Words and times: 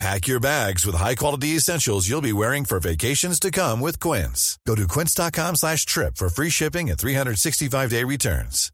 Pack 0.00 0.26
your 0.26 0.40
bags 0.40 0.84
with 0.84 0.96
high-quality 0.96 1.48
essentials 1.56 2.08
you'll 2.08 2.20
be 2.20 2.32
wearing 2.32 2.64
for 2.64 2.80
vacations 2.80 3.38
to 3.40 3.50
come 3.50 3.80
with 3.80 4.00
Quince. 4.00 4.58
Go 4.66 4.74
to 4.74 4.88
quince.com 4.88 5.56
slash 5.56 5.86
trip 5.86 6.16
for 6.16 6.28
free 6.28 6.50
shipping 6.50 6.90
and 6.90 6.98
365-day 6.98 8.04
returns. 8.04 8.70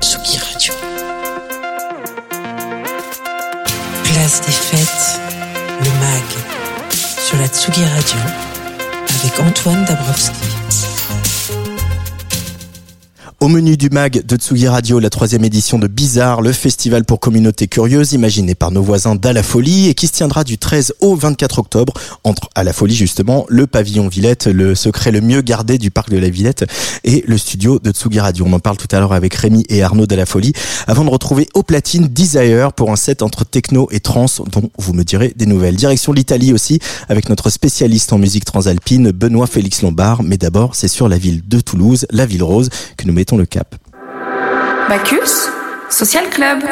Tsugi 0.00 0.38
Radio. 0.38 0.74
Place 4.04 4.40
des 4.40 4.52
fêtes, 4.52 5.20
le 5.84 5.90
MAG, 6.00 6.24
sur 6.92 7.38
la 7.38 7.48
Tsugi 7.48 7.84
Radio, 7.84 8.18
avec 9.20 9.40
Antoine 9.40 9.84
Dabrowski. 9.84 10.95
Au 13.38 13.48
menu 13.48 13.76
du 13.76 13.90
mag 13.90 14.24
de 14.24 14.36
Tsugi 14.36 14.66
Radio, 14.66 14.98
la 14.98 15.10
troisième 15.10 15.44
édition 15.44 15.78
de 15.78 15.88
Bizarre, 15.88 16.40
le 16.40 16.52
festival 16.52 17.04
pour 17.04 17.20
communautés 17.20 17.66
curieuses 17.66 18.14
imaginé 18.14 18.54
par 18.54 18.70
nos 18.70 18.82
voisins 18.82 19.14
d'À 19.14 19.34
la 19.34 19.42
Folie 19.42 19.90
et 19.90 19.94
qui 19.94 20.06
se 20.06 20.12
tiendra 20.12 20.42
du 20.42 20.56
13 20.56 20.94
au 21.02 21.14
24 21.16 21.58
octobre 21.58 21.92
entre 22.24 22.48
À 22.54 22.64
la 22.64 22.72
Folie 22.72 22.94
justement, 22.94 23.44
le 23.50 23.66
pavillon 23.66 24.08
Villette, 24.08 24.46
le 24.46 24.74
secret 24.74 25.10
le 25.10 25.20
mieux 25.20 25.42
gardé 25.42 25.76
du 25.76 25.90
parc 25.90 26.08
de 26.08 26.16
la 26.16 26.30
Villette 26.30 26.64
et 27.04 27.24
le 27.26 27.36
studio 27.36 27.78
de 27.78 27.90
Tsugi 27.90 28.20
Radio. 28.20 28.46
On 28.48 28.54
en 28.54 28.58
parle 28.58 28.78
tout 28.78 28.88
à 28.90 29.00
l'heure 29.00 29.12
avec 29.12 29.34
Rémi 29.34 29.64
et 29.68 29.82
Arnaud 29.82 30.06
d'À 30.06 30.16
la 30.16 30.24
Folie 30.24 30.54
avant 30.86 31.04
de 31.04 31.10
retrouver 31.10 31.46
au 31.52 31.62
platine 31.62 32.08
Desire 32.08 32.72
pour 32.72 32.90
un 32.90 32.96
set 32.96 33.20
entre 33.20 33.44
techno 33.44 33.86
et 33.90 34.00
trance 34.00 34.40
dont 34.50 34.70
vous 34.78 34.94
me 34.94 35.04
direz 35.04 35.34
des 35.36 35.44
nouvelles. 35.44 35.76
Direction 35.76 36.14
l'Italie 36.14 36.54
aussi 36.54 36.78
avec 37.10 37.28
notre 37.28 37.50
spécialiste 37.50 38.14
en 38.14 38.18
musique 38.18 38.46
transalpine 38.46 39.10
Benoît 39.10 39.46
Félix 39.46 39.82
Lombard. 39.82 40.22
Mais 40.22 40.38
d'abord, 40.38 40.74
c'est 40.74 40.88
sur 40.88 41.06
la 41.06 41.18
ville 41.18 41.42
de 41.46 41.60
Toulouse, 41.60 42.06
la 42.10 42.24
ville 42.24 42.42
rose, 42.42 42.70
que 42.96 43.06
nous 43.06 43.12
mettons 43.12 43.25
le 43.34 43.46
cap. 43.46 43.74
Bacchus 44.88 45.50
Social 45.90 46.30
Club. 46.30 46.62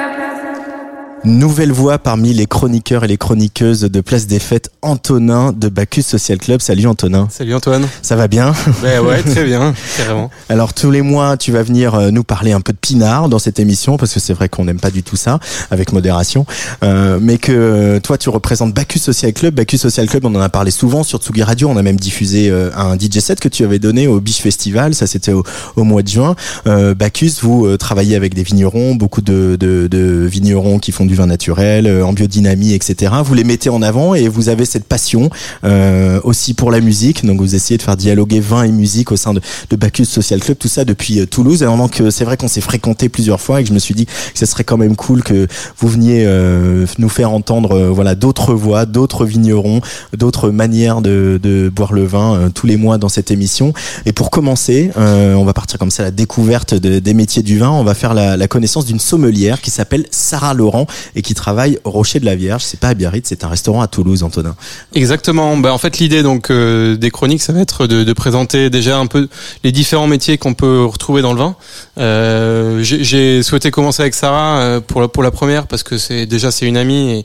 Nouvelle 1.24 1.72
voix 1.72 1.96
parmi 1.98 2.34
les 2.34 2.44
chroniqueurs 2.44 3.02
et 3.02 3.08
les 3.08 3.16
chroniqueuses 3.16 3.80
de 3.80 4.00
Place 4.02 4.26
des 4.26 4.38
Fêtes, 4.38 4.70
Antonin 4.82 5.52
de 5.52 5.70
Bacchus 5.70 6.02
Social 6.02 6.36
Club. 6.36 6.60
Salut 6.60 6.86
Antonin. 6.86 7.28
Salut 7.30 7.54
Antoine. 7.54 7.86
Ça 8.02 8.14
va 8.14 8.28
bien? 8.28 8.52
Ben 8.82 9.00
ouais, 9.00 9.22
très 9.26 9.44
bien, 9.44 9.72
carrément. 9.96 10.30
Alors 10.50 10.74
tous 10.74 10.90
les 10.90 11.00
mois, 11.00 11.38
tu 11.38 11.50
vas 11.50 11.62
venir 11.62 11.94
euh, 11.94 12.10
nous 12.10 12.24
parler 12.24 12.52
un 12.52 12.60
peu 12.60 12.74
de 12.74 12.78
pinard 12.78 13.30
dans 13.30 13.38
cette 13.38 13.58
émission, 13.58 13.96
parce 13.96 14.12
que 14.12 14.20
c'est 14.20 14.34
vrai 14.34 14.50
qu'on 14.50 14.66
n'aime 14.66 14.78
pas 14.78 14.90
du 14.90 15.02
tout 15.02 15.16
ça, 15.16 15.38
avec 15.70 15.92
modération, 15.94 16.44
euh, 16.82 17.18
mais 17.22 17.38
que 17.38 17.98
toi 18.00 18.18
tu 18.18 18.28
représentes 18.28 18.74
Bacchus 18.74 18.98
Social 18.98 19.32
Club. 19.32 19.54
Bacchus 19.54 19.78
Social 19.78 20.06
Club, 20.06 20.26
on 20.26 20.34
en 20.34 20.40
a 20.42 20.50
parlé 20.50 20.70
souvent 20.70 21.04
sur 21.04 21.20
Tsugi 21.20 21.42
Radio, 21.42 21.70
on 21.70 21.78
a 21.78 21.82
même 21.82 21.96
diffusé 21.96 22.50
euh, 22.50 22.68
un 22.76 22.98
DJ 22.98 23.20
set 23.20 23.40
que 23.40 23.48
tu 23.48 23.64
avais 23.64 23.78
donné 23.78 24.06
au 24.08 24.20
Biche 24.20 24.42
Festival, 24.42 24.94
ça 24.94 25.06
c'était 25.06 25.32
au, 25.32 25.42
au 25.76 25.84
mois 25.84 26.02
de 26.02 26.08
juin. 26.08 26.36
Euh, 26.66 26.94
Bacchus, 26.94 27.36
vous 27.40 27.64
euh, 27.64 27.78
travaillez 27.78 28.14
avec 28.14 28.34
des 28.34 28.42
vignerons, 28.42 28.94
beaucoup 28.94 29.22
de, 29.22 29.56
de, 29.58 29.86
de 29.86 30.26
vignerons 30.30 30.78
qui 30.78 30.92
font 30.92 31.06
du 31.06 31.13
vin 31.14 31.26
naturel, 31.26 31.86
euh, 31.86 32.04
en 32.04 32.12
biodynamie, 32.12 32.72
etc. 32.72 33.12
Vous 33.24 33.34
les 33.34 33.44
mettez 33.44 33.70
en 33.70 33.82
avant 33.82 34.14
et 34.14 34.28
vous 34.28 34.48
avez 34.48 34.64
cette 34.64 34.84
passion 34.84 35.30
euh, 35.64 36.20
aussi 36.24 36.54
pour 36.54 36.70
la 36.70 36.80
musique. 36.80 37.24
Donc 37.24 37.40
vous 37.40 37.54
essayez 37.54 37.78
de 37.78 37.82
faire 37.82 37.96
dialoguer 37.96 38.40
vin 38.40 38.64
et 38.64 38.72
musique 38.72 39.12
au 39.12 39.16
sein 39.16 39.34
de, 39.34 39.40
de 39.70 39.76
Bacchus 39.76 40.04
Social 40.06 40.40
Club, 40.40 40.58
tout 40.58 40.68
ça 40.68 40.84
depuis 40.84 41.20
euh, 41.20 41.26
Toulouse. 41.26 41.62
Et 41.62 41.66
donc 41.66 42.00
euh, 42.00 42.10
c'est 42.10 42.24
vrai 42.24 42.36
qu'on 42.36 42.48
s'est 42.48 42.60
fréquenté 42.60 43.08
plusieurs 43.08 43.40
fois 43.40 43.60
et 43.60 43.64
que 43.64 43.68
je 43.68 43.74
me 43.74 43.78
suis 43.78 43.94
dit 43.94 44.06
que 44.06 44.12
ce 44.38 44.46
serait 44.46 44.64
quand 44.64 44.76
même 44.76 44.96
cool 44.96 45.22
que 45.22 45.46
vous 45.78 45.88
veniez 45.88 46.24
euh, 46.26 46.86
nous 46.98 47.08
faire 47.08 47.30
entendre 47.30 47.72
euh, 47.76 47.88
voilà 47.90 48.14
d'autres 48.14 48.54
voix, 48.54 48.86
d'autres 48.86 49.24
vignerons, 49.24 49.80
d'autres 50.16 50.50
manières 50.50 51.00
de, 51.02 51.38
de 51.42 51.68
boire 51.74 51.92
le 51.92 52.04
vin 52.04 52.50
tous 52.54 52.66
les 52.66 52.76
mois 52.76 52.98
dans 52.98 53.08
cette 53.08 53.30
émission. 53.30 53.72
Et 54.06 54.12
pour 54.12 54.30
commencer, 54.30 54.90
on 54.96 55.44
va 55.44 55.52
partir 55.52 55.78
comme 55.78 55.90
ça 55.90 56.02
à 56.02 56.06
la 56.06 56.10
découverte 56.10 56.74
de- 56.74 56.98
des 56.98 57.14
métiers 57.14 57.42
du 57.42 57.58
vin. 57.58 57.70
On 57.70 57.84
va 57.84 57.94
faire 57.94 58.14
la, 58.14 58.36
la 58.36 58.48
connaissance 58.48 58.84
d'une 58.86 59.00
sommelière 59.00 59.60
qui 59.60 59.70
s'appelle 59.70 60.06
Sarah 60.10 60.54
Laurent 60.54 60.86
et 61.14 61.22
qui 61.22 61.34
travaille 61.34 61.78
au 61.84 61.90
Rocher 61.90 62.20
de 62.20 62.24
la 62.24 62.36
Vierge. 62.36 62.62
C'est 62.62 62.80
pas 62.80 62.88
à 62.88 62.94
Biarritz, 62.94 63.28
c'est 63.28 63.44
un 63.44 63.48
restaurant 63.48 63.80
à 63.80 63.88
Toulouse, 63.88 64.22
Antonin. 64.22 64.54
Exactement. 64.94 65.56
Bah, 65.56 65.72
en 65.72 65.78
fait, 65.78 65.98
l'idée 65.98 66.22
donc 66.22 66.50
euh, 66.50 66.96
des 66.96 67.10
chroniques, 67.10 67.42
ça 67.42 67.52
va 67.52 67.60
être 67.60 67.86
de, 67.86 68.12
présenter 68.12 68.70
déjà 68.70 68.98
un 68.98 69.06
peu 69.06 69.28
les 69.64 69.72
différents 69.72 70.06
métiers 70.06 70.38
qu'on 70.38 70.54
peut 70.54 70.84
retrouver 70.84 71.22
dans 71.22 71.32
le 71.32 71.38
vin. 71.38 71.56
Euh, 71.98 72.82
J'ai 72.82 73.42
souhaité 73.42 73.70
commencer 73.70 74.02
avec 74.02 74.14
Sarah 74.14 74.58
euh, 74.58 74.80
pour 74.80 75.00
la, 75.00 75.08
pour 75.08 75.22
la 75.22 75.30
première 75.30 75.66
parce 75.66 75.82
que 75.82 75.98
c'est 75.98 76.26
déjà 76.26 76.50
c'est 76.50 76.66
une 76.66 76.76
amie 76.76 77.24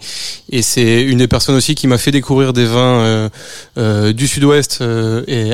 et, 0.51 0.61
c'est 0.61 1.01
une 1.03 1.19
des 1.19 1.27
personnes 1.27 1.55
aussi 1.55 1.75
qui 1.75 1.87
m'a 1.87 1.97
fait 1.97 2.11
découvrir 2.11 2.53
des 2.53 2.65
vins 2.65 3.29
du 4.11 4.27
Sud-Ouest 4.27 4.83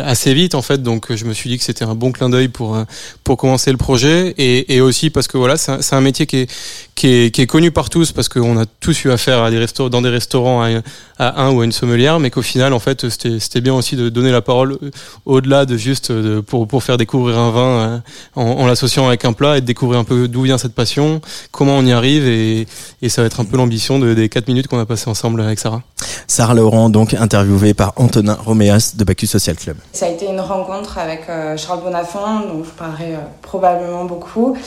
assez 0.04 0.34
vite 0.34 0.56
en 0.56 0.62
fait. 0.62 0.82
Donc 0.82 1.14
je 1.14 1.26
me 1.26 1.34
suis 1.34 1.50
dit 1.50 1.58
que 1.58 1.64
c'était 1.64 1.86
un 1.86 1.96
bon 1.96 2.12
clin 2.12 2.30
d'œil 2.30 2.48
pour 2.48 2.78
pour 3.24 3.38
commencer 3.38 3.72
le 3.72 3.78
projet 3.78 4.34
et, 4.38 4.82
aussi 4.82 5.10
parce 5.10 5.28
que 5.28 5.38
voilà 5.38 5.58
c'est 5.58 5.72
un, 5.72 5.98
un 5.98 6.02
métier 6.02 6.26
qui 6.26 6.38
est 6.38 6.50
qui 6.96 7.08
est, 7.08 7.32
qui 7.32 7.42
est 7.42 7.48
connu 7.48 7.72
par 7.72 7.90
tous 7.90 8.14
parce 8.14 8.30
qu'on 8.30 8.58
a 8.58 8.66
tous 8.80 9.04
eu 9.04 9.12
affaire 9.12 9.44
à 9.44 9.52
des 9.52 9.58
restaurants 9.58 9.90
dans 9.90 10.02
des 10.02 10.10
restaurants 10.10 10.64
à, 10.64 10.82
à 11.20 11.44
un 11.44 11.52
ou 11.52 11.60
à 11.60 11.66
une 11.66 11.74
sommelière, 11.74 12.20
mais 12.20 12.32
qu'au 12.32 12.42
final, 12.42 12.72
en 12.72 12.80
fait, 12.80 13.10
c'était 13.10 13.40
c'était 13.40 13.60
bien 13.62 13.74
aussi 13.74 13.98
de 13.98 14.08
donner 14.08 14.32
la 14.32 14.42
parole 14.42 14.78
au-delà 15.26 15.66
de 15.66 15.76
juste 15.76 16.12
de, 16.12 16.40
pour, 16.40 16.68
pour 16.68 16.84
faire 16.84 16.98
découvrir 16.98 17.38
un 17.38 17.52
vin 17.52 17.62
euh, 17.62 17.98
en, 18.36 18.44
en 18.44 18.66
l'associant 18.66 19.08
avec 19.08 19.26
un 19.26 19.34
plat 19.34 19.58
et 19.58 19.62
de 19.62 19.66
découvrir 19.66 20.00
un 20.00 20.06
peu 20.06 20.30
d'où 20.30 20.44
vient 20.44 20.58
cette 20.58 20.74
passion, 20.74 21.20
comment 21.52 21.78
on 21.78 21.86
y 21.86 21.92
arrive 21.92 22.28
et, 22.28 22.66
et 23.02 23.10
ça 23.10 23.22
va 23.22 23.28
être 23.28 23.42
un 23.42 23.46
peu 23.46 23.58
l'ambition 23.58 24.00
de, 24.00 24.14
des 24.14 24.30
quatre 24.30 24.48
minutes 24.48 24.68
qu'on 24.68 24.80
a 24.80 24.86
passé 24.86 25.10
ensemble 25.10 25.42
avec 25.42 25.60
Sarah. 25.60 25.82
Sarah 26.28 26.54
Laurent, 26.54 26.90
donc 26.90 27.14
interviewée 27.14 27.74
par 27.74 27.92
Antonin 27.98 28.38
Roméas 28.40 28.94
de 28.96 29.04
Bacchus 29.04 29.28
Social 29.28 29.58
Club. 29.58 29.78
Ça 29.92 30.06
a 30.06 30.10
été 30.10 30.28
une 30.28 30.40
rencontre 30.40 30.98
avec 30.98 31.24
euh, 31.30 31.58
Charles 31.58 31.82
Bonafont, 31.84 32.40
dont 32.48 32.64
je 32.64 32.70
parlerai 32.70 33.16
euh, 33.16 33.20
probablement 33.42 34.06
beaucoup, 34.06 34.58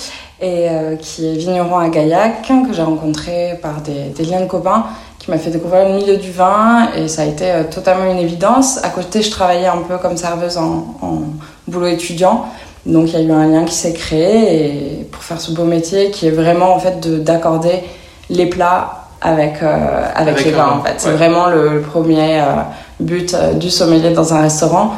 et 0.40 0.68
euh, 0.68 0.96
qui 0.96 1.26
est 1.26 1.32
vigneron 1.34 1.76
à 1.78 1.88
Gaillac, 1.88 2.42
que 2.42 2.72
j'ai 2.72 2.82
rencontré 2.82 3.58
par 3.60 3.80
des, 3.80 4.10
des 4.16 4.24
liens 4.24 4.40
de 4.40 4.46
copains, 4.46 4.84
qui 5.18 5.30
m'a 5.30 5.38
fait 5.38 5.50
découvrir 5.50 5.88
le 5.88 5.94
milieu 5.96 6.16
du 6.16 6.30
vin, 6.30 6.88
et 6.96 7.08
ça 7.08 7.22
a 7.22 7.24
été 7.24 7.50
euh, 7.50 7.64
totalement 7.64 8.10
une 8.10 8.18
évidence. 8.18 8.78
À 8.84 8.90
côté, 8.90 9.20
je 9.22 9.30
travaillais 9.30 9.66
un 9.66 9.78
peu 9.78 9.98
comme 9.98 10.16
serveuse 10.16 10.56
en, 10.56 10.94
en 11.02 11.22
boulot 11.66 11.88
étudiant, 11.88 12.46
donc 12.86 13.08
il 13.08 13.14
y 13.14 13.16
a 13.16 13.20
eu 13.20 13.32
un 13.32 13.46
lien 13.48 13.64
qui 13.64 13.74
s'est 13.74 13.92
créé, 13.92 15.00
et 15.00 15.04
pour 15.10 15.22
faire 15.22 15.40
ce 15.40 15.50
beau 15.52 15.64
métier, 15.64 16.10
qui 16.10 16.28
est 16.28 16.30
vraiment 16.32 16.72
en 16.74 16.78
fait 16.78 17.00
de- 17.00 17.18
d'accorder 17.18 17.82
les 18.30 18.46
plats 18.46 19.04
avec, 19.20 19.60
euh, 19.64 20.02
avec, 20.14 20.34
Avec 20.34 20.44
les 20.44 20.52
vins, 20.52 20.66
vin, 20.66 20.78
en 20.78 20.82
fait. 20.84 20.94
C'est 20.98 21.10
vraiment 21.10 21.48
le, 21.48 21.70
le 21.70 21.80
premier 21.80 22.40
but 23.00 23.34
du 23.58 23.68
sommelier 23.68 24.10
dans 24.10 24.32
un 24.32 24.42
restaurant 24.42 24.92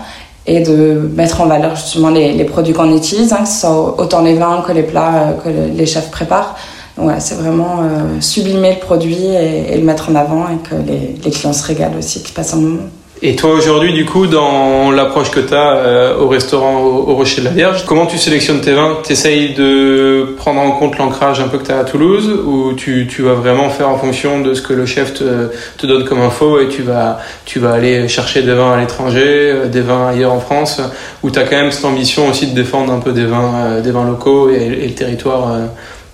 et 0.52 0.60
de 0.60 1.10
mettre 1.14 1.40
en 1.42 1.46
valeur 1.46 1.76
justement 1.76 2.10
les, 2.10 2.44
produits 2.44 2.72
qu'on 2.74 2.94
utilise, 2.96 3.32
hein, 3.32 3.42
que 3.44 3.48
ce 3.48 3.60
soit 3.60 4.00
autant 4.02 4.22
les 4.22 4.34
vins 4.34 4.62
que 4.66 4.72
les 4.72 4.82
plats 4.82 5.12
euh, 5.14 5.32
que 5.42 5.48
le- 5.48 5.76
les 5.78 5.86
chefs 5.86 6.10
préparent. 6.10 6.56
Donc 6.96 7.04
voilà, 7.06 7.20
c'est 7.20 7.36
vraiment 7.36 7.74
euh, 7.82 8.20
sublimer 8.20 8.72
le 8.74 8.80
produit 8.80 9.24
et, 9.26 9.72
et 9.72 9.76
le 9.78 9.84
mettre 9.84 10.10
en 10.10 10.16
avant 10.16 10.44
et 10.54 10.58
que 10.68 10.74
les, 10.74 11.14
les 11.24 11.30
clients 11.30 11.52
se 11.52 11.64
régalent 11.66 11.98
aussi, 11.98 12.22
qu'ils 12.22 12.34
passent 12.34 12.54
un 12.54 12.58
moment. 12.58 12.88
Et 13.22 13.36
toi 13.36 13.50
aujourd'hui, 13.50 13.92
du 13.92 14.06
coup, 14.06 14.26
dans 14.26 14.90
l'approche 14.90 15.30
que 15.30 15.40
tu 15.40 15.52
as 15.52 16.16
au 16.18 16.26
restaurant 16.26 16.78
au, 16.80 17.14
Rocher 17.14 17.42
de 17.42 17.46
la 17.46 17.52
Vierge, 17.52 17.84
comment 17.84 18.06
tu 18.06 18.16
sélectionnes 18.16 18.62
tes 18.62 18.72
vins? 18.72 18.96
T'essayes 19.02 19.52
de 19.52 20.34
prendre 20.38 20.58
en 20.58 20.70
compte 20.70 20.96
l'ancrage 20.96 21.38
un 21.38 21.48
peu 21.48 21.58
que 21.58 21.66
tu 21.66 21.70
as 21.70 21.80
à 21.80 21.84
Toulouse 21.84 22.30
ou 22.46 22.72
tu, 22.72 23.06
tu 23.10 23.20
vas 23.20 23.34
vraiment 23.34 23.68
faire 23.68 23.90
en 23.90 23.98
fonction 23.98 24.40
de 24.40 24.54
ce 24.54 24.62
que 24.62 24.72
le 24.72 24.86
chef 24.86 25.12
te, 25.12 25.86
donne 25.86 26.04
comme 26.06 26.22
info 26.22 26.60
et 26.60 26.68
tu 26.68 26.80
vas, 26.80 27.18
tu 27.44 27.58
vas 27.58 27.72
aller 27.72 28.08
chercher 28.08 28.40
des 28.40 28.54
vins 28.54 28.72
à 28.72 28.80
l'étranger, 28.80 29.52
euh, 29.52 29.66
des 29.66 29.82
vins 29.82 30.08
ailleurs 30.08 30.32
en 30.32 30.40
France, 30.40 30.80
ou 31.22 31.30
tu 31.30 31.38
as 31.38 31.42
quand 31.42 31.56
même 31.56 31.72
cette 31.72 31.84
ambition 31.84 32.26
aussi 32.26 32.46
de 32.46 32.54
défendre 32.54 32.90
un 32.90 33.00
peu 33.00 33.12
des 33.12 33.26
vins, 33.26 33.54
euh, 33.54 33.80
des 33.82 33.90
vins 33.90 34.06
locaux 34.06 34.48
et, 34.48 34.66
le 34.66 34.94
territoire 34.94 35.50
euh, 35.50 35.66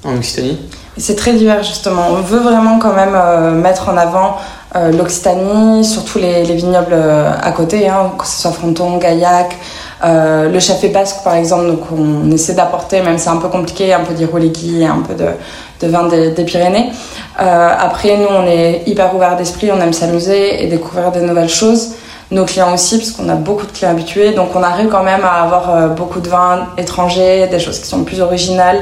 en 0.03 0.17
Occitanie? 0.17 0.59
C'est 0.99 1.17
très 1.17 1.35
divers 1.35 1.63
justement. 1.63 2.09
On 2.11 2.23
veut 2.23 2.41
vraiment 2.41 2.79
quand 2.79 2.95
même 2.95 3.15
euh, 3.15 3.53
mettre 3.53 3.91
en 3.91 3.97
avant 3.99 4.39
euh, 4.77 4.93
l'Occitanie, 4.93 5.85
surtout 5.85 6.19
les, 6.19 6.45
les 6.45 6.55
vignobles 6.55 6.93
euh, 6.93 7.33
à 7.41 7.51
côté, 7.53 7.89
hein, 7.89 8.13
que 8.19 8.27
ce 8.27 8.43
soit 8.43 8.51
Fronton, 8.51 8.99
Gaillac, 8.99 9.57
euh, 10.05 10.51
le 10.51 10.61
Chafé 10.61 10.89
Basque 10.89 11.25
par 11.25 11.35
exemple. 11.35 11.67
Donc 11.67 11.81
on 11.91 12.31
essaie 12.31 12.53
d'apporter, 12.55 13.01
même 13.01 13.17
c'est 13.17 13.31
un 13.31 13.39
peu 13.39 13.49
compliqué, 13.49 13.95
un 13.95 14.01
peu 14.01 14.13
d'Iroligui, 14.13 14.85
un 14.85 15.03
peu 15.07 15.15
de, 15.15 15.29
de 15.81 15.91
vin 15.91 16.07
des, 16.09 16.31
des 16.31 16.45
Pyrénées. 16.45 16.91
Après, 17.39 18.17
nous, 18.17 18.29
on 18.31 18.47
est 18.47 18.83
hyper 18.87 19.15
ouvert 19.15 19.37
d'esprit, 19.37 19.71
on 19.73 19.81
aime 19.81 19.93
s'amuser 19.93 20.63
et 20.63 20.67
découvrir 20.69 21.11
des 21.11 21.21
nouvelles 21.21 21.49
choses. 21.49 21.93
Nos 22.31 22.45
clients 22.45 22.75
aussi, 22.75 22.99
parce 22.99 23.13
qu'on 23.13 23.29
a 23.29 23.35
beaucoup 23.35 23.67
de 23.67 23.73
clients 23.73 23.93
habitués. 23.93 24.33
Donc 24.33 24.49
on 24.55 24.63
arrive 24.63 24.89
quand 24.89 25.03
même 25.05 25.25
à 25.25 25.45
avoir 25.45 25.89
beaucoup 25.91 26.21
de 26.21 26.29
vins 26.29 26.69
étrangers, 26.77 27.47
des 27.47 27.59
choses 27.59 27.79
qui 27.79 27.87
sont 27.87 28.05
plus 28.05 28.21
originales. 28.21 28.81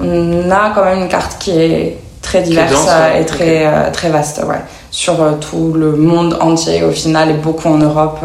On 0.00 0.50
a 0.50 0.70
quand 0.74 0.84
même 0.84 1.00
une 1.00 1.08
carte 1.08 1.38
qui 1.38 1.52
est 1.58 1.98
très 2.20 2.42
diverse 2.42 2.70
dense, 2.70 2.86
ouais. 2.86 3.22
et 3.22 3.26
très, 3.26 3.90
très 3.92 4.10
vaste. 4.10 4.42
Ouais. 4.46 4.60
Sur 4.92 5.16
tout 5.40 5.72
le 5.72 5.96
monde 5.96 6.36
entier 6.40 6.84
au 6.84 6.90
final 6.90 7.30
et 7.30 7.32
beaucoup 7.32 7.66
en 7.68 7.78
Europe. 7.78 8.20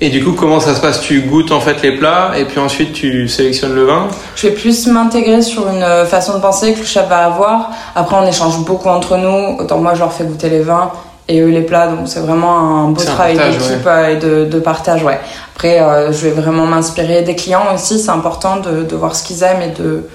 Et 0.00 0.08
du 0.08 0.24
coup, 0.24 0.32
comment 0.32 0.58
ça 0.58 0.74
se 0.74 0.80
passe? 0.80 1.00
Tu 1.00 1.20
goûtes 1.20 1.52
en 1.52 1.60
fait 1.60 1.82
les 1.82 1.92
plats 1.92 2.32
et 2.36 2.46
puis 2.46 2.58
ensuite 2.58 2.94
tu 2.94 3.28
sélectionnes 3.28 3.74
le 3.74 3.84
vin? 3.84 4.08
Je 4.34 4.48
vais 4.48 4.54
plus 4.54 4.86
m'intégrer 4.86 5.42
sur 5.42 5.68
une 5.68 6.06
façon 6.06 6.34
de 6.34 6.40
penser 6.40 6.72
que 6.72 6.80
le 6.80 6.86
chef 6.86 7.08
va 7.08 7.26
avoir. 7.26 7.70
Après, 7.94 8.16
on 8.16 8.26
échange 8.26 8.58
beaucoup 8.64 8.88
entre 8.88 9.18
nous. 9.18 9.58
Autant 9.60 9.78
moi, 9.78 9.92
je 9.94 10.00
leur 10.00 10.12
fais 10.12 10.24
goûter 10.24 10.48
les 10.48 10.62
vins 10.62 10.90
et 11.28 11.40
eux 11.40 11.50
les 11.50 11.60
plats. 11.62 11.88
Donc 11.88 12.08
c'est 12.08 12.20
vraiment 12.20 12.84
un 12.84 12.88
beau 12.88 13.02
travail 13.02 13.36
d'équipe 13.36 13.88
et 14.10 14.16
de, 14.16 14.46
de, 14.46 14.58
partage. 14.60 15.04
Ouais. 15.04 15.20
Après, 15.54 15.78
je 16.10 16.26
vais 16.26 16.30
vraiment 16.30 16.64
m'inspirer 16.64 17.20
des 17.20 17.36
clients 17.36 17.66
aussi. 17.74 17.98
C'est 17.98 18.10
important 18.10 18.56
de, 18.56 18.82
de 18.82 18.96
voir 18.96 19.14
ce 19.14 19.22
qu'ils 19.22 19.42
aiment 19.42 19.62
et 19.62 19.78
de 19.78 20.08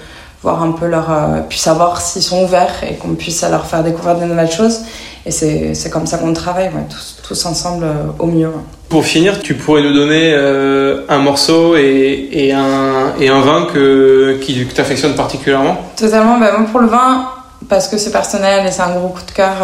voir 0.44 0.62
un 0.62 0.72
peu 0.72 0.86
leur. 0.86 1.10
Euh, 1.10 1.40
puis 1.48 1.58
savoir 1.58 2.00
s'ils 2.00 2.22
sont 2.22 2.44
ouverts 2.44 2.84
et 2.88 2.94
qu'on 2.94 3.14
puisse 3.14 3.42
leur 3.42 3.66
faire 3.66 3.82
découvrir 3.82 4.16
de 4.16 4.24
nouvelles 4.24 4.50
choses. 4.50 4.80
Et 5.26 5.30
c'est 5.30 5.90
comme 5.90 6.06
ça 6.06 6.18
qu'on 6.18 6.34
travaille, 6.34 6.70
tous, 6.90 7.16
tous, 7.26 7.46
ensemble 7.46 7.84
euh, 7.84 7.94
au 8.18 8.26
mieux. 8.26 8.50
Pour 8.90 9.06
finir, 9.06 9.40
tu 9.40 9.54
pourrais 9.54 9.80
nous 9.80 9.94
donner 9.94 10.34
euh, 10.34 11.06
un 11.08 11.18
morceau 11.18 11.76
et, 11.76 12.28
et, 12.30 12.52
un, 12.52 13.14
et 13.18 13.30
un 13.30 13.40
vin 13.40 13.66
que, 13.72 14.38
qui, 14.42 14.66
affectionnes 14.76 15.14
particulièrement? 15.14 15.78
Totalement. 15.96 16.38
Bah, 16.38 16.52
moi, 16.58 16.68
pour 16.70 16.80
le 16.80 16.88
vin, 16.88 17.26
parce 17.70 17.88
que 17.88 17.96
c'est 17.96 18.12
personnel 18.12 18.66
et 18.66 18.70
c'est 18.70 18.82
un 18.82 18.94
gros 18.94 19.08
coup 19.08 19.24
de 19.26 19.30
cœur, 19.30 19.54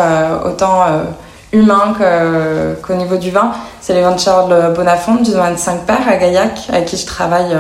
autant 0.47 0.83
humain 1.53 1.95
qu'au 2.83 2.95
niveau 2.95 3.17
du 3.17 3.31
vin, 3.31 3.53
c'est 3.83 3.93
les 3.93 4.01
vins 4.01 4.15
de 4.15 4.21
Charles 4.21 4.73
Bonafont 4.75 5.17
du 5.17 5.33
domaine 5.33 5.59
5 5.59 5.85
Pères 5.85 6.09
à 6.09 6.17
Gaillac, 6.17 6.59
avec 6.73 6.87
qui 6.87 6.97
je 6.97 7.05
travaille 7.05 7.55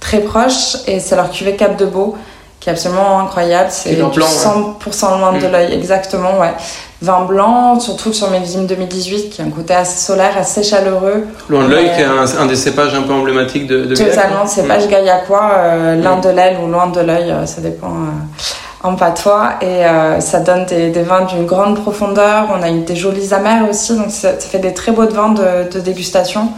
très 0.00 0.20
proche. 0.20 0.76
Et 0.86 1.00
c'est 1.00 1.16
leur 1.16 1.30
cuvée 1.30 1.56
Cap 1.56 1.78
de 1.78 1.86
Beau 1.86 2.14
qui 2.62 2.68
est 2.68 2.72
absolument 2.72 3.18
incroyable. 3.20 3.70
C'est 3.72 3.92
100% 3.94 5.18
loin 5.18 5.32
de 5.32 5.46
mm. 5.46 5.50
l'œil, 5.50 5.72
exactement, 5.74 6.38
ouais. 6.38 6.54
Vin 7.02 7.24
blanc, 7.24 7.80
surtout 7.80 8.12
sur 8.12 8.30
Millésime 8.30 8.66
2018, 8.66 9.30
qui 9.30 9.42
a 9.42 9.44
un 9.44 9.50
côté 9.50 9.74
assez 9.74 9.98
solaire, 9.98 10.38
assez 10.38 10.62
chaleureux. 10.62 11.26
Loin 11.48 11.64
de 11.64 11.70
l'œil, 11.74 11.90
qui 11.96 12.00
est 12.00 12.04
un, 12.04 12.46
des 12.46 12.54
cépages 12.54 12.94
un 12.94 13.02
peu 13.02 13.12
emblématiques 13.12 13.66
de, 13.66 13.86
de 13.86 13.96
Totalement, 13.96 14.46
cépage 14.46 14.86
mm. 14.86 14.88
gaillacois, 14.88 15.50
euh, 15.52 15.96
l'un 15.96 16.16
mm. 16.16 16.20
de 16.20 16.28
l'aile 16.28 16.58
ou 16.62 16.70
loin 16.70 16.86
de 16.86 17.00
l'œil, 17.00 17.32
euh, 17.32 17.44
ça 17.44 17.60
dépend 17.60 17.88
euh, 17.88 18.84
en 18.88 18.94
patois. 18.94 19.54
Et 19.62 19.82
ça 20.20 20.38
donne 20.38 20.64
des, 20.66 20.90
vins 21.02 21.24
d'une 21.24 21.44
grande 21.44 21.80
profondeur. 21.80 22.46
On 22.56 22.62
a 22.62 22.70
eu 22.70 22.82
des 22.82 22.94
jolies 22.94 23.34
amères 23.34 23.68
aussi, 23.68 23.96
donc 23.96 24.10
ça, 24.10 24.34
fait 24.34 24.60
des 24.60 24.72
très 24.72 24.92
beaux 24.92 25.08
vins 25.08 25.30
de, 25.30 25.72
de 25.72 25.80
dégustation. 25.80 26.50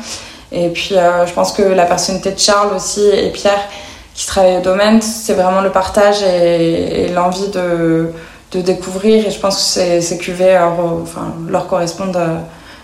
Et 0.52 0.68
puis, 0.68 0.94
je 1.26 1.32
pense 1.32 1.52
que 1.52 1.62
la 1.62 1.84
personnalité 1.84 2.32
de 2.32 2.38
Charles 2.38 2.76
aussi 2.76 3.02
et 3.08 3.30
Pierre 3.30 3.68
qui 4.14 4.26
travaillent 4.26 4.58
au 4.58 4.62
domaine, 4.62 5.02
c'est 5.02 5.34
vraiment 5.34 5.60
le 5.60 5.70
partage 5.70 6.22
et, 6.22 7.08
l'envie 7.08 7.48
de, 7.48 8.10
de, 8.54 8.60
découvrir. 8.60 9.26
Et 9.26 9.30
je 9.30 9.38
pense 9.38 9.74
que 9.74 10.00
ces, 10.00 10.18
cuvées 10.18 10.52
leur, 10.52 10.78
enfin, 11.02 11.34
leur 11.48 11.66
correspondent 11.66 12.16
euh, 12.16 12.38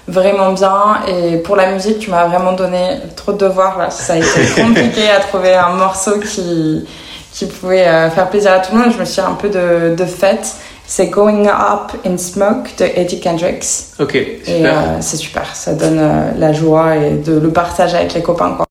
vraiment 0.09 0.53
bien. 0.53 1.01
Et 1.09 1.39
pour 1.39 1.57
la 1.57 1.73
musique, 1.73 1.99
tu 1.99 2.11
m'as 2.11 2.27
vraiment 2.27 2.53
donné 2.53 2.99
trop 3.17 3.33
de 3.33 3.39
devoirs. 3.39 3.79
Là. 3.79 3.91
Ça 3.91 4.15
a 4.15 4.17
été 4.17 4.27
compliqué 4.57 5.09
à 5.09 5.21
trouver 5.21 5.55
un 5.55 5.75
morceau 5.75 6.19
qui, 6.19 6.87
qui 7.33 7.47
pouvait 7.47 7.87
euh, 7.87 8.11
faire 8.11 8.29
plaisir 8.29 8.53
à 8.53 8.59
tout 8.61 8.75
le 8.75 8.83
monde. 8.83 8.93
Je 8.93 8.99
me 8.99 9.05
suis 9.05 9.21
un 9.21 9.35
peu 9.35 9.49
de, 9.49 9.95
de 9.95 10.05
fête. 10.05 10.55
C'est 10.87 11.07
Going 11.07 11.47
Up 11.47 11.93
in 12.05 12.19
Smoke 12.19 12.71
de 12.79 12.85
Eddie 12.85 13.21
Kendricks. 13.21 13.67
Ok, 14.01 14.13
super. 14.13 14.49
Et 14.49 14.67
euh, 14.67 15.01
c'est 15.01 15.17
super. 15.17 15.55
Ça 15.55 15.75
donne 15.75 16.01
la 16.37 16.53
joie 16.53 16.97
et 16.97 17.13
de 17.13 17.39
le 17.39 17.51
partager 17.51 17.97
avec 17.97 18.13
les 18.15 18.23
copains. 18.23 18.55
Quoi. 18.57 18.67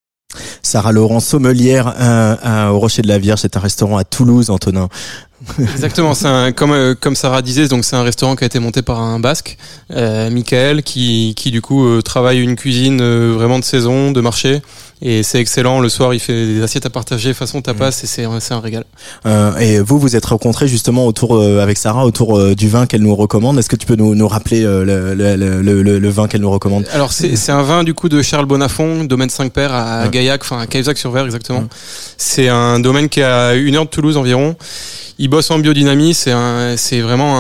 Sarah 0.62 0.92
Laurent 0.92 1.22
sommelière 1.22 1.96
au 2.72 2.78
Rocher 2.78 3.02
de 3.02 3.08
la 3.08 3.18
Vierge, 3.18 3.40
c'est 3.40 3.56
un 3.56 3.62
restaurant 3.62 3.98
à 3.98 4.04
Toulouse, 4.04 4.50
Antonin. 4.50 4.90
Exactement, 5.60 6.14
c'est 6.14 6.28
un, 6.28 6.52
comme 6.52 6.72
euh, 6.72 6.96
comme 7.00 7.16
Sarah 7.16 7.42
disait, 7.42 7.68
donc 7.68 7.86
c'est 7.86 7.96
un 7.96 8.04
restaurant 8.04 8.36
qui 8.36 8.44
a 8.44 8.48
été 8.48 8.60
monté 8.60 8.82
par 8.82 9.00
un 9.00 9.20
Basque, 9.20 9.58
euh, 9.92 10.30
Michael, 10.30 10.84
qui 10.84 11.34
qui 11.36 11.52
du 11.52 11.62
coup 11.62 11.86
euh, 11.86 12.02
travaille 12.02 12.42
une 12.42 12.56
cuisine 12.56 13.00
euh, 13.02 13.34
vraiment 13.34 13.58
de 13.58 13.64
saison, 13.64 14.12
de 14.12 14.20
marché, 14.20 14.62
et 15.02 15.24
c'est 15.24 15.40
excellent. 15.40 15.80
Le 15.80 15.88
soir, 15.88 16.14
il 16.14 16.20
fait 16.20 16.46
des 16.46 16.62
assiettes 16.62 16.86
à 16.86 16.90
partager 16.90 17.34
façon 17.34 17.62
tapas, 17.62 17.88
mmh. 17.88 18.04
et 18.04 18.08
c'est 18.08 18.28
c'est 18.40 18.54
un 18.54 18.60
régal. 18.60 18.84
et 19.60 19.80
vous, 19.80 19.98
vous 19.98 20.18
êtes 20.18 20.26
rencontrés 20.26 20.68
justement 20.68 21.06
autour 21.06 21.42
avec 21.42 21.78
Sarah 21.78 22.06
autour 22.06 22.56
du 22.56 22.68
vin 22.68 22.86
qu'elle 22.86 23.04
nous 23.04 23.16
recommande. 23.16 23.58
Est-ce 23.58 23.70
que 23.70 23.78
tu 23.78 23.86
peux 23.86 23.96
nous, 23.96 24.16
nous 24.16 24.28
rappeler 24.28 24.62
le, 24.64 24.84
le, 25.14 25.36
le, 25.36 26.00
le, 26.00 26.10
vin 26.10 26.28
qu'elle 26.28 26.42
nous 26.42 26.52
recommande? 26.52 26.86
Alors 26.92 27.14
c'est 27.14 27.38
c'est 27.38 27.54
un 27.54 27.64
vin 27.64 27.86
du 27.86 27.94
coup 27.94 28.10
de 28.10 28.22
Charles 28.22 28.46
Bonafont, 28.46 29.06
domaine 29.06 29.30
5 29.30 29.54
Pères 29.54 29.74
à 29.74 30.08
Gaillac, 30.10 30.42
enfin 30.44 30.60
à 30.60 30.68
Cahuzac-sur-Vert 30.68 31.26
exactement. 31.26 31.62
Mmh. 31.62 31.70
C'est 32.18 32.50
un 32.50 32.82
domaine 32.82 33.08
qui 33.08 33.22
est 33.22 33.24
à 33.24 33.56
une 33.56 33.78
heure 33.78 33.86
de 33.86 33.90
Toulouse 33.90 34.18
environ 34.18 34.58
il 35.20 35.29
bosse 35.30 35.52
en 35.52 35.60
biodynamie, 35.60 36.14
c'est 36.14 37.02
vraiment 37.02 37.38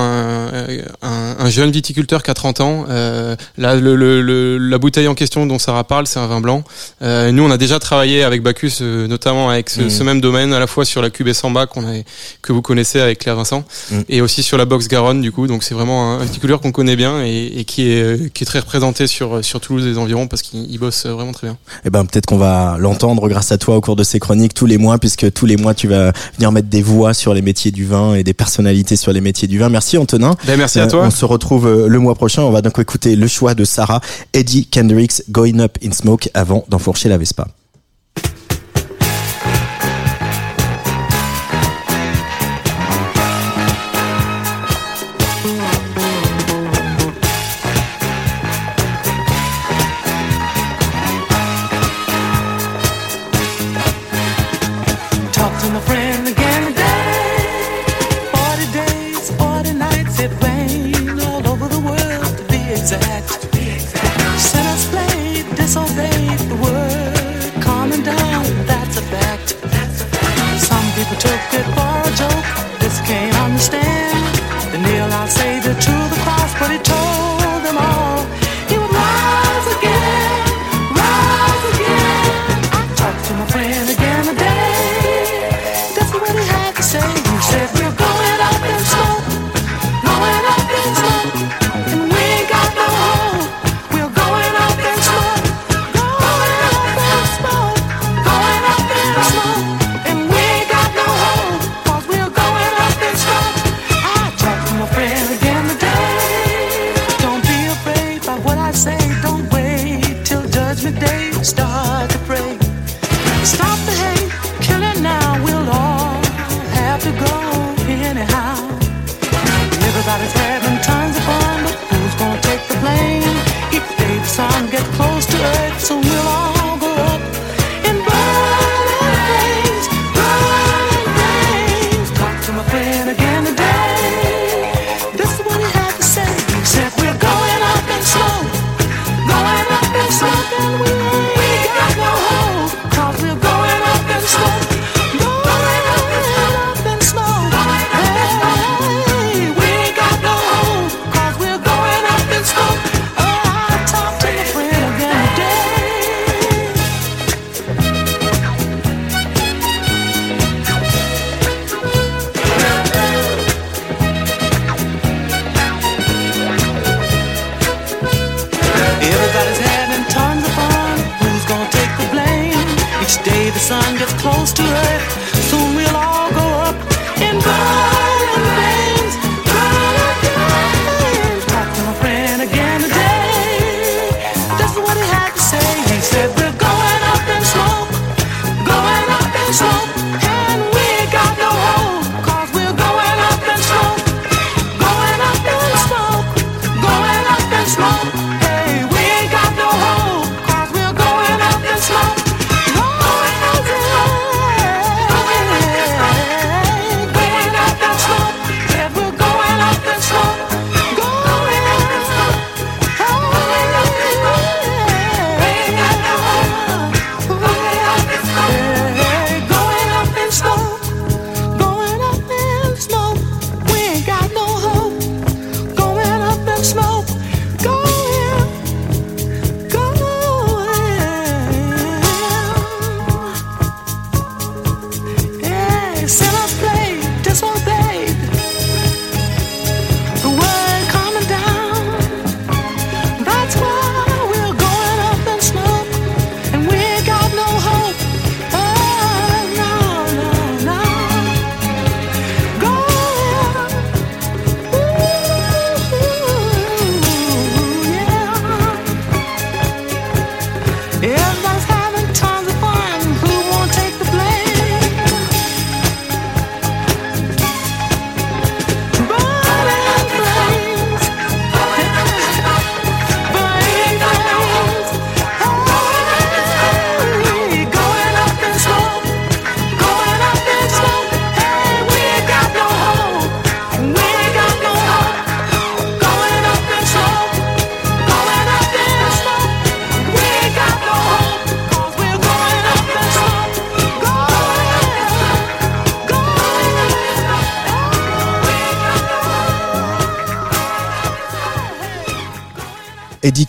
un, 1.02 1.29
un, 1.38 1.50
jeune 1.50 1.72
viticulteur 1.72 2.24
qui 2.24 2.32
a 2.32 2.34
30 2.34 2.62
ans. 2.62 2.86
Euh, 2.90 3.36
là, 3.58 3.76
le, 3.76 3.96
le, 3.96 4.58
la 4.58 4.78
bouteille 4.78 5.08
en 5.08 5.16
question 5.16 5.46
dont 5.46 5.60
Sarah 5.60 5.84
parle, 5.84 6.08
c'est 6.08 6.20
un 6.20 6.28
vin 6.28 6.42
blanc. 6.42 6.64
Euh, 7.02 7.32
nous, 7.32 7.44
on 7.44 7.52
a 7.52 7.58
déjà 7.58 7.80
travaillé 7.80 8.24
avec 8.24 8.42
Bacchus, 8.42 8.80
euh, 8.82 9.08
notamment 9.08 9.50
avec 9.50 9.70
ce, 9.70 9.90
ce, 9.90 10.04
mmh. 10.04 10.06
même 10.06 10.22
domaine, 10.22 10.54
à 10.54 10.60
la 10.60 10.68
fois 10.68 10.86
sur 10.86 11.02
la 11.02 11.10
cuvée 11.10 11.34
Samba 11.34 11.66
qu'on 11.66 11.86
a, 11.86 11.94
que 12.42 12.54
vous 12.54 12.62
connaissez 12.62 13.00
avec 13.00 13.20
Claire 13.20 13.36
Vincent, 13.36 13.64
mmh. 13.92 14.00
et 14.10 14.22
aussi 14.22 14.44
sur 14.44 14.58
la 14.58 14.66
box 14.66 14.88
Garonne, 14.88 15.22
du 15.22 15.32
coup. 15.32 15.48
Donc, 15.48 15.64
c'est 15.64 15.74
vraiment 15.74 16.14
un, 16.14 16.24
viticulteur 16.24 16.62
qu'on 16.62 16.72
connaît 16.72 16.96
bien 16.96 17.24
et, 17.24 17.52
et, 17.58 17.66
qui 17.66 17.90
est 17.90 18.32
qui 18.34 18.44
est 18.44 18.46
très 18.46 18.60
représenté 18.60 19.08
sur 19.08 19.44
sur 19.44 19.60
Toulouse 19.60 19.86
et 19.86 19.90
les 19.90 19.98
environs 19.98 20.28
parce 20.28 20.42
qu'il 20.42 20.78
bosse 20.80 21.06
vraiment 21.06 21.32
très 21.32 21.48
bien. 21.48 21.54
Et 21.54 21.88
eh 21.88 21.90
ben, 21.90 22.06
peut-être 22.06 22.26
qu'on 22.26 22.38
va 22.38 22.78
l'entendre 22.80 23.28
grâce 23.30 23.52
à 23.52 23.58
toi 23.58 23.76
au 23.76 23.82
cours 23.82 23.96
de 23.96 24.04
ces 24.04 24.20
chroniques 24.20 24.54
tous 24.54 24.66
les 24.66 24.78
mois, 24.78 24.98
puisque 24.98 25.32
tous 25.34 25.46
les 25.46 25.58
mois 25.58 25.74
tu 25.74 25.88
vas 25.88 26.12
venir 26.38 26.52
mettre 26.52 26.70
des 26.70 26.82
voix 26.82 27.14
sur 27.14 27.34
les 27.34 27.42
métiers 27.42 27.72
du 27.72 27.86
vin 27.86 28.16
et 28.16 28.24
des 28.24 28.34
personnalités 28.34 28.96
sur 28.96 29.12
les 29.12 29.22
métiers 29.22 29.48
du 29.48 29.60
vin. 29.60 29.70
Merci 29.70 29.98
Antonin. 29.98 30.36
Ben, 30.46 30.58
merci 30.58 30.80
à 30.80 30.88
toi. 30.88 31.04
on 31.04 31.12
se 31.20 31.26
retrouve 31.26 31.68
euh, 31.68 31.88
le 31.88 32.00
mois 32.00 32.16
prochain. 32.16 32.44
On 32.44 32.52
va 32.52 32.62
donc 32.62 32.80
écouter 32.80 33.16
le 33.16 33.28
choix 33.28 33.54
de 33.54 33.66
Sarah, 33.66 34.00
Eddie 34.34 34.66
Kendricks, 34.66 35.24
Going 35.30 35.60
Up 35.60 35.78
in 35.84 35.92
Smoke 35.92 36.30
avant 36.34 36.64
d'enfourcher 36.70 37.10
la 37.10 37.18
Vespa. 37.18 37.48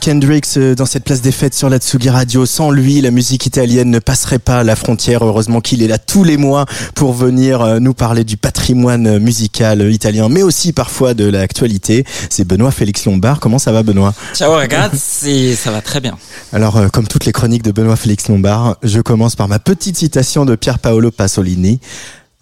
Eddie 0.01 0.11
Kendricks 0.11 0.57
euh, 0.57 0.75
dans 0.75 0.87
cette 0.87 1.05
place 1.05 1.21
des 1.21 1.33
fêtes 1.33 1.55
sur 1.55 1.69
la 1.69 1.79
Tsugi 1.79 2.09
Radio. 2.09 2.47
Sans 2.47 2.71
lui, 2.71 3.01
la 3.01 3.11
musique 3.11 3.45
italienne 3.47 3.91
ne 3.91 3.99
passerait 3.99 4.39
pas 4.39 4.65
la 4.65 4.75
frontière. 4.75 5.23
Heureusement 5.25 5.61
qu'il 5.61 5.83
est 5.83 5.89
là 5.89 5.99
tous 5.99 6.25
les 6.25 6.37
mois 6.37 6.65
pour 6.95 7.13
venir 7.13 7.61
euh, 7.61 7.79
nous 7.81 7.93
parler 7.93 8.25
du 8.25 8.37
patrimoine 8.37 9.19
musical 9.19 9.93
italien, 9.93 10.29
mais 10.29 10.43
aussi 10.43 10.73
parfois 10.73 11.13
de 11.15 11.27
l'actualité. 11.27 12.05
C'est 12.31 12.47
Benoît 12.47 12.71
Félix 12.71 13.05
Lombard. 13.05 13.41
Comment 13.41 13.59
ça 13.59 13.73
va, 13.73 13.83
Benoît? 13.83 14.15
Ciao 14.35 14.53
ragazzi, 14.53 15.55
ça 15.55 15.71
va 15.71 15.83
très 15.83 16.01
bien. 16.01 16.17
Alors, 16.53 16.77
euh, 16.77 16.89
comme 16.89 17.07
toutes 17.07 17.27
les 17.27 17.33
chroniques 17.33 17.63
de 17.63 17.73
Benoît 17.73 17.97
Félix 17.97 18.29
Lombard, 18.29 18.77
je 18.83 19.01
commence 19.01 19.37
par 19.37 19.49
ma 19.49 19.59
petite 19.59 19.97
citation 19.97 20.47
de 20.47 20.57
Pier 20.57 20.75
Paolo 20.81 21.11
Pasolini. 21.11 21.79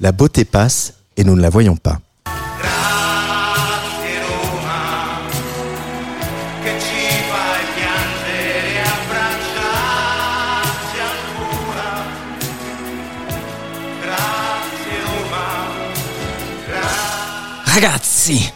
La 0.00 0.12
beauté 0.12 0.45
passe 0.45 0.95
et 1.17 1.25
nous 1.25 1.35
ne 1.35 1.43
la 1.43 1.50
voyons 1.50 1.77
pas. 1.77 1.99
Ragazzi, 17.69 18.51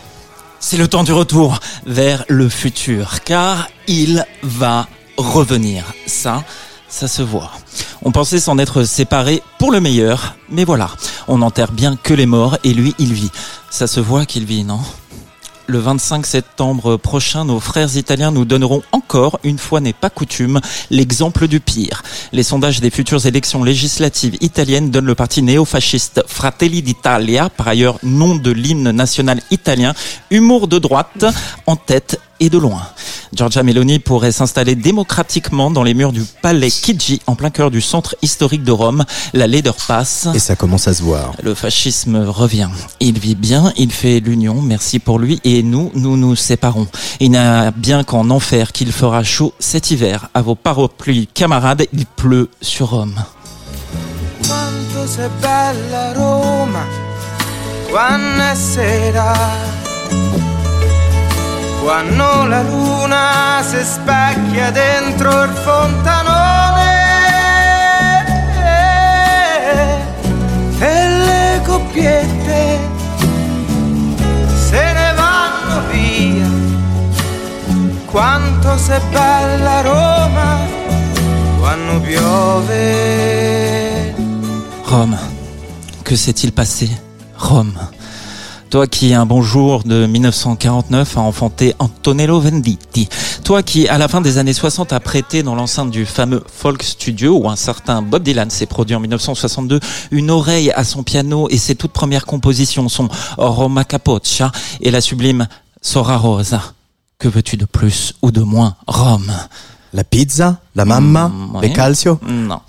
c'est 0.59 0.79
le 0.79 0.89
temps 0.89 1.05
du 1.05 1.13
retour 1.13 1.61
vers 1.85 2.25
le 2.29 2.49
futur, 2.49 3.21
car 3.21 3.69
il 3.87 4.25
va 4.43 4.89
revenir. 5.19 5.85
Ça, 6.07 6.43
ça 6.89 7.09
se 7.09 7.21
voit. 7.21 7.53
On 8.03 8.11
pensait 8.11 8.41
s'en 8.41 8.57
être 8.57 8.85
séparés 8.85 9.43
pour 9.59 9.71
le 9.71 9.81
meilleur, 9.81 10.37
mais 10.49 10.65
voilà, 10.65 10.91
on 11.29 11.39
n'enterre 11.39 11.73
bien 11.73 11.97
que 11.97 12.15
les 12.15 12.25
morts 12.25 12.57
et 12.65 12.73
lui, 12.73 12.95
il 12.99 13.13
vit. 13.13 13.31
Ça 13.71 13.87
se 13.87 14.01
voit 14.01 14.25
qu'il 14.25 14.47
vit, 14.47 14.65
non? 14.65 14.81
Le 15.67 15.79
25 15.79 16.27
septembre 16.27 16.97
prochain, 16.97 17.45
nos 17.45 17.61
frères 17.61 17.97
italiens 17.97 18.31
nous 18.31 18.45
donneront 18.45 18.83
encore, 18.93 19.39
une 19.45 19.59
fois 19.59 19.81
n'est 19.81 19.93
pas 19.93 20.11
coutume, 20.11 20.61
l'exemple 20.91 21.49
du 21.49 21.61
pire. 21.61 22.03
Les 22.33 22.43
sondages 22.43 22.81
des 22.81 22.91
futures 22.91 23.27
élections 23.27 23.65
législatives 23.65 24.37
italiennes 24.41 24.91
donnent 24.91 25.07
le 25.07 25.15
parti 25.15 25.43
néo-fasciste 25.43 26.23
Fratelli 26.27 26.83
d'Italia, 26.83 27.49
par 27.49 27.69
ailleurs 27.69 27.99
nom 28.03 28.35
de 28.35 28.51
l'hymne 28.51 28.91
national 28.91 29.41
italien, 29.51 29.95
humour 30.31 30.69
de 30.69 30.79
droite, 30.79 31.25
en 31.67 31.77
tête 31.77 32.21
et 32.41 32.51
de 32.51 32.59
loin. 32.59 32.83
Giorgia 33.35 33.63
Meloni 33.63 33.99
pourrait 33.99 34.33
s'installer 34.33 34.75
démocratiquement 34.75 35.71
dans 35.71 35.83
les 35.83 35.95
murs 35.95 36.13
du 36.13 36.23
palais 36.43 36.71
Chigi, 36.71 37.21
en 37.27 37.35
plein 37.35 37.51
cœur 37.51 37.71
du 37.71 37.81
centre 37.81 38.17
historique 38.23 38.65
de 38.65 38.73
Rome. 38.73 39.05
La 39.33 39.47
laideur 39.47 39.77
passe. 39.87 40.29
Et 40.35 40.39
ça 40.39 40.57
commence 40.57 40.89
à 40.89 40.95
se 40.95 41.03
voir. 41.03 41.33
Le 41.43 41.55
fascisme 41.55 42.17
revient. 42.17 42.69
Il 43.01 43.19
vit 43.19 43.35
bien, 43.35 43.73
il 43.77 43.91
fait 43.93 44.21
l'union, 44.21 44.61
merci 44.61 44.99
pour 44.99 45.19
lui, 45.19 45.41
et 45.45 45.63
nous, 45.63 45.91
nous 45.95 46.17
nous 46.17 46.37
séparons. 46.37 46.87
Il 47.21 47.33
n'a 47.33 47.71
bien 47.71 48.05
qu'en 48.05 48.31
enfer 48.31 48.73
qu'il 48.73 48.93
fera 48.93 49.23
chaud 49.23 49.55
cet 49.59 49.91
hiver. 49.91 50.29
À 50.35 50.43
vos 50.43 50.55
parapluies, 50.55 51.29
camarades, 51.33 51.87
il 51.93 52.07
pleut 52.07 52.51
sur 52.61 52.91
Rome. 52.91 53.15
quanto 54.93 55.07
sei 55.07 55.29
bella 55.41 56.13
Roma, 56.13 56.85
quando 57.89 58.43
è 58.43 58.55
sera, 58.55 59.33
quando 61.83 62.47
la 62.47 62.63
luna 62.63 63.61
si 63.63 63.83
specchia 63.83 64.71
dentro 64.71 65.43
il 65.43 65.51
fontanone 65.51 66.91
e 70.79 71.09
le 71.09 71.61
coppiette 71.65 72.79
se 74.69 74.93
ne 74.93 75.13
vanno 75.17 75.83
via. 75.91 76.47
Quanto 78.07 78.79
sei 78.79 79.01
bella 79.11 79.81
Roma 79.81 80.59
quando 81.59 82.01
piove. 82.01 82.75
Rome. 84.85 85.19
Que 86.05 86.17
s'est-il 86.17 86.53
passé 86.53 86.89
Rome. 87.37 88.02
Toi 88.73 88.87
qui, 88.87 89.13
un 89.13 89.27
bon 89.27 89.43
jour 89.43 89.83
de 89.85 90.07
1949, 90.07 91.19
a 91.19 91.21
enfanté 91.21 91.75
Antonello 91.79 92.41
Venditti. 92.41 93.07
Toi 93.45 93.63
qui, 93.63 93.87
à 93.87 93.99
la 93.99 94.09
fin 94.09 94.23
des 94.23 94.39
années 94.39 94.55
60, 94.55 94.95
a 94.95 95.01
prêté 95.01 95.43
dans 95.43 95.55
l'enceinte 95.55 95.91
du 95.91 96.07
fameux 96.07 96.43
Folk 96.51 96.83
Studio, 96.83 97.37
où 97.37 97.51
un 97.51 97.57
certain 97.57 98.01
Bob 98.01 98.23
Dylan 98.23 98.49
s'est 98.49 98.65
produit 98.65 98.97
en 98.97 99.01
1962, 99.01 99.79
une 100.11 100.31
oreille 100.31 100.71
à 100.71 100.85
son 100.85 101.03
piano 101.03 101.49
et 101.51 101.59
ses 101.59 101.75
toutes 101.75 101.93
premières 101.93 102.25
compositions, 102.25 102.89
son 102.89 103.09
Roma 103.37 103.85
Capoccia 103.85 104.51
et 104.81 104.91
la 104.91 105.03
sublime 105.03 105.49
Sora 105.83 106.17
Rosa. 106.17 106.63
Que 107.19 107.29
veux-tu 107.29 107.59
de 107.59 107.67
plus 107.67 108.15
ou 108.23 108.31
de 108.31 108.41
moins 108.41 108.77
Rome? 108.87 109.31
La 109.93 110.03
pizza, 110.03 110.57
la 110.75 110.87
mamma, 110.87 111.29
Mm, 111.29 111.61
les 111.61 111.69
oui. 111.69 111.75
calcio? 111.75 112.19
Non. 112.27 112.61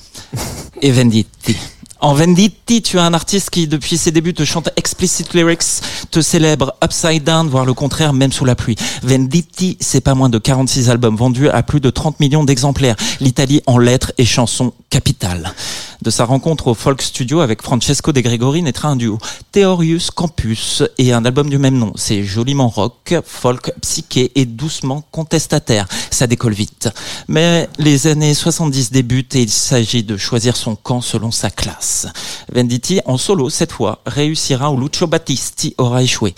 Et 0.82 0.92
Venditti. 0.92 1.56
En 2.04 2.14
Venditti, 2.14 2.82
tu 2.82 3.00
as 3.00 3.06
un 3.06 3.14
artiste 3.14 3.50
qui, 3.50 3.66
depuis 3.66 3.98
ses 3.98 4.12
débuts, 4.12 4.34
te 4.34 4.44
chante 4.44 4.70
explicit 4.76 5.34
lyrics, 5.34 5.64
te 6.12 6.20
célèbre 6.20 6.76
upside 6.84 7.24
down, 7.24 7.48
voire 7.48 7.64
le 7.64 7.74
contraire, 7.74 8.12
même 8.12 8.34
sous 8.34 8.44
la 8.44 8.56
pluie. 8.56 8.76
Venditti, 9.04 9.78
c'est 9.80 10.02
pas 10.02 10.14
moins 10.14 10.28
de 10.28 10.38
46 10.38 10.90
albums 10.90 11.16
vendus 11.16 11.48
à 11.48 11.64
plus 11.64 11.80
de 11.80 11.90
30 11.90 12.20
millions 12.20 12.44
d'exemplaires. 12.44 12.98
L'Italie 13.22 13.62
en 13.68 13.78
lettres 13.78 14.12
et 14.18 14.26
chansons 14.26 14.74
De 16.02 16.12
sa 16.12 16.26
rencontre 16.26 16.68
au 16.68 16.76
Folk 16.76 17.02
Studio 17.02 17.40
avec 17.40 17.64
Francesco 17.64 18.12
De 18.12 18.20
Gregori 18.22 18.62
naîtra 18.62 18.90
un 18.90 18.96
duo, 18.96 19.18
Theorius 19.52 20.12
Campus, 20.12 20.84
et 21.00 21.14
un 21.14 21.26
album 21.26 21.50
du 21.50 21.58
même 21.58 21.80
nom. 21.80 21.94
C'est 21.96 22.24
joliment 22.24 22.68
rock, 22.68 23.16
folk, 23.26 23.74
psyché 23.82 24.32
et 24.36 24.46
doucement 24.46 25.04
contestataire. 25.10 25.88
Ça 26.12 26.28
décolle 26.28 26.54
vite. 26.54 26.90
Mais 27.28 27.68
les 27.80 28.06
années 28.06 28.36
70 28.36 28.92
débutent 28.92 29.36
et 29.36 29.42
il 29.42 29.50
s'agit 29.50 30.04
de 30.04 30.16
choisir 30.16 30.56
son 30.56 30.76
camp 30.76 31.02
selon 31.02 31.32
sa 31.32 31.50
classe. 31.50 32.06
Venditti, 32.54 33.00
en 33.06 33.18
solo 33.18 33.50
cette 33.50 33.72
fois, 33.72 34.04
réussira 34.06 34.72
où 34.72 34.80
Lucio 34.80 35.08
Battisti 35.08 35.74
aura 35.80 36.04
échoué 36.04 36.36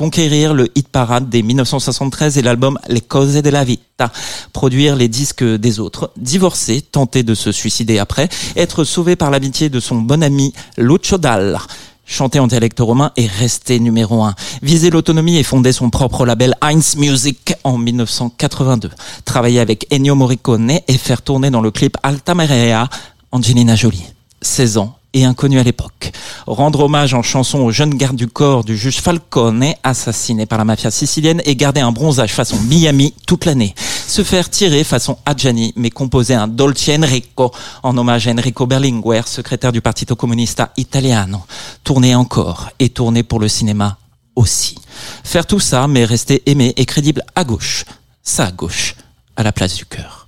conquérir 0.00 0.54
le 0.54 0.70
hit 0.76 0.88
parade 0.88 1.28
des 1.28 1.42
1973 1.42 2.38
et 2.38 2.40
l'album 2.40 2.78
Les 2.88 3.02
Cose 3.02 3.34
della 3.34 3.64
Vita, 3.64 4.10
produire 4.54 4.96
les 4.96 5.08
disques 5.08 5.44
des 5.44 5.78
autres, 5.78 6.10
divorcer, 6.16 6.80
tenter 6.80 7.22
de 7.22 7.34
se 7.34 7.52
suicider 7.52 7.98
après, 7.98 8.30
être 8.56 8.84
sauvé 8.84 9.14
par 9.14 9.30
l'amitié 9.30 9.68
de 9.68 9.78
son 9.78 9.96
bon 9.96 10.22
ami 10.22 10.54
Lucio 10.78 11.18
Dalla, 11.18 11.60
chanter 12.06 12.40
en 12.40 12.46
dialecte 12.46 12.80
romain 12.80 13.12
et 13.18 13.26
rester 13.26 13.78
numéro 13.78 14.24
un, 14.24 14.34
viser 14.62 14.88
l'autonomie 14.88 15.36
et 15.36 15.42
fonder 15.42 15.70
son 15.70 15.90
propre 15.90 16.24
label 16.24 16.54
Heinz 16.62 16.96
Music 16.96 17.52
en 17.62 17.76
1982, 17.76 18.88
travailler 19.26 19.60
avec 19.60 19.86
Ennio 19.92 20.14
Morricone 20.14 20.78
et 20.88 20.96
faire 20.96 21.20
tourner 21.20 21.50
dans 21.50 21.60
le 21.60 21.70
clip 21.70 21.98
Alta 22.02 22.34
Marea 22.34 22.88
Angelina 23.32 23.76
Jolie. 23.76 24.06
16 24.40 24.78
ans 24.78 24.96
et 25.12 25.24
inconnu 25.24 25.58
à 25.58 25.62
l'époque. 25.62 26.12
Rendre 26.46 26.80
hommage 26.80 27.14
en 27.14 27.22
chanson 27.22 27.58
au 27.60 27.70
jeune 27.70 27.94
garde 27.94 28.16
du 28.16 28.26
corps 28.26 28.64
du 28.64 28.76
juge 28.76 29.00
Falcone, 29.00 29.74
assassiné 29.82 30.46
par 30.46 30.58
la 30.58 30.64
mafia 30.64 30.90
sicilienne, 30.90 31.42
et 31.44 31.56
garder 31.56 31.80
un 31.80 31.92
bronzage 31.92 32.32
façon 32.32 32.58
Miami 32.60 33.14
toute 33.26 33.44
l'année. 33.44 33.74
Se 34.06 34.24
faire 34.24 34.50
tirer 34.50 34.84
façon 34.84 35.18
Adjani, 35.26 35.72
mais 35.76 35.90
composer 35.90 36.34
un 36.34 36.48
Dolce 36.48 36.88
Enrico 36.88 37.52
en 37.82 37.96
hommage 37.96 38.28
à 38.28 38.32
Enrico 38.32 38.66
Berlinguer, 38.66 39.22
secrétaire 39.26 39.72
du 39.72 39.80
Partito 39.80 40.16
Comunista 40.16 40.72
Italiano. 40.76 41.40
Tourner 41.84 42.14
encore 42.14 42.70
et 42.78 42.88
tourner 42.88 43.22
pour 43.22 43.40
le 43.40 43.48
cinéma 43.48 43.98
aussi. 44.36 44.76
Faire 45.24 45.46
tout 45.46 45.60
ça, 45.60 45.86
mais 45.88 46.04
rester 46.04 46.42
aimé 46.46 46.72
et 46.76 46.86
crédible 46.86 47.22
à 47.34 47.44
gauche. 47.44 47.84
Ça 48.22 48.46
à 48.46 48.52
gauche, 48.52 48.96
à 49.36 49.42
la 49.42 49.52
place 49.52 49.76
du 49.76 49.86
cœur. 49.86 50.19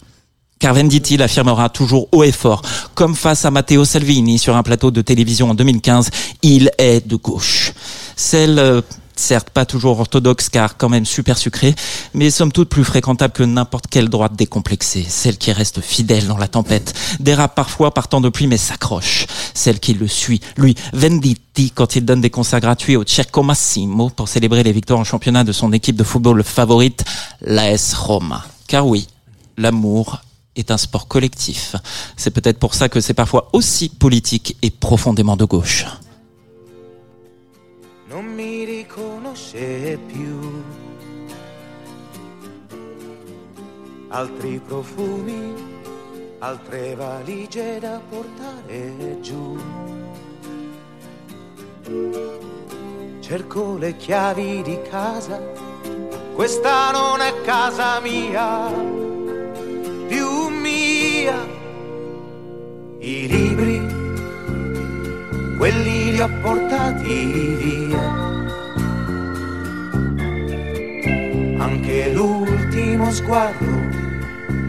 Car 0.62 0.75
Venditti 0.75 1.16
l'affirmera 1.16 1.71
toujours 1.71 2.07
haut 2.12 2.23
et 2.23 2.31
fort, 2.31 2.62
comme 2.95 3.16
face 3.16 3.45
à 3.45 3.50
Matteo 3.50 3.85
Salvini 3.85 4.38
sur 4.38 4.54
un 4.54 4.62
plateau 4.62 4.92
de 4.92 5.02
télévision 5.02 5.50
en 5.50 5.54
2015, 5.54 6.11
il 6.42 6.71
est 6.78 7.04
de 7.04 7.16
gauche. 7.16 7.73
Celle, 8.14 8.61
euh, 8.61 8.81
certes 9.16 9.50
pas 9.50 9.66
toujours 9.66 9.99
orthodoxe 9.99 10.49
car 10.49 10.76
quand 10.76 10.88
même 10.88 11.04
super 11.04 11.37
sucrée, 11.37 11.75
mais 12.14 12.31
somme 12.31 12.52
toute 12.52 12.69
plus 12.69 12.85
fréquentable 12.85 13.33
que 13.33 13.42
n'importe 13.42 13.88
quelle 13.88 14.09
droite 14.09 14.37
décomplexée. 14.37 15.04
Celle 15.09 15.37
qui 15.37 15.50
reste 15.50 15.81
fidèle 15.81 16.28
dans 16.28 16.38
la 16.38 16.47
tempête, 16.47 16.95
dérape 17.19 17.57
parfois 17.57 17.92
par 17.92 18.07
temps 18.07 18.21
de 18.21 18.28
pluie 18.28 18.47
mais 18.47 18.57
s'accroche. 18.57 19.26
Celle 19.54 19.81
qui 19.81 19.95
le 19.95 20.07
suit, 20.07 20.40
lui, 20.57 20.76
Venditti, 20.92 21.73
quand 21.73 21.97
il 21.97 22.04
donne 22.04 22.21
des 22.21 22.31
concerts 22.31 22.61
gratuits 22.61 22.95
au 22.95 23.02
Cerco 23.04 23.42
Massimo 23.42 24.11
pour 24.11 24.28
célébrer 24.28 24.62
les 24.62 24.71
victoires 24.71 25.00
en 25.00 25.04
championnat 25.04 25.42
de 25.42 25.50
son 25.50 25.73
équipe 25.73 25.97
de 25.97 26.04
football 26.04 26.45
favorite, 26.45 27.04
l'AS 27.40 27.95
Roma. 27.95 28.45
Car 28.69 28.87
oui, 28.87 29.09
l'amour 29.59 30.21
est 30.56 30.71
un 30.71 30.76
sport 30.76 31.09
collectif. 31.09 31.76
C'est 32.16 32.30
peut-être 32.30 32.59
pour 32.59 32.75
ça 32.75 32.88
que 32.88 33.00
c'est 33.00 33.14
parfois 33.14 33.49
aussi 33.52 33.88
politique 33.88 34.56
et 34.62 34.71
profondément 34.71 35.37
de 35.37 35.44
gauche. 35.44 35.87
non 38.12 38.25
mi 38.37 38.65
riconosce 38.65 39.99
più. 40.06 40.38
Altri 44.10 44.60
profumi, 44.60 45.54
altre 46.41 46.95
valigie 46.95 47.78
da 47.80 48.00
portare 48.10 49.19
giù. 49.23 49.56
Cerco 53.21 53.78
le 53.78 53.97
chiavi 53.97 54.62
di 54.62 54.78
casa, 54.91 55.41
questa 56.34 56.91
non 56.91 57.21
è 57.23 57.41
casa 57.41 57.99
mia, 58.00 58.71
più 60.12 60.48
mia. 60.48 61.38
I 62.98 63.26
libri 63.34 63.80
quelli 65.56 66.12
li 66.12 66.20
ho 66.20 66.28
portati 66.42 67.16
via. 67.62 68.04
Anche 71.66 72.12
l'ultimo 72.12 73.10
sguardo, 73.10 73.75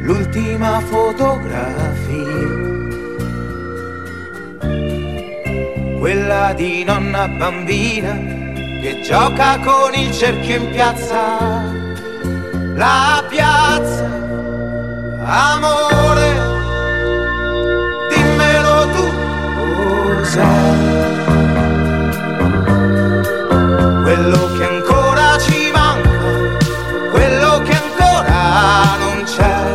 l'ultima 0.04 0.80
fotografia. 0.80 2.62
Quella 6.00 6.54
di 6.54 6.84
nonna 6.86 7.28
bambina 7.28 8.14
che 8.82 9.02
gioca 9.02 9.60
con 9.60 9.94
il 9.94 10.12
cerchio 10.14 10.56
in 10.56 10.70
piazza. 10.70 11.72
La 12.76 13.24
piazza, 13.30 14.24
amore, 15.26 16.32
dimmelo 18.10 18.88
tu 18.94 19.06
quello 24.04 24.54
che 24.58 24.64
ancora 24.64 25.38
ci 25.40 25.72
manca, 25.74 26.10
quello 27.12 27.62
che 27.64 27.74
ancora 27.74 28.98
non 29.00 29.24
c'è. 29.26 29.66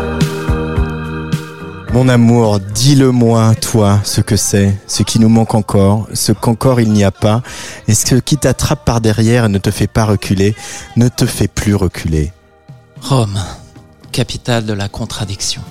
Mon 1.93 2.09
amour, 2.09 2.61
dis-le-moi, 2.61 3.55
toi, 3.57 4.01
ce 4.05 4.21
que 4.21 4.37
c'est, 4.37 4.77
ce 4.87 5.03
qui 5.03 5.19
nous 5.19 5.29
manque 5.29 5.55
encore, 5.55 6.07
ce 6.13 6.33
qu'encore 6.33 6.81
il 6.81 6.93
n'y 6.93 7.05
a 7.05 7.11
pas, 7.11 7.43
et 7.87 7.95
ce 7.95 8.17
qui 8.17 8.37
t'attrape 8.37 8.85
par 8.85 9.01
derrière 9.01 9.47
et 9.47 9.49
ne 9.49 9.59
te 9.59 9.71
fait 9.71 9.87
pas 9.87 10.05
reculer, 10.05 10.55
ne 10.97 11.09
te 11.09 11.25
fait 11.27 11.49
plus 11.49 11.75
reculer. 11.75 12.33
Rome, 13.01 13.39
capitale 14.13 14.67
de 14.67 14.73
la 14.73 14.89
contradiction. 14.89 15.63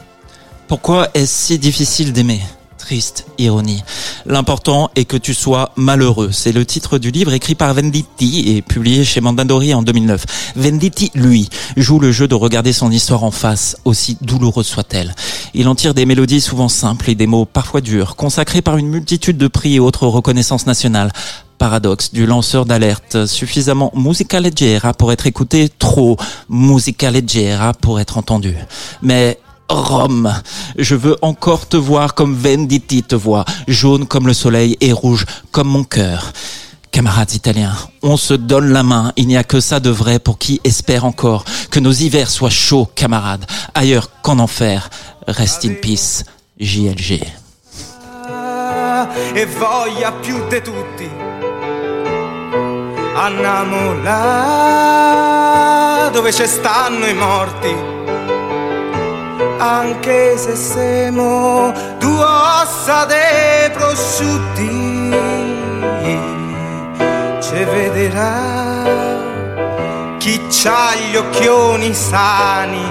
Pourquoi 0.68 1.10
est-ce 1.14 1.48
si 1.48 1.60
difficile 1.60 2.14
d'aimer? 2.14 2.42
Triste 2.78 3.26
ironie. 3.38 3.84
L'important 4.26 4.90
est 4.96 5.06
que 5.06 5.18
tu 5.18 5.34
sois 5.34 5.72
malheureux. 5.76 6.32
C'est 6.32 6.52
le 6.52 6.66
titre 6.66 7.00
du 7.00 7.12
livre 7.12 7.34
écrit 7.34 7.56
par 7.56 7.74
Venditti 7.74 8.56
et 8.56 8.62
publié 8.62 9.04
chez 9.04 9.20
Mandadori 9.20 9.74
en 9.74 9.82
2009. 9.82 10.26
Venditti, 10.56 11.12
lui, 11.14 11.50
joue 11.76 12.00
le 12.00 12.12
jeu 12.12 12.28
de 12.28 12.36
regarder 12.36 12.72
son 12.72 12.92
histoire 12.92 13.24
en 13.24 13.32
face, 13.32 13.78
aussi 13.84 14.18
douloureuse 14.22 14.68
soit-elle. 14.68 15.16
Il 15.54 15.68
en 15.68 15.76
tire 15.76 15.94
des 15.94 16.06
mélodies 16.06 16.42
souvent 16.42 16.70
simples 16.70 17.10
et 17.10 17.16
des 17.16 17.28
mots 17.28 17.46
parfois 17.46 17.82
durs, 17.82 18.16
consacrés 18.16 18.62
par 18.62 18.78
une 18.78 18.88
multitude 18.88 19.38
de 19.38 19.48
prix 19.48 19.76
et 19.76 19.80
autres 19.80 20.08
reconnaissances 20.08 20.66
nationales. 20.66 21.12
Paradoxe 21.58 22.14
du 22.14 22.26
lanceur 22.26 22.66
d'alerte, 22.66 23.26
suffisamment 23.26 23.92
musica 23.96 24.40
leggera 24.40 24.94
pour 24.94 25.12
être 25.12 25.26
écouté, 25.26 25.70
trop 25.70 26.18
musica 26.50 27.10
leggera 27.10 27.74
pour 27.74 28.00
être 28.00 28.18
entendu. 28.18 28.56
Mais 29.02 29.40
Rome, 29.70 30.34
je 30.78 30.96
veux 30.96 31.18
encore 31.22 31.68
te 31.68 31.78
voir 31.78 32.14
comme 32.14 32.36
Venditti 32.36 33.04
te 33.04 33.16
voit, 33.16 33.44
jaune 33.68 34.06
comme 34.06 34.28
le 34.28 34.34
soleil 34.34 34.78
et 34.82 34.94
rouge 34.94 35.26
comme 35.52 35.68
mon 35.68 35.84
cœur. 35.84 36.32
Camarades 36.92 37.34
italiens, 37.34 37.76
on 38.02 38.18
se 38.18 38.34
donne 38.34 38.72
la 38.72 38.84
main, 38.84 39.12
il 39.18 39.28
n'y 39.28 39.38
a 39.38 39.44
que 39.44 39.60
ça 39.60 39.80
de 39.80 39.90
vrai 39.90 40.20
pour 40.20 40.38
qui 40.38 40.62
espère 40.64 41.06
encore 41.06 41.44
que 41.70 41.80
nos 41.80 41.92
hivers 41.92 42.30
soient 42.30 42.50
chauds, 42.50 42.88
camarades, 42.96 43.46
ailleurs 43.74 44.10
qu'en 44.22 44.40
enfer. 44.40 44.90
Rest 45.28 45.66
in 45.66 45.74
peace, 45.82 46.24
JLG. 46.60 47.22
e 49.34 49.46
voglia 49.46 50.12
più 50.12 50.48
tutti 50.48 51.27
andiamo 53.18 53.94
là 54.04 55.38
dove 56.12 56.32
ci 56.32 56.46
stanno 56.46 57.06
i 57.08 57.14
morti. 57.14 57.76
Anche 59.58 60.38
se 60.38 60.56
siamo 60.56 61.74
due 61.98 62.24
ossa 62.24 63.06
dei 63.06 63.72
prosciutti 63.72 65.16
ci 67.40 67.64
vedrà 67.64 68.86
chi 70.18 70.40
c'ha 70.50 70.94
gli 70.96 71.16
occhioni 71.16 71.94
sani 71.94 72.86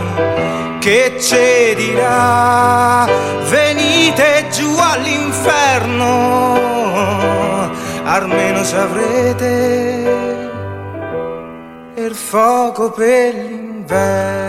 che 0.80 1.18
ci 1.20 1.74
dirà 1.74 3.06
venite 3.48 4.46
giù 4.50 4.76
all'inferno 4.78 6.56
almeno 8.06 8.64
ci 8.64 8.76
avrete 8.76 10.04
il 11.96 12.14
fuoco 12.14 12.92
per 12.92 13.34
l'inverno 13.34 14.46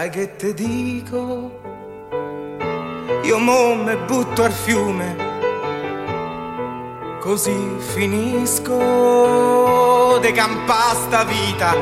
sai 0.00 0.08
che 0.08 0.34
te 0.36 0.54
dico? 0.54 1.60
Io 3.22 3.38
mo 3.38 3.74
me 3.74 3.98
butto 3.98 4.44
al 4.44 4.52
fiume, 4.52 5.14
così 7.20 7.54
finisco 7.92 8.78
de 10.22 10.32
campa 10.32 10.94
sta 10.94 11.24
vita. 11.24 11.76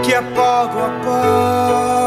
Che 0.00 0.16
a 0.16 0.22
poco 0.34 0.82
a 0.82 0.90
poco 1.04 2.01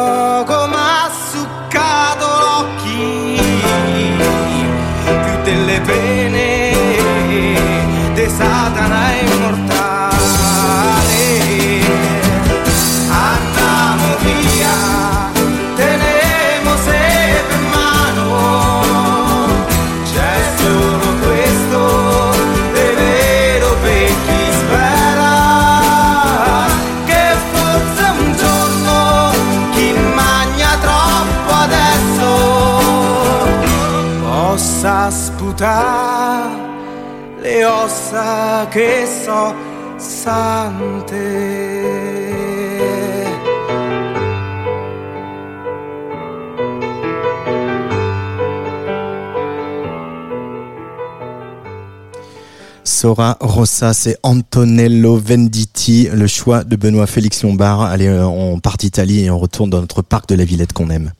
Sora 52.83 53.37
Rossa, 53.39 53.93
c'est 53.93 54.17
Antonello 54.21 55.17
Venditti, 55.17 56.07
le 56.13 56.27
choix 56.27 56.63
de 56.63 56.75
Benoît 56.75 57.07
Félix 57.07 57.41
Lombard. 57.41 57.81
Allez, 57.81 58.07
euh, 58.07 58.27
on 58.27 58.59
part 58.59 58.77
d'Italie 58.77 59.21
et 59.21 59.31
on 59.31 59.39
retourne 59.39 59.71
dans 59.71 59.81
notre 59.81 60.03
parc 60.03 60.29
de 60.29 60.35
la 60.35 60.45
Villette 60.45 60.73
qu'on 60.73 60.91
aime. 60.91 61.13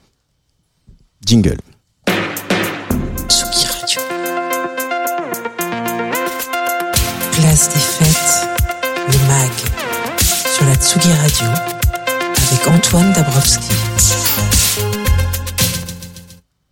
Jingle. 1.26 1.58
Place 7.56 7.70
des 7.70 7.80
fêtes, 7.80 8.50
le 9.08 9.28
MAG, 9.30 9.52
sur 10.54 10.66
la 10.66 10.76
Tsugi 10.76 11.08
Radio, 11.14 11.48
avec 12.52 12.68
Antoine 12.68 13.14
Dabrowski. 13.14 13.70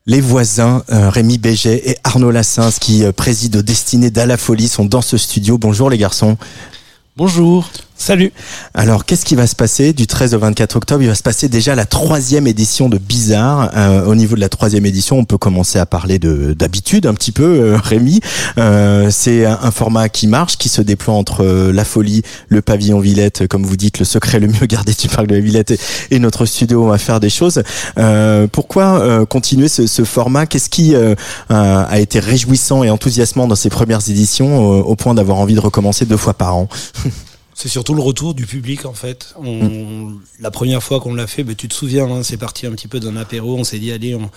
Les 0.05 0.19
voisins, 0.19 0.83
euh, 0.91 1.09
Rémi 1.09 1.37
Béget 1.37 1.89
et 1.89 1.97
Arnaud 2.03 2.31
Lassens, 2.31 2.79
qui 2.81 3.05
euh, 3.05 3.13
président 3.13 3.59
aux 3.59 3.61
destinées 3.61 4.09
d'Ala 4.09 4.35
Folie, 4.35 4.67
sont 4.67 4.83
dans 4.83 5.01
ce 5.01 5.15
studio. 5.15 5.57
Bonjour 5.57 5.89
les 5.89 5.97
garçons. 5.97 6.35
Bonjour. 7.15 7.69
Salut. 7.95 8.33
Alors, 8.73 9.05
qu'est-ce 9.05 9.23
qui 9.23 9.35
va 9.35 9.47
se 9.47 9.55
passer 9.55 9.93
du 9.93 10.07
13 10.07 10.33
au 10.33 10.39
24 10.39 10.75
octobre? 10.75 11.03
Il 11.03 11.07
va 11.07 11.15
se 11.15 11.23
passer 11.23 11.47
déjà 11.47 11.75
la 11.75 11.85
troisième 11.85 12.47
édition 12.47 12.89
de 12.89 12.97
Bizarre. 12.97 13.71
Euh, 13.75 14.05
au 14.05 14.15
niveau 14.15 14.35
de 14.35 14.41
la 14.41 14.49
troisième 14.49 14.85
édition, 14.85 15.17
on 15.17 15.25
peut 15.25 15.37
commencer 15.37 15.79
à 15.79 15.85
parler 15.85 16.19
de 16.19 16.53
d'habitude 16.53 17.05
un 17.05 17.13
petit 17.13 17.31
peu, 17.31 17.43
euh, 17.43 17.77
Rémi. 17.77 18.19
Euh, 18.57 19.09
c'est 19.09 19.45
un, 19.45 19.71
format 19.71 20.09
qui 20.09 20.27
marche, 20.27 20.57
qui 20.57 20.69
se 20.69 20.81
déploie 20.81 21.13
entre 21.13 21.43
euh, 21.43 21.71
la 21.71 21.85
folie, 21.85 22.23
le 22.49 22.61
pavillon 22.61 22.99
Villette, 22.99 23.47
comme 23.47 23.63
vous 23.63 23.77
dites, 23.77 23.99
le 23.99 24.05
secret 24.05 24.39
le 24.39 24.47
mieux 24.47 24.65
gardé 24.65 24.93
du 24.93 25.07
parc 25.07 25.27
de 25.27 25.35
la 25.35 25.41
Villette 25.41 25.79
et, 26.11 26.19
notre 26.19 26.45
studio. 26.45 26.87
Va 26.87 26.97
faire 26.97 27.19
des 27.19 27.29
choses. 27.29 27.63
Euh, 27.97 28.47
pourquoi 28.51 28.99
euh, 28.99 29.25
continuer 29.25 29.67
ce, 29.67 29.87
ce 29.87 30.03
format? 30.03 30.45
Qu'est-ce 30.45 30.69
qui 30.69 30.93
euh, 30.95 31.15
a 31.49 31.99
été 31.99 32.19
réjouissant 32.19 32.83
et 32.83 32.89
enthousiasmant 32.89 33.47
dans 33.47 33.55
ces 33.55 33.69
premières 33.69 34.09
éditions, 34.09 34.73
euh, 34.73 34.81
au 34.81 34.95
point 34.95 35.13
d'avoir 35.13 35.37
envie 35.37 35.55
de 35.55 35.59
recommencer 35.59 36.05
deux 36.05 36.17
fois 36.17 36.33
par 36.33 36.57
an? 36.57 36.67
C'est 37.55 37.69
surtout 37.69 37.93
le 37.93 38.01
retour 38.01 38.33
du 38.33 38.45
public 38.45 38.85
en 38.85 38.93
fait. 38.93 39.35
On, 39.43 40.13
La 40.39 40.49
première 40.51 40.81
fois 40.81 40.99
qu'on 40.99 41.13
l'a 41.13 41.27
fait, 41.27 41.43
ben, 41.43 41.55
tu 41.55 41.67
te 41.67 41.73
souviens, 41.73 42.05
hein, 42.11 42.23
c'est 42.23 42.37
parti 42.37 42.65
un 42.65 42.71
petit 42.71 42.87
peu 42.87 42.99
d'un 42.99 43.15
apéro. 43.15 43.55
On 43.57 43.63
s'est 43.63 43.79
dit 43.79 43.91
allez, 43.91 44.15
on, 44.15 44.29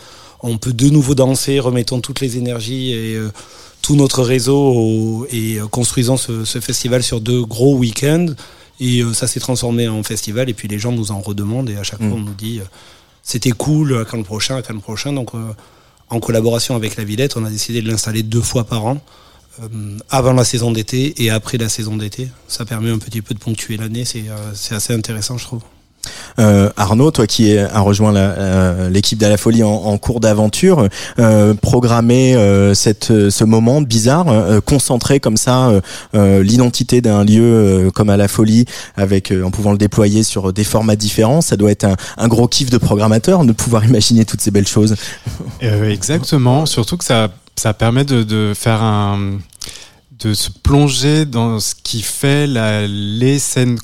on 0.43 0.59
peut 0.59 0.73
de 0.73 0.89
nouveau 0.91 1.15
danser, 1.15 1.59
remettons 1.59 2.01
toutes 2.01 2.21
les 2.21 2.37
énergies 2.37 2.93
et 2.93 3.15
euh, 3.17 3.31
tout 3.83 3.97
notre 3.97 4.23
réseau 4.23 4.59
au- 4.59 5.27
et 5.31 5.59
euh, 5.59 5.67
construisons 5.67 6.17
ce, 6.19 6.45
ce 6.45 6.61
festival 6.61 7.03
sur 7.03 7.21
deux 7.21 7.43
gros 7.45 7.77
week-ends. 7.77 8.27
Et 8.81 9.01
euh, 9.01 9.15
ça 9.15 9.27
s'est 9.27 9.41
transformé 9.41 9.89
en 9.89 10.03
festival. 10.03 10.51
Et 10.51 10.55
puis 10.55 10.69
les 10.69 10.79
gens 10.79 10.93
nous 10.93 11.11
en 11.11 11.21
redemandent 11.21 11.71
et 11.71 11.77
à 11.77 11.83
chaque 11.83 12.01
Mm. 12.01 12.09
fois 12.11 12.19
on 12.19 12.23
nous 12.23 12.35
dit 12.35 12.61
euh, 12.61 12.65
c'était 13.23 13.53
cool, 13.53 13.97
à 13.99 14.05
quand 14.05 14.19
le 14.19 14.25
prochain, 14.25 14.57
à 14.57 14.63
quand 14.63 14.75
le 14.75 14.81
prochain. 14.81 15.13
Donc 15.15 15.35
euh, 15.35 15.39
en 16.11 16.21
collaboration 16.21 16.77
avec 16.77 16.97
la 16.97 17.05
Villette, 17.05 17.37
on 17.39 17.45
a 17.47 17.51
décidé 17.51 17.81
de 17.81 17.89
l'installer 17.91 18.23
deux 18.23 18.43
fois 18.43 18.65
par 18.65 18.85
an. 18.85 18.99
Euh, 19.63 19.67
avant 20.11 20.33
la 20.33 20.45
saison 20.45 20.71
d'été 20.73 21.23
et 21.25 21.31
après 21.31 21.59
la 21.59 21.69
saison 21.69 21.97
d'été. 21.97 22.29
Ça 22.49 22.65
permet 22.65 22.91
un 22.91 22.99
petit 22.99 23.23
peu 23.23 23.35
de 23.35 23.39
ponctuer 23.41 23.77
l'année, 23.77 24.05
c'est 24.05 24.21
euh, 24.29 24.53
c'est 24.55 24.75
assez 24.75 24.93
intéressant, 24.95 25.39
je 25.39 25.45
trouve. 25.45 25.61
Euh, 26.39 26.71
Arnaud, 26.77 27.11
toi 27.11 27.27
qui 27.27 27.51
es- 27.51 27.59
a 27.59 27.81
rejoint 27.81 28.13
la- 28.13 28.21
euh, 28.39 28.89
l'équipe 28.91 29.19
d'À 29.19 29.29
la 29.29 29.37
Folie 29.37 29.65
en, 29.65 29.71
en 29.73 29.99
cours 29.99 30.21
d'aventure, 30.21 30.87
euh, 31.19 31.55
programmer 31.55 32.37
euh, 32.37 32.75
cette, 32.75 33.11
euh, 33.11 33.29
ce 33.29 33.43
moment 33.43 33.81
bizarre, 33.81 34.29
euh, 34.29 34.61
concentrer 34.61 35.19
comme 35.19 35.37
ça 35.37 35.69
euh, 35.69 35.81
euh, 36.15 36.43
l'identité 36.45 37.01
d'un 37.01 37.25
lieu 37.25 37.43
euh, 37.43 37.91
comme 37.91 38.09
à 38.09 38.17
la 38.17 38.29
Folie, 38.29 38.67
avec 38.97 39.33
euh, 39.33 39.43
en 39.43 39.51
pouvant 39.51 39.73
le 39.73 39.79
déployer 39.79 40.23
sur 40.23 40.53
des 40.53 40.63
formats 40.63 40.95
différents, 40.95 41.41
ça 41.41 41.57
doit 41.57 41.73
être 41.73 41.83
un, 41.85 41.97
un 42.19 42.29
gros 42.29 42.47
kiff 42.47 42.71
de 42.71 42.79
programmateur 42.79 43.45
de 43.45 43.51
pouvoir 43.53 43.85
imaginer 43.89 44.25
toutes 44.25 44.41
ces 44.43 44.53
belles 44.53 44.69
choses. 44.69 44.95
Euh, 45.65 45.91
exactement, 45.91 46.67
surtout 46.67 46.99
que 46.99 47.05
ça, 47.05 47.31
ça 47.57 47.75
permet 47.75 48.05
de, 48.05 48.23
de 48.23 48.53
faire 48.55 48.83
un, 48.83 49.39
de 50.19 50.35
se 50.35 50.51
plonger 50.51 51.25
dans 51.25 51.59
ce 51.61 51.75
qui 51.75 52.03
fait 52.03 52.47
la, 52.47 52.87
les 52.87 53.39
scènes 53.39 53.79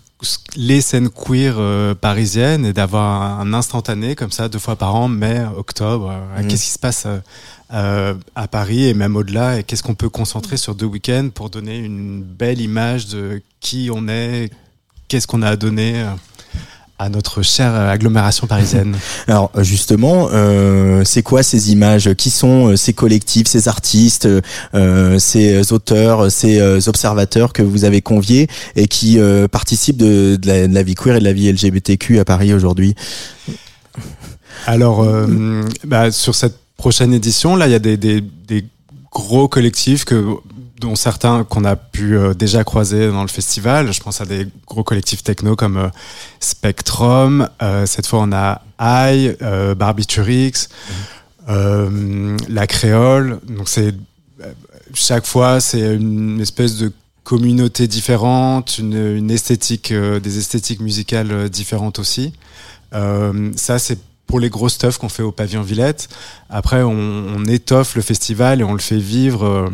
les 0.54 0.80
scènes 0.80 1.08
queer 1.10 1.56
euh, 1.58 1.96
parisiennes 1.96 2.64
et 2.64 2.72
d'avoir 2.72 3.40
un 3.40 3.52
instantané 3.54 4.14
comme 4.14 4.30
ça 4.30 4.48
deux 4.48 4.60
fois 4.60 4.76
par 4.76 4.94
an, 4.94 5.08
mai, 5.08 5.44
octobre. 5.56 6.12
euh, 6.12 6.42
Mhm. 6.42 6.48
Qu'est-ce 6.48 6.62
qui 6.64 6.70
se 6.70 6.78
passe 6.78 7.08
euh, 7.74 8.14
à 8.36 8.46
Paris 8.46 8.84
et 8.86 8.94
même 8.94 9.16
au-delà 9.16 9.58
et 9.58 9.64
qu'est-ce 9.64 9.82
qu'on 9.82 9.96
peut 9.96 10.08
concentrer 10.10 10.56
sur 10.58 10.76
deux 10.76 10.86
week-ends 10.86 11.30
pour 11.34 11.50
donner 11.50 11.76
une 11.78 12.22
belle 12.22 12.60
image 12.60 13.08
de 13.08 13.42
qui 13.58 13.90
on 13.92 14.06
est, 14.06 14.50
qu'est-ce 15.08 15.26
qu'on 15.26 15.42
a 15.42 15.48
à 15.48 15.56
donner 15.56 16.06
à 17.02 17.08
notre 17.08 17.42
chère 17.42 17.74
euh, 17.74 17.90
agglomération 17.90 18.46
parisienne. 18.46 18.96
Alors 19.28 19.50
euh, 19.56 19.64
justement, 19.64 20.28
euh, 20.32 21.02
c'est 21.04 21.22
quoi 21.22 21.42
ces 21.42 21.72
images? 21.72 22.14
Qui 22.14 22.30
sont 22.30 22.76
ces 22.76 22.92
collectifs, 22.92 23.48
ces 23.48 23.66
artistes, 23.68 24.28
euh, 24.74 25.18
ces 25.18 25.72
auteurs, 25.72 26.30
ces 26.30 26.88
observateurs 26.88 27.52
que 27.52 27.62
vous 27.62 27.84
avez 27.84 28.00
conviés 28.00 28.48
et 28.76 28.86
qui 28.86 29.18
euh, 29.18 29.48
participent 29.48 29.96
de, 29.96 30.36
de 30.36 30.46
la, 30.46 30.68
de 30.68 30.74
la 30.74 30.82
vie 30.82 30.94
queer 30.94 31.16
et 31.16 31.18
de 31.18 31.24
la 31.24 31.32
vie 31.32 31.50
LGBTQ 31.50 32.20
à 32.20 32.24
Paris 32.24 32.54
aujourd'hui? 32.54 32.94
Alors, 34.66 35.04
bah, 35.84 36.12
sur 36.12 36.34
cette 36.34 36.56
prochaine 36.76 37.12
édition, 37.12 37.56
là, 37.56 37.66
il 37.66 37.72
y 37.72 37.74
a 37.74 37.80
des, 37.80 37.96
des, 37.96 38.20
des 38.20 38.64
gros 39.10 39.48
collectifs 39.48 40.04
que 40.04 40.36
dont 40.82 40.96
certains 40.96 41.44
qu'on 41.44 41.64
a 41.64 41.76
pu 41.76 42.16
euh, 42.16 42.34
déjà 42.34 42.64
croiser 42.64 43.08
dans 43.08 43.22
le 43.22 43.28
festival. 43.28 43.92
Je 43.92 44.00
pense 44.00 44.20
à 44.20 44.26
des 44.26 44.48
gros 44.66 44.82
collectifs 44.82 45.22
techno 45.22 45.54
comme 45.56 45.76
euh, 45.76 45.88
Spectrum. 46.40 47.48
Euh, 47.62 47.86
cette 47.86 48.06
fois, 48.06 48.20
on 48.22 48.32
a 48.32 48.62
I, 48.80 49.36
Barbiturix, 49.76 50.68
euh, 51.48 52.36
La 52.48 52.66
Créole. 52.66 53.38
Donc, 53.48 53.68
c'est 53.68 53.94
chaque 54.92 55.24
fois, 55.24 55.60
c'est 55.60 55.94
une 55.94 56.40
espèce 56.40 56.76
de 56.76 56.92
communauté 57.22 57.86
différente, 57.86 58.78
une, 58.78 59.16
une 59.16 59.30
esthétique, 59.30 59.92
des 59.92 60.38
esthétiques 60.38 60.80
musicales 60.80 61.48
différentes 61.48 62.00
aussi. 62.00 62.32
Ça, 62.92 63.78
c'est 63.78 63.98
pour 64.26 64.40
les 64.40 64.50
gros 64.50 64.68
stuff 64.68 64.98
qu'on 64.98 65.08
fait 65.08 65.22
au 65.22 65.30
pavillon 65.30 65.62
Villette. 65.62 66.08
Après, 66.50 66.82
on, 66.82 66.90
on 67.36 67.44
étoffe 67.44 67.94
le 67.94 68.02
festival 68.02 68.60
et 68.60 68.64
on 68.64 68.72
le 68.72 68.80
fait 68.80 68.98
vivre 68.98 69.70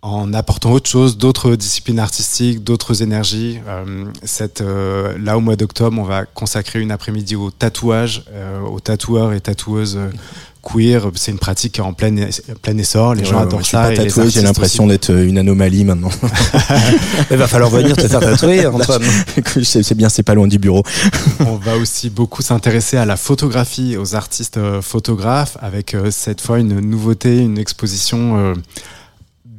en 0.00 0.32
apportant 0.32 0.70
autre 0.72 0.88
chose, 0.88 1.18
d'autres 1.18 1.56
disciplines 1.56 1.98
artistiques, 1.98 2.62
d'autres 2.62 3.02
énergies. 3.02 3.58
Euh, 3.66 4.04
cette, 4.22 4.60
euh, 4.60 5.18
là, 5.18 5.36
au 5.36 5.40
mois 5.40 5.56
d'octobre, 5.56 5.98
on 6.00 6.04
va 6.04 6.24
consacrer 6.24 6.80
une 6.80 6.92
après-midi 6.92 7.34
au 7.34 7.50
tatouage, 7.50 8.22
euh, 8.32 8.60
aux 8.60 8.78
tatoueurs 8.80 9.32
et 9.32 9.40
tatoueuses 9.40 9.98
queer. 10.62 11.10
C'est 11.16 11.32
une 11.32 11.38
pratique 11.38 11.72
qui 11.72 11.80
est 11.80 11.84
en 11.84 11.92
plein, 11.94 12.14
plein 12.62 12.78
essor. 12.78 13.14
Les 13.14 13.24
gens 13.24 13.36
Ouais, 13.38 13.42
adorent 13.42 13.60
je 13.60 13.64
suis 13.66 13.72
ça. 13.72 13.82
pas 13.82 13.92
et 13.92 13.96
les 13.96 14.04
tatoué, 14.06 14.30
j'ai 14.30 14.42
l'impression 14.42 14.86
d'être 14.86 15.10
une 15.10 15.36
anomalie 15.38 15.84
maintenant. 15.84 16.10
Il 17.30 17.36
va 17.36 17.48
falloir 17.48 17.70
venir 17.70 17.96
te 17.96 18.06
faire 18.06 18.20
tatouer, 18.20 18.66
Antoine. 18.66 19.02
c'est 19.64 19.94
bien, 19.94 20.08
c'est 20.08 20.22
pas 20.22 20.34
loin 20.34 20.46
du 20.46 20.58
bureau. 20.58 20.84
On 21.40 21.56
va 21.56 21.76
aussi 21.76 22.08
beaucoup 22.08 22.42
s'intéresser 22.42 22.96
à 22.98 23.04
la 23.04 23.16
photographie, 23.16 23.96
aux 23.96 24.14
artistes 24.14 24.60
photographes, 24.80 25.56
avec 25.60 25.94
euh, 25.94 26.10
cette 26.12 26.40
fois 26.40 26.60
une 26.60 26.78
nouveauté, 26.80 27.38
une 27.38 27.58
exposition 27.58 28.36
euh, 28.38 28.54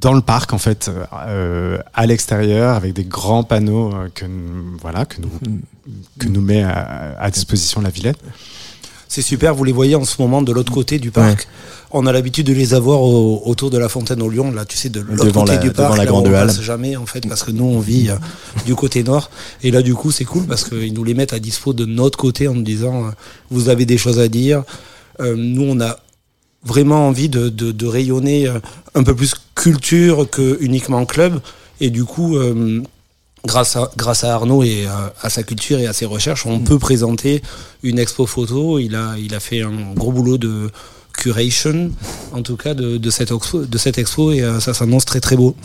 dans 0.01 0.13
le 0.13 0.21
parc 0.21 0.53
en 0.53 0.57
fait, 0.57 0.89
euh, 1.27 1.77
à 1.93 2.05
l'extérieur, 2.05 2.75
avec 2.75 2.93
des 2.93 3.03
grands 3.03 3.43
panneaux 3.43 3.93
euh, 3.93 4.07
que 4.13 4.25
nous- 4.25 4.77
voilà 4.81 5.05
que 5.05 5.21
nous 5.21 5.29
que 6.19 6.27
nous 6.27 6.41
met 6.41 6.61
à, 6.63 7.15
à 7.19 7.31
disposition 7.31 7.81
la 7.81 7.89
Villette. 7.89 8.19
C'est 9.07 9.23
super, 9.23 9.55
vous 9.55 9.63
les 9.63 9.71
voyez 9.71 9.95
en 9.95 10.05
ce 10.05 10.21
moment 10.21 10.43
de 10.43 10.51
l'autre 10.51 10.71
côté 10.71 10.99
du 10.99 11.09
parc. 11.09 11.47
On 11.91 12.05
a 12.05 12.11
l'habitude 12.11 12.45
de 12.45 12.53
les 12.53 12.75
avoir 12.75 13.01
au- 13.01 13.41
autour 13.45 13.71
de 13.71 13.79
la 13.79 13.89
fontaine 13.89 14.21
au 14.21 14.29
Lyon, 14.29 14.51
là, 14.51 14.65
tu 14.65 14.77
sais, 14.77 14.89
de 14.89 14.99
l'autre 14.99 15.25
Devant 15.25 15.41
côté 15.41 15.53
la- 15.53 15.57
du 15.57 15.69
devant 15.69 15.87
parc. 15.87 15.97
la 15.97 16.03
là 16.05 16.11
où 16.11 16.13
grande 16.13 16.27
on 16.27 16.33
halle. 16.35 16.45
passe 16.47 16.61
jamais, 16.61 16.95
en 16.95 17.07
fait, 17.07 17.27
parce 17.27 17.41
que 17.41 17.49
nous, 17.49 17.63
on 17.65 17.79
vit 17.79 18.09
euh, 18.11 18.15
du 18.67 18.75
côté 18.75 19.01
nord. 19.03 19.31
Et 19.63 19.71
là, 19.71 19.81
du 19.81 19.95
coup, 19.95 20.11
c'est 20.11 20.25
cool 20.25 20.45
parce 20.45 20.63
qu'ils 20.63 20.93
nous 20.93 21.03
les 21.03 21.15
mettent 21.15 21.33
à 21.33 21.39
dispo 21.39 21.73
de 21.73 21.85
notre 21.85 22.19
côté 22.19 22.47
en 22.47 22.53
nous 22.53 22.61
disant, 22.61 23.05
euh, 23.07 23.09
vous 23.49 23.69
avez 23.69 23.85
des 23.87 23.97
choses 23.97 24.19
à 24.19 24.27
dire. 24.27 24.61
Euh, 25.19 25.33
nous, 25.35 25.63
on 25.63 25.81
a 25.81 25.97
vraiment 26.63 27.07
envie 27.07 27.29
de, 27.29 27.49
de, 27.49 27.71
de 27.71 27.85
rayonner 27.85 28.47
euh, 28.47 28.59
un 28.95 29.03
peu 29.03 29.15
plus 29.15 29.33
culture 29.55 30.29
que 30.29 30.57
uniquement 30.61 31.05
club. 31.05 31.39
Et 31.79 31.89
du 31.89 32.03
coup, 32.03 32.35
euh, 32.37 32.81
grâce, 33.45 33.75
à, 33.75 33.91
grâce 33.95 34.23
à 34.23 34.33
Arnaud 34.33 34.63
et 34.63 34.85
à, 34.85 35.13
à 35.21 35.29
sa 35.29 35.43
culture 35.43 35.79
et 35.79 35.87
à 35.87 35.93
ses 35.93 36.05
recherches, 36.05 36.45
on 36.45 36.59
peut 36.59 36.79
présenter 36.79 37.41
une 37.83 37.99
expo 37.99 38.25
photo. 38.25 38.79
Il 38.79 38.95
a, 38.95 39.15
il 39.17 39.33
a 39.33 39.39
fait 39.39 39.61
un 39.61 39.93
gros 39.95 40.11
boulot 40.11 40.37
de 40.37 40.69
curation, 41.19 41.91
en 42.33 42.41
tout 42.41 42.55
cas, 42.57 42.73
de, 42.73 42.97
de, 42.97 43.09
cette, 43.09 43.31
expo, 43.31 43.65
de 43.65 43.77
cette 43.77 43.97
expo. 43.97 44.31
Et 44.31 44.41
euh, 44.41 44.59
ça 44.59 44.73
s'annonce 44.73 45.05
très 45.05 45.19
très 45.19 45.35
beau. 45.35 45.55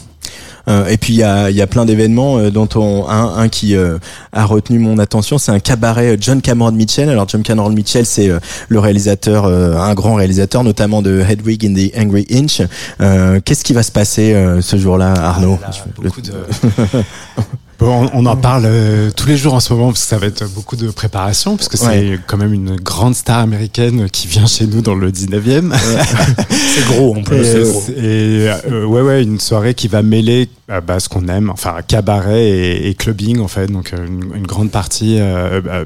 Euh, 0.67 0.87
et 0.87 0.97
puis 0.97 1.13
il 1.13 1.19
y 1.19 1.23
a, 1.23 1.51
il 1.51 1.57
y 1.57 1.61
a 1.61 1.67
plein 1.67 1.85
d'événements 1.85 2.39
euh, 2.39 2.51
dont 2.51 2.67
on 2.77 3.07
un, 3.07 3.37
un 3.37 3.49
qui 3.51 3.77
euh, 3.77 3.99
a 4.33 4.47
retenu 4.47 4.79
mon 4.79 4.97
attention, 4.99 5.37
c'est 5.37 5.53
un 5.53 5.59
cabaret 5.61 6.17
John 6.19 6.41
Cameron 6.41 6.73
Mitchell. 6.73 7.11
Alors 7.11 7.29
John 7.29 7.43
Cameron 7.43 7.69
Mitchell, 7.69 8.07
c'est 8.07 8.31
euh, 8.31 8.39
le 8.71 8.79
réalisateur, 8.79 9.45
euh, 9.45 9.77
un 9.77 9.93
grand 9.93 10.15
réalisateur, 10.15 10.65
notamment 10.65 11.03
de 11.03 11.21
Hedwig 11.21 11.67
in 11.67 11.75
the 11.75 11.93
Angry 11.99 12.27
Inch. 12.33 12.63
Euh, 13.03 13.41
Qu'est-ce 13.45 13.63
qui 13.63 13.75
va 13.75 13.83
se 13.83 13.93
passer 13.93 14.33
euh, 14.33 14.63
ce 14.63 14.79
jour-là, 14.79 15.13
Arnaud? 15.13 15.59
Le- 15.99 16.03
beaucoup 16.09 16.23
de- 16.23 16.33
Bon, 17.79 18.09
on, 18.15 18.25
en 18.27 18.37
parle 18.37 18.65
euh, 18.67 19.11
tous 19.11 19.27
les 19.27 19.37
jours 19.37 19.55
en 19.55 19.61
ce 19.61 19.73
moment 19.73 19.89
parce 19.89 20.03
que 20.03 20.07
ça 20.09 20.19
va 20.19 20.27
être 20.27 20.49
beaucoup 20.55 20.77
de 20.77 20.91
préparation 20.91 21.57
parce 21.57 21.69
que 21.69 21.77
c'est 21.77 21.87
Ouais. 21.87 22.19
quand 22.27 22.37
même 22.37 22.53
une 22.55 22.77
grande 22.77 23.15
star 23.15 23.41
américaine 23.41 24.09
qui 24.11 24.27
vient 24.29 24.47
chez 24.47 24.67
nous 24.67 24.81
dans 24.81 24.95
le 24.95 25.11
19e. 25.11 25.75
C'est 26.51 26.87
gros 26.95 27.17
en 27.17 27.23
plus. 27.23 27.37
Et, 27.45 27.57
euh, 27.57 27.73
et, 27.97 28.73
euh, 28.73 28.85
ouais, 28.87 29.03
ouais, 29.03 29.23
une 29.23 29.41
soirée 29.41 29.75
qui 29.75 29.89
va 29.89 30.03
mêler 30.03 30.49
euh, 30.71 30.81
bah, 30.81 31.01
ce 31.01 31.09
qu'on 31.09 31.27
aime, 31.29 31.51
enfin 31.51 31.77
cabaret 31.87 32.45
et, 32.45 32.89
et 32.89 32.95
clubbing 32.95 33.41
en 33.41 33.49
fait, 33.49 33.67
donc 33.67 33.93
une, 33.93 34.33
une 34.35 34.47
grande 34.47 34.71
partie 34.71 35.17
euh, 35.21 35.85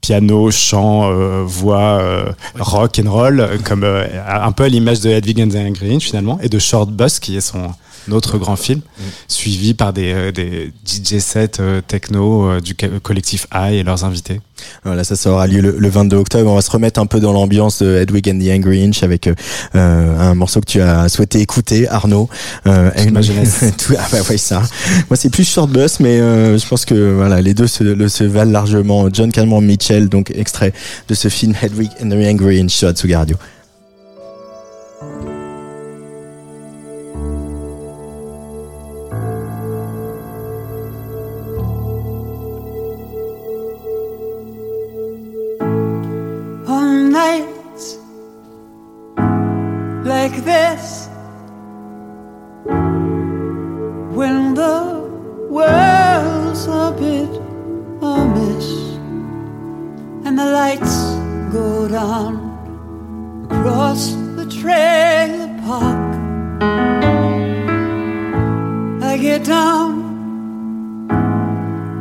piano, 0.00 0.50
chant, 0.50 1.10
euh, 1.10 1.42
voix, 1.44 1.98
euh, 2.00 2.26
rock 2.58 3.00
and 3.04 3.10
roll, 3.10 3.48
comme 3.64 3.84
euh, 3.84 4.06
un 4.26 4.52
peu 4.52 4.64
à 4.64 4.68
l'image 4.68 5.00
de 5.00 5.10
Hedwig 5.10 5.40
and 5.42 5.48
the 5.48 5.56
Angry 5.56 5.94
Inch 5.94 6.04
finalement, 6.04 6.38
et 6.42 6.48
de 6.48 6.58
Short 6.58 6.90
Bus 6.90 7.18
qui 7.18 7.36
est 7.36 7.40
son 7.40 7.70
autre 8.12 8.38
grand 8.38 8.56
film, 8.56 8.80
suivi 9.28 9.74
par 9.74 9.92
des, 9.92 10.12
euh, 10.12 10.32
des 10.32 10.72
DJ 10.86 11.18
sets 11.18 11.60
euh, 11.60 11.80
techno 11.86 12.48
euh, 12.50 12.60
du 12.60 12.74
collectif 13.02 13.46
I 13.52 13.76
et 13.76 13.82
leurs 13.82 14.04
invités. 14.04 14.40
Voilà, 14.84 15.04
ça, 15.04 15.16
ça 15.16 15.30
aura 15.30 15.46
lieu 15.46 15.60
le, 15.60 15.76
le 15.78 15.88
22 15.88 16.16
octobre. 16.16 16.50
On 16.50 16.54
va 16.54 16.62
se 16.62 16.70
remettre 16.70 16.98
un 16.98 17.06
peu 17.06 17.20
dans 17.20 17.32
l'ambiance 17.32 17.82
de 17.82 17.96
Hedwig 17.96 18.28
and 18.30 18.38
the 18.38 18.48
Angry 18.58 18.82
Inch 18.84 19.02
avec 19.02 19.28
euh, 19.28 19.34
un 19.74 20.34
morceau 20.34 20.60
que 20.60 20.66
tu 20.66 20.80
as 20.80 21.08
souhaité 21.10 21.40
écouter, 21.40 21.86
Arnaud. 21.88 22.28
Euh, 22.66 22.90
Toute 22.96 23.10
ma 23.10 23.20
jeunesse. 23.22 23.64
Tout- 23.78 23.94
ah 23.98 24.06
bah 24.10 24.18
ouais, 24.30 24.38
ça. 24.38 24.62
Moi, 25.10 25.16
c'est 25.16 25.28
plus 25.30 25.46
Short 25.48 25.68
Bus, 25.70 26.00
mais 26.00 26.18
euh, 26.20 26.56
je 26.58 26.66
pense 26.66 26.84
que 26.86 27.14
voilà, 27.14 27.42
les 27.42 27.52
deux 27.54 27.66
se, 27.66 28.08
se 28.08 28.24
valent 28.24 28.50
largement. 28.52 29.08
John 29.12 29.30
Cameron 29.30 29.60
Mitchell, 29.60 30.08
donc 30.08 30.30
extrait 30.34 30.72
de 31.08 31.14
ce 31.14 31.28
film 31.28 31.54
Hedwig 31.60 31.90
and 32.02 32.08
the 32.08 32.14
Angry 32.26 32.60
Inch 32.60 32.70
sur 32.70 32.88
Atsuga 32.88 33.18
Radio. 33.18 33.36
And 60.38 60.46
the 60.46 60.52
lights 60.52 60.96
go 61.50 61.88
down 61.88 62.34
across 63.50 64.12
the 64.38 64.46
trailer 64.60 65.48
park 65.64 66.12
I 69.02 69.16
get 69.16 69.44
down 69.44 69.92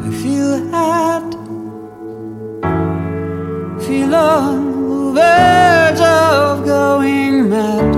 I 0.07 0.09
feel 0.21 0.75
at 0.75 1.35
feel 3.85 4.15
on 4.15 4.57
the 4.89 5.11
verge 5.13 6.01
of 6.01 6.65
going 6.65 7.49
mad. 7.49 7.95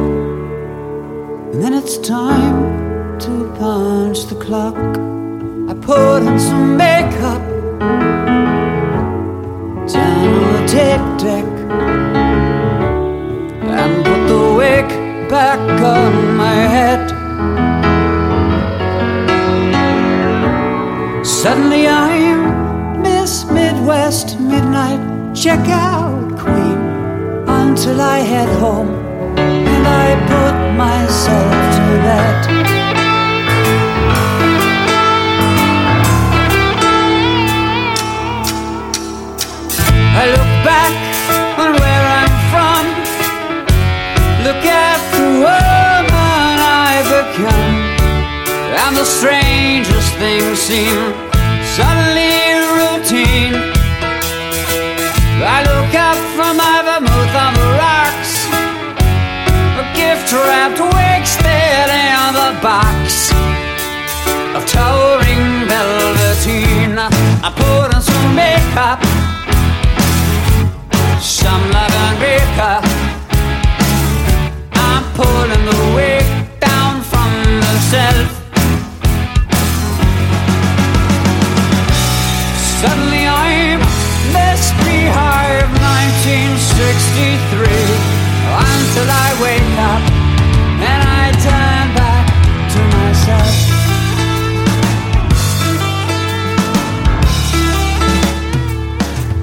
And 1.54 1.64
then 1.64 1.74
it's 1.74 1.98
time 1.98 3.18
to 3.20 3.32
punch 3.58 4.26
the 4.26 4.36
clock. 4.36 4.76
I 4.76 5.74
put 5.90 6.20
on 6.30 6.40
some 6.40 6.76
makeup 6.76 7.37
and 13.80 14.06
put 14.06 14.28
the 14.28 14.54
wig 14.58 14.88
back 15.30 15.60
on 15.82 16.38
my 16.38 16.54
head. 16.54 17.10
Suddenly 21.26 21.88
I'm 21.88 23.02
Miss 23.02 23.46
Midwest 23.46 24.40
Midnight 24.40 25.00
Checkout 25.34 26.38
Queen 26.38 26.78
until 27.48 28.00
I 28.02 28.20
head 28.20 28.50
home 28.60 28.94
and 29.38 29.88
I 29.88 30.16
put 30.34 30.56
myself 30.78 31.54
to 31.76 31.82
bed. 32.06 32.77
And 48.88 48.96
the 48.96 49.04
strangest 49.04 50.14
things 50.16 50.60
seem 50.60 50.96
suddenly 51.76 52.40
routine. 52.80 53.56
I 55.44 55.60
look 55.68 55.92
up 55.92 56.16
from 56.36 56.56
my 56.56 56.80
vermouth 56.88 57.36
on 57.36 57.52
the 57.60 57.68
rocks, 57.84 58.34
a 59.84 59.86
gift 59.92 60.32
wrapped 60.32 60.80
wasted 60.80 61.90
in 61.92 62.32
the 62.32 62.52
box 62.64 63.32
of 64.56 64.64
towering 64.72 65.68
velveteen. 65.68 66.96
I 67.44 67.52
put 67.60 67.94
on 67.94 68.02
some 68.02 68.36
makeup, 68.36 69.04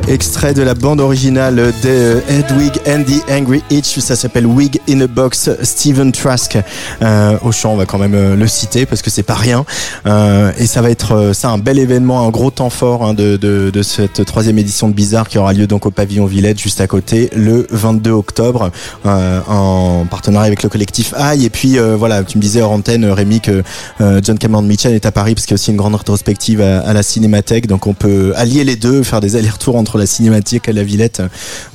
Extrait 0.07 0.53
de 0.53 0.61
la 0.61 0.75
bande 0.75 1.01
originale 1.01 1.73
de 1.83 2.23
Hedwig 2.29 2.73
and 2.87 3.05
the 3.05 3.31
Angry 3.31 3.63
Itch, 3.71 3.99
ça 4.01 4.17
s'appelle 4.17 4.47
Wig 4.47 4.79
in 4.87 5.01
a 5.01 5.07
Box, 5.07 5.49
Steven 5.63 6.13
Trask 6.13 6.59
euh, 7.01 7.39
au 7.43 7.53
chant, 7.53 7.73
on 7.73 7.77
va 7.77 7.87
quand 7.87 7.99
même 7.99 8.15
euh, 8.15 8.37
le 8.37 8.47
citer 8.47 8.85
parce 8.85 9.01
que 9.01 9.09
c'est 9.09 9.23
pas 9.23 9.35
rien. 9.35 9.65
Euh, 10.07 10.53
et 10.59 10.67
ça 10.67 10.83
va 10.83 10.91
être 10.91 11.13
euh, 11.13 11.33
ça 11.33 11.49
un 11.49 11.57
bel 11.57 11.79
événement, 11.79 12.27
un 12.27 12.31
gros 12.31 12.51
temps 12.51 12.69
fort 12.69 13.03
hein, 13.03 13.15
de, 13.15 13.39
de, 13.39 13.71
de 13.71 13.83
cette 13.83 14.27
troisième 14.27 14.59
édition 14.59 14.89
de 14.89 14.93
Bizarre 14.93 15.27
qui 15.27 15.39
aura 15.39 15.55
lieu 15.55 15.67
donc 15.67 15.87
au 15.87 15.91
pavillon 15.91 16.27
Villette 16.27 16.61
juste 16.61 16.83
à 16.83 16.87
côté 16.87 17.31
le 17.35 17.67
22 17.71 18.11
octobre 18.11 18.71
euh, 19.07 19.41
en 19.49 20.05
partenariat 20.05 20.49
avec 20.49 20.63
le 20.63 20.69
collectif 20.69 21.15
AI. 21.15 21.45
Et 21.45 21.51
puis 21.51 21.79
euh, 21.79 21.97
voilà, 21.97 22.25
tu 22.25 22.37
me 22.37 22.43
disais 22.43 22.61
hors 22.61 22.73
antenne 22.73 23.07
Rémi 23.07 23.41
que 23.41 23.63
euh, 24.03 24.21
John 24.23 24.39
Cameron 24.39 24.63
Mitchell 24.63 24.93
est 24.93 25.07
à 25.07 25.13
Paris 25.13 25.35
parce 25.35 25.47
qu'il 25.47 25.53
y 25.53 25.55
a 25.55 25.61
aussi 25.61 25.71
une 25.71 25.79
grande 25.79 25.95
rétrospective 25.95 26.61
à, 26.61 26.81
à 26.81 26.93
la 26.93 27.03
Cinémathèque, 27.03 27.67
donc 27.67 27.87
on 27.87 27.95
peut 27.95 28.35
allier 28.37 28.65
les 28.65 28.77
deux, 28.77 29.03
faire 29.03 29.23
des 29.23 29.37
allers-retours 29.37 29.77
entre 29.77 29.94
entre 29.95 29.99
la 29.99 30.07
cinématique 30.07 30.69
et 30.69 30.73
la 30.73 30.83
Villette 30.83 31.23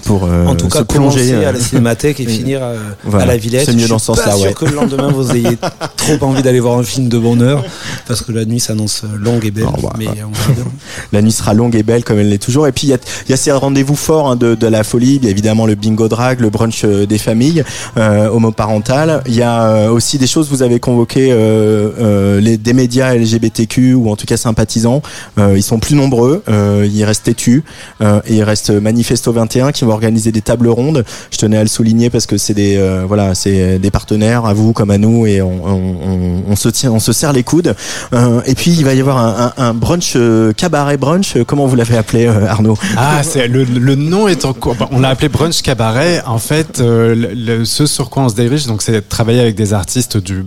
pour 0.04 0.26
euh, 0.26 0.46
En 0.46 0.56
tout 0.56 0.68
cas, 0.68 0.80
se 0.80 0.84
plonger 0.84 1.20
commencer 1.20 1.34
euh, 1.34 1.50
à 1.50 1.52
la 1.54 1.60
cinémathèque 1.60 2.20
et 2.20 2.26
finir 2.28 2.60
euh, 2.62 2.78
Voilà. 3.06 3.24
à 3.24 3.28
la 3.28 3.38
Villette. 3.38 3.66
C'est 3.66 3.74
mieux 3.74 3.84
Je 3.84 3.88
dans 3.88 4.00
ce 4.00 4.08
sens-là, 4.08 4.26
pas 4.26 4.36
sûr 4.36 4.48
ouais. 4.48 4.54
que 4.54 4.66
le 4.66 4.76
lendemain 4.76 5.10
vous 5.12 5.32
ayez 5.32 5.58
trop 5.98 6.18
envie 6.26 6.42
d'aller 6.42 6.60
voir 6.60 6.78
un 6.78 6.84
film 6.84 7.08
de 7.08 7.18
bonne 7.18 7.42
heure 7.42 7.64
parce 8.08 8.22
que 8.22 8.32
la 8.32 8.44
nuit 8.46 8.60
s'annonce 8.60 9.04
longue 9.18 9.46
et 9.46 9.52
belle. 9.52 9.68
Oh, 9.68 9.80
bah, 9.82 9.94
mais 9.98 10.06
bah. 10.06 10.12
on. 10.26 10.30
La 11.12 11.22
nuit 11.22 11.32
sera 11.32 11.54
longue 11.54 11.76
et 11.76 11.84
belle 11.84 12.04
comme 12.04 12.20
elle 12.20 12.30
l'est 12.30 12.38
toujours. 12.44 12.68
Et 12.68 12.72
puis 12.72 12.88
il 12.88 12.90
y 12.92 12.94
a, 12.94 12.98
il 13.28 13.32
y 13.32 13.34
a 13.34 13.38
ces 13.38 13.52
rendez-vous 13.52 13.96
forts 13.96 14.30
hein, 14.30 14.36
de, 14.36 14.56
de 14.56 14.68
la 14.68 14.84
folie. 14.84 15.16
Il 15.16 15.26
y 15.26 15.28
a 15.28 15.32
évidemment 15.32 15.66
le 15.66 15.76
bingo 15.76 16.08
drag, 16.08 16.40
le 16.40 16.50
brunch 16.50 16.86
des 16.86 17.18
familles 17.18 17.64
euh, 17.98 18.30
homoparentales. 18.30 19.22
Il 19.28 19.36
y 19.36 19.44
a 19.44 19.92
aussi 19.92 20.18
des 20.18 20.28
choses. 20.28 20.50
Vous 20.50 20.62
avez 20.62 20.80
convoqué 20.80 21.30
euh, 21.32 22.40
les, 22.42 22.58
des 22.58 22.74
médias 22.74 23.16
LGBTQ 23.16 23.94
ou 23.94 24.10
en 24.10 24.16
tout 24.16 24.26
cas 24.26 24.38
sympathisants. 24.38 25.02
Ils 25.38 25.64
sont 25.64 25.80
plus 25.80 25.96
nombreux. 25.96 26.44
Euh, 26.50 26.88
il 26.92 27.04
reste 27.04 27.24
Têtu 27.24 27.64
euh, 28.10 28.22
et 28.26 28.36
il 28.36 28.44
reste 28.44 28.70
Manifesto 28.72 29.32
21 29.32 29.72
qui 29.72 29.86
vont 29.86 29.92
organiser 29.92 30.32
des 30.32 30.42
tables 30.42 30.68
rondes. 30.68 31.06
Je 31.32 31.38
tenais 31.38 31.58
à 31.58 31.62
le 31.64 31.70
souligner 31.70 32.10
parce 32.10 32.26
que 32.26 32.38
c'est 32.38 32.54
des 32.54 32.78
euh, 32.78 33.06
voilà 33.08 33.36
c'est 33.36 33.80
des 33.80 33.92
partenaires 33.92 34.46
à 34.46 34.54
vous 34.54 34.74
comme 34.74 34.92
à 34.92 34.98
nous 34.98 35.26
et 35.26 35.42
on, 35.42 35.66
on, 35.66 35.72
on, 35.72 36.44
on 36.50 36.56
se 36.56 36.70
tient 36.70 36.92
on 36.92 37.00
se 37.00 37.14
serre 37.14 37.34
les 37.34 37.44
coudes. 37.44 37.76
Euh, 38.14 38.42
et 38.46 38.56
puis 38.56 38.72
il 38.72 38.84
va 38.86 38.94
y 38.94 39.00
avoir 39.00 39.18
un, 39.18 39.54
un, 39.58 39.64
un 39.70 39.74
brunch 39.74 40.18
cabaret 40.58 40.98
brunch. 40.98 41.38
Comment 41.46 41.66
vous 41.68 41.76
l'avez 41.76 41.98
appelé 41.98 42.28
Arnaud 42.28 42.78
Ah, 42.98 43.22
c'est 43.24 43.48
le, 43.48 43.64
le 43.64 43.96
nom 43.96 44.28
est 44.28 44.46
en 44.46 44.54
cours. 44.54 44.76
On 44.92 45.00
l'a 45.00 45.10
appelé 45.10 45.30
brunch 45.30 45.62
cabaret. 45.62 46.22
En 46.26 46.40
fait, 46.40 46.80
le, 46.80 47.64
ce 47.66 47.86
sur 47.86 48.10
quoi 48.10 48.24
on 48.24 48.30
se 48.30 48.36
dirige, 48.36 48.66
donc 48.66 48.82
c'est 48.82 48.92
de 48.92 49.00
travailler 49.00 49.42
avec 49.42 49.56
des 49.56 49.74
artistes 49.74 50.18
du 50.18 50.46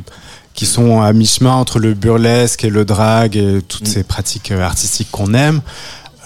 qui 0.54 0.66
sont 0.66 1.00
à 1.00 1.12
mi-chemin 1.14 1.54
entre 1.54 1.78
le 1.78 1.94
burlesque 1.94 2.64
et 2.64 2.70
le 2.70 2.84
drag 2.84 3.36
et 3.36 3.60
toutes 3.66 3.88
ces 3.88 4.02
pratiques 4.02 4.50
artistiques 4.50 5.08
qu'on 5.10 5.32
aime. 5.32 5.62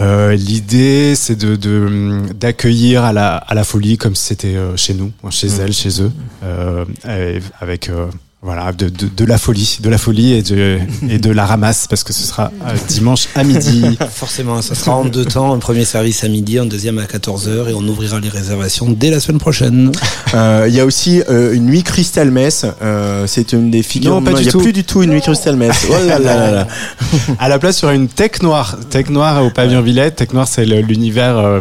Euh, 0.01 0.35
L'idée, 0.35 1.15
c'est 1.15 1.37
de 1.37 1.57
de- 1.57 2.21
d'accueillir 2.35 3.03
à 3.05 3.13
la 3.15 3.37
à 3.37 3.55
la 3.55 3.65
folie 3.65 3.97
comme 3.97 4.15
si 4.15 4.25
c'était 4.25 4.55
euh, 4.57 4.77
chez 4.77 4.93
nous, 4.95 5.11
chez 5.31 5.49
elles, 5.59 5.73
chez 5.73 6.03
eux, 6.03 6.13
euh, 6.45 6.85
et 7.09 7.41
avec 7.61 7.89
euh, 7.89 8.07
voilà 8.43 8.71
de, 8.73 8.89
de, 8.89 9.09
de 9.09 9.25
la 9.25 9.39
folie, 9.39 9.79
de 9.81 9.89
la 9.89 9.99
folie 9.99 10.35
et 10.35 10.43
de 10.43 10.79
et 11.09 11.19
de 11.19 11.31
la 11.31 11.47
ramasse 11.47 11.87
parce 11.89 12.05
que 12.05 12.13
ce 12.13 12.23
sera 12.23 12.53
euh, 12.67 12.75
dimanche 12.87 13.29
à 13.35 13.43
midi. 13.43 13.99
Forcément, 14.11 14.63
ça 14.63 14.75
sera 14.77 14.95
en 14.95 15.05
deux 15.05 15.25
temps. 15.25 15.53
Un 15.53 15.59
premier 15.59 15.85
service 15.85 16.23
à 16.23 16.29
midi, 16.29 16.59
un 16.59 16.67
deuxième 16.67 16.99
à 16.99 17.05
14h 17.07 17.71
et 17.71 17.75
on 17.75 17.83
ouvrira 17.89 18.21
les 18.21 18.29
réservations 18.29 18.89
dès 18.91 19.11
la 19.11 19.19
semaine 19.21 19.41
prochaine. 19.41 19.91
Euh, 20.35 20.67
Il 20.69 20.75
y 20.75 20.81
a 20.81 20.85
aussi 20.85 21.23
euh, 21.29 21.55
une 21.55 21.65
nuit 21.67 21.83
Crystal 21.83 22.31
Mess. 22.31 22.67
Euh, 22.83 23.27
c'est 23.27 23.53
une 23.53 23.71
des 23.71 23.83
figures. 23.83 24.13
Non, 24.13 24.23
pas 24.23 24.31
il 24.33 24.37
du 24.39 24.45
y 24.45 24.49
a 24.49 24.53
tout. 24.53 24.61
plus 24.61 24.73
du 24.75 24.85
tout 24.85 25.03
une 25.03 25.11
nuit 25.11 25.23
Crystal 25.23 25.57
Mess. 25.57 25.87
Oh 25.91 25.95
là 26.07 26.19
là 26.21 26.37
là 26.37 26.51
là. 26.53 26.67
À 27.41 27.49
la 27.49 27.59
place, 27.59 27.79
sur 27.79 27.91
une 27.91 28.07
tech 28.07 28.43
noire. 28.43 28.77
Tech 28.91 29.09
noire 29.09 29.43
au 29.45 29.51
pavillon 29.51 29.81
Villette. 29.81 30.17
Tech 30.17 30.33
noire, 30.33 30.47
c'est 30.47 30.65
l'univers 30.67 31.37
euh, 31.39 31.61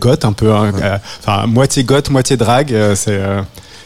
goth, 0.00 0.24
un 0.24 0.32
peu, 0.32 0.52
hein, 0.52 0.72
euh, 0.80 0.96
enfin, 1.20 1.46
moitié 1.46 1.84
goth, 1.84 2.08
moitié 2.08 2.36
drag. 2.38 2.72
euh, 2.72 2.94
c'est 2.94 3.18
euh, 3.18 3.42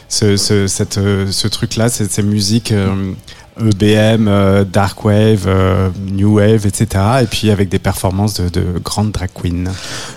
ce, 0.09 0.35
ce, 0.37 0.67
cette, 0.67 0.97
euh, 0.97 1.27
ce 1.31 1.47
truc-là, 1.47 1.87
c'est 1.89 2.11
ces 2.11 2.23
musiques 2.23 2.71
euh, 2.71 3.13
EBM, 3.59 4.27
euh, 4.27 4.63
dark 4.63 5.03
wave, 5.03 5.43
euh, 5.47 5.89
new 6.11 6.37
wave, 6.37 6.65
etc. 6.65 7.03
Et 7.23 7.25
puis 7.25 7.51
avec 7.51 7.67
des 7.69 7.77
performances 7.79 8.35
de, 8.39 8.47
de 8.49 8.79
grandes 8.83 9.11
drag 9.11 9.29
queens. 9.33 9.65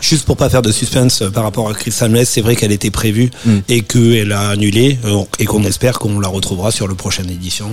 Juste 0.00 0.24
pour 0.26 0.36
pas 0.36 0.48
faire 0.48 0.62
de 0.62 0.70
suspense 0.72 1.22
euh, 1.22 1.30
par 1.30 1.42
rapport 1.42 1.68
à 1.68 1.74
Crystal 1.74 2.10
Mess, 2.10 2.28
c'est 2.30 2.40
vrai 2.40 2.54
qu'elle 2.56 2.72
était 2.72 2.90
prévue 2.90 3.30
Mm. 3.44 3.58
et 3.68 3.80
qu'elle 3.82 4.32
a 4.32 4.50
annulé 4.50 4.98
et 5.38 5.44
qu'on 5.44 5.64
espère 5.64 5.98
qu'on 5.98 6.20
la 6.20 6.28
retrouvera 6.28 6.70
sur 6.70 6.86
le 6.86 6.94
prochaine 6.94 7.28
édition 7.30 7.68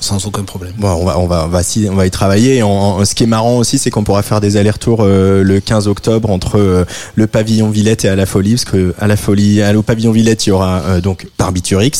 sans 0.00 0.26
aucun 0.26 0.42
problème. 0.44 0.72
Bon, 0.78 0.88
on 0.92 1.04
va, 1.04 1.18
on 1.18 1.26
va, 1.26 1.44
on 1.46 1.48
va, 1.48 1.62
si- 1.62 1.88
on 1.90 1.94
va 1.94 2.06
y 2.06 2.10
travailler. 2.10 2.56
Et 2.58 2.60
ce 2.60 3.14
qui 3.14 3.24
est 3.24 3.26
marrant 3.26 3.56
aussi, 3.58 3.78
c'est 3.78 3.90
qu'on 3.90 4.04
pourra 4.04 4.22
faire 4.22 4.40
des 4.40 4.56
allers-retours 4.56 4.98
euh, 5.02 5.42
le 5.42 5.60
15 5.60 5.88
octobre 5.88 6.30
entre 6.30 6.58
euh, 6.58 6.84
le 7.14 7.26
pavillon 7.26 7.70
Villette 7.70 8.04
et 8.04 8.08
à 8.08 8.16
la 8.16 8.26
Folie, 8.26 8.52
parce 8.54 8.64
que 8.64 8.94
à 9.00 9.06
la 9.06 9.16
Folie, 9.16 9.62
à, 9.62 9.76
au 9.76 9.82
pavillon 9.82 10.12
Villette, 10.12 10.46
il 10.46 10.50
y 10.50 10.52
aura 10.52 10.80
euh, 10.80 11.00
donc 11.00 11.26
Barbiturix 11.38 11.92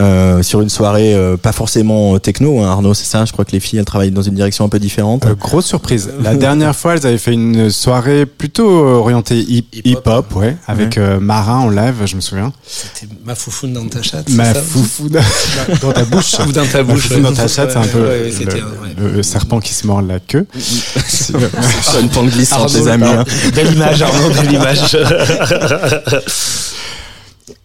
euh, 0.00 0.42
sur 0.42 0.60
une 0.60 0.68
soirée 0.68 1.14
euh, 1.14 1.36
pas 1.36 1.52
forcément 1.52 2.18
techno. 2.18 2.60
Hein, 2.60 2.70
Arnaud, 2.70 2.94
c'est 2.94 3.04
ça? 3.06 3.24
Je 3.24 3.32
crois 3.32 3.44
que 3.44 3.52
les 3.52 3.60
filles, 3.60 3.78
elles 3.78 3.84
travaillent 3.84 4.10
dans 4.10 4.22
une 4.22 4.34
direction 4.34 4.64
un 4.64 4.68
peu 4.68 4.78
différente. 4.78 5.26
Euh, 5.26 5.34
grosse 5.34 5.66
surprise. 5.66 6.10
La 6.22 6.34
dernière 6.34 6.74
fois, 6.74 6.94
elles 6.94 7.06
avaient 7.06 7.18
fait 7.18 7.32
une 7.32 7.70
soirée 7.70 8.26
plutôt 8.26 8.68
orientée 8.70 9.38
hip- 9.38 9.68
Hip-hop. 9.84 10.34
ouais, 10.36 10.56
avec 10.66 10.98
euh, 10.98 11.18
Marin 11.20 11.58
en 11.58 11.70
live, 11.70 11.94
je 12.06 12.16
me 12.16 12.20
souviens. 12.20 12.52
C'était 12.66 13.12
ma 13.24 13.34
foufoune 13.34 13.72
dans 13.72 13.86
ta 13.86 14.02
chatte. 14.02 14.28
Ma 14.30 14.52
ça? 14.54 14.62
foufou 14.62 15.08
dans 15.82 15.92
ta 15.92 16.04
bouche. 16.04 16.34
Ou 16.46 16.52
dans 16.52 16.66
ta 16.66 16.82
bouche. 16.82 17.08
foufou 17.08 17.20
dans 17.20 17.32
ta 17.32 17.41
c'est 17.48 17.76
un 17.76 17.82
peu 17.86 18.00
Ouais, 18.08 18.30
le, 18.30 19.04
le- 19.08 19.12
le 19.16 19.22
serpent 19.22 19.60
qui 19.60 19.72
se 19.74 19.86
mord 19.86 20.02
la 20.02 20.20
queue. 20.20 20.46
Sur 20.58 21.38
une 22.00 22.08
pente 22.08 22.28
glissante, 22.30 22.72
les 22.74 22.88
amis. 22.88 23.04
hein. 23.04 23.24
Belle 23.54 23.72
image, 23.74 24.02
Arnaud, 24.02 24.30
belle 24.30 24.52
image. 24.52 24.96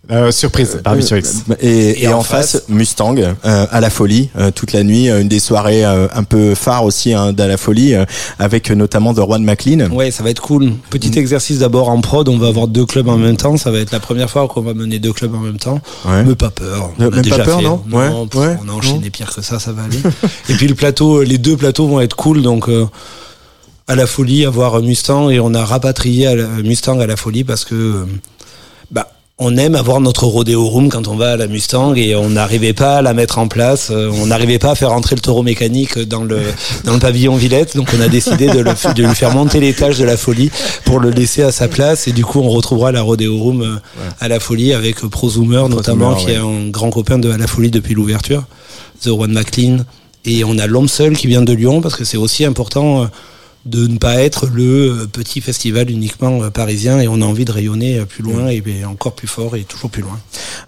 Euh, 0.10 0.32
surprise, 0.32 0.80
Barbiturix. 0.84 1.44
Et, 1.60 1.68
et, 1.68 2.04
Et 2.04 2.08
en, 2.08 2.20
en 2.20 2.24
face, 2.24 2.54
face, 2.54 2.64
Mustang 2.70 3.16
euh, 3.18 3.34
à 3.44 3.82
la 3.82 3.90
folie 3.90 4.30
euh, 4.38 4.52
toute 4.52 4.72
la 4.72 4.84
nuit, 4.84 5.10
euh, 5.10 5.20
une 5.22 5.28
des 5.28 5.40
soirées 5.40 5.84
euh, 5.86 6.08
un 6.14 6.24
peu 6.24 6.56
phares 6.56 6.86
aussi 6.86 7.14
hein, 7.14 7.34
d'à 7.34 7.46
la 7.48 7.58
folie, 7.58 7.94
euh, 7.94 8.06
avec 8.40 8.72
euh, 8.72 8.76
notamment 8.76 9.14
The 9.14 9.18
Juan 9.26 9.44
McLean. 9.44 9.90
Ouais, 9.92 10.10
ça 10.12 10.24
va 10.24 10.30
être 10.30 10.42
cool. 10.42 10.72
Petit 10.90 11.10
Mm. 11.12 11.18
exercice 11.18 11.60
d'abord 11.60 11.90
en 11.90 12.00
prod. 12.00 12.28
On 12.30 12.38
va 12.38 12.48
avoir 12.48 12.68
deux 12.70 12.86
clubs 12.86 13.10
en 13.10 13.18
même 13.18 13.36
temps. 13.36 13.58
Ça 13.58 13.70
va 13.70 13.80
être 13.80 13.92
la 13.92 14.00
première 14.00 14.30
fois 14.30 14.48
qu'on 14.48 14.62
va 14.62 14.74
mener 14.74 15.00
deux 15.00 15.12
clubs 15.12 15.36
en 15.36 15.40
même 15.40 15.58
temps. 15.58 15.82
Ouais. 16.06 16.24
Mais 16.24 16.36
pas 16.36 16.52
peur. 16.52 16.92
On 17.00 17.04
a 17.06 17.10
même 17.10 17.22
déjà 17.22 17.40
pas 17.40 17.44
peur, 17.44 17.58
fait. 17.60 17.66
non 17.66 17.84
Ouais, 17.92 18.10
pff, 18.30 18.40
ouais, 18.42 18.58
On 18.66 18.70
a 18.70 18.74
enchaîné 18.74 19.10
pire 19.10 19.34
que 19.36 19.42
ça, 19.42 19.60
ça 19.60 19.74
va 19.74 19.84
aller. 19.86 20.00
et 20.50 20.54
puis 20.54 20.68
le 20.68 20.76
plateau, 20.76 21.22
les 21.22 21.38
deux 21.38 21.58
plateaux 21.58 21.86
vont 21.88 22.00
être 22.00 22.16
cool. 22.16 22.42
Donc 22.42 22.70
euh, 22.70 22.86
à 23.90 23.96
la 23.96 24.08
folie, 24.08 24.46
avoir 24.46 24.82
Mustang 24.82 25.30
et 25.30 25.40
on 25.42 25.54
a 25.54 25.66
rapatrié 25.66 26.28
à 26.28 26.36
la- 26.36 26.48
Mustang 26.64 27.00
à 27.02 27.08
la 27.08 27.16
folie 27.18 27.44
parce 27.44 27.66
que 27.66 27.76
euh, 27.76 28.06
bah 28.92 29.08
on 29.40 29.56
aime 29.56 29.76
avoir 29.76 30.02
notre 30.02 30.26
rodeo 30.26 30.66
room 30.66 30.90
quand 30.90 31.08
on 31.08 31.16
va 31.16 31.34
à 31.34 31.38
la 31.38 31.46
Mustang 31.48 31.94
et 31.96 32.16
on 32.16 32.30
n'arrivait 32.32 32.74
pas 32.74 32.98
à 32.98 33.02
la 33.04 33.14
mettre 33.14 33.38
en 33.38 33.48
place, 33.48 33.90
euh, 33.92 34.10
on 34.16 34.26
n'arrivait 34.28 34.58
pas 34.58 34.72
à 34.72 34.76
faire 34.76 34.90
rentrer 34.90 35.16
le 35.16 35.22
taureau 35.22 35.44
mécanique 35.44 36.00
dans 36.00 36.24
le 36.24 36.40
dans 36.86 36.94
le 36.94 37.00
pavillon 37.00 37.36
Villette, 37.36 37.76
donc 37.78 37.88
on 37.96 38.02
a 38.02 38.08
décidé 38.08 38.48
de, 38.48 38.60
le, 38.60 38.72
f- 38.72 38.96
de 38.96 39.04
lui 39.04 39.14
faire 39.14 39.32
monter 39.36 39.60
l'étage 39.60 40.00
de 40.00 40.06
la 40.06 40.18
folie 40.18 40.50
pour 40.86 41.00
le 41.00 41.12
laisser 41.12 41.44
à 41.44 41.52
sa 41.52 41.68
place. 41.68 42.08
Et 42.08 42.14
du 42.14 42.26
coup 42.26 42.40
on 42.40 42.50
retrouvera 42.50 42.92
la 42.92 43.04
rodeo 43.04 43.38
room 43.38 43.62
euh, 43.62 43.76
à 44.20 44.28
la 44.28 44.40
folie 44.40 44.74
avec 44.74 45.04
euh, 45.04 45.08
Prosumer 45.08 45.66
notamment 45.70 46.18
Zoomer, 46.18 46.26
qui 46.26 46.32
est 46.32 46.38
un 46.38 46.70
grand 46.70 46.90
copain 46.90 47.20
de 47.20 47.30
à 47.30 47.38
la 47.38 47.46
folie 47.48 47.70
depuis 47.70 47.94
l'ouverture, 47.94 48.44
The 49.04 49.08
One 49.10 49.34
McLean 49.34 49.86
et 50.26 50.44
on 50.46 50.58
a 50.58 50.66
l'homme 50.66 50.88
seul 50.90 51.16
qui 51.16 51.28
vient 51.28 51.44
de 51.44 51.54
Lyon 51.54 51.82
parce 51.82 51.96
que 51.96 52.06
c'est 52.06 52.18
aussi 52.18 52.44
important 52.44 53.04
euh, 53.04 53.06
de 53.68 53.86
ne 53.88 53.98
pas 53.98 54.16
être 54.24 54.48
le 54.48 54.64
euh, 55.04 55.08
petit 55.12 55.42
festival 55.42 55.90
uniquement 55.92 56.42
euh, 56.44 56.50
parisien 56.50 57.00
et 57.00 57.08
on 57.08 57.22
a 57.22 57.26
envie 57.26 57.46
de 57.46 57.52
rayonner 57.52 58.00
euh, 58.00 58.06
plus 58.06 58.24
loin 58.24 58.48
et, 58.50 58.64
et 58.66 58.86
encore 58.86 59.14
plus 59.14 59.28
fort 59.28 59.56
et 59.56 59.62
toujours 59.64 59.90
plus 59.90 60.02
loin. 60.02 60.18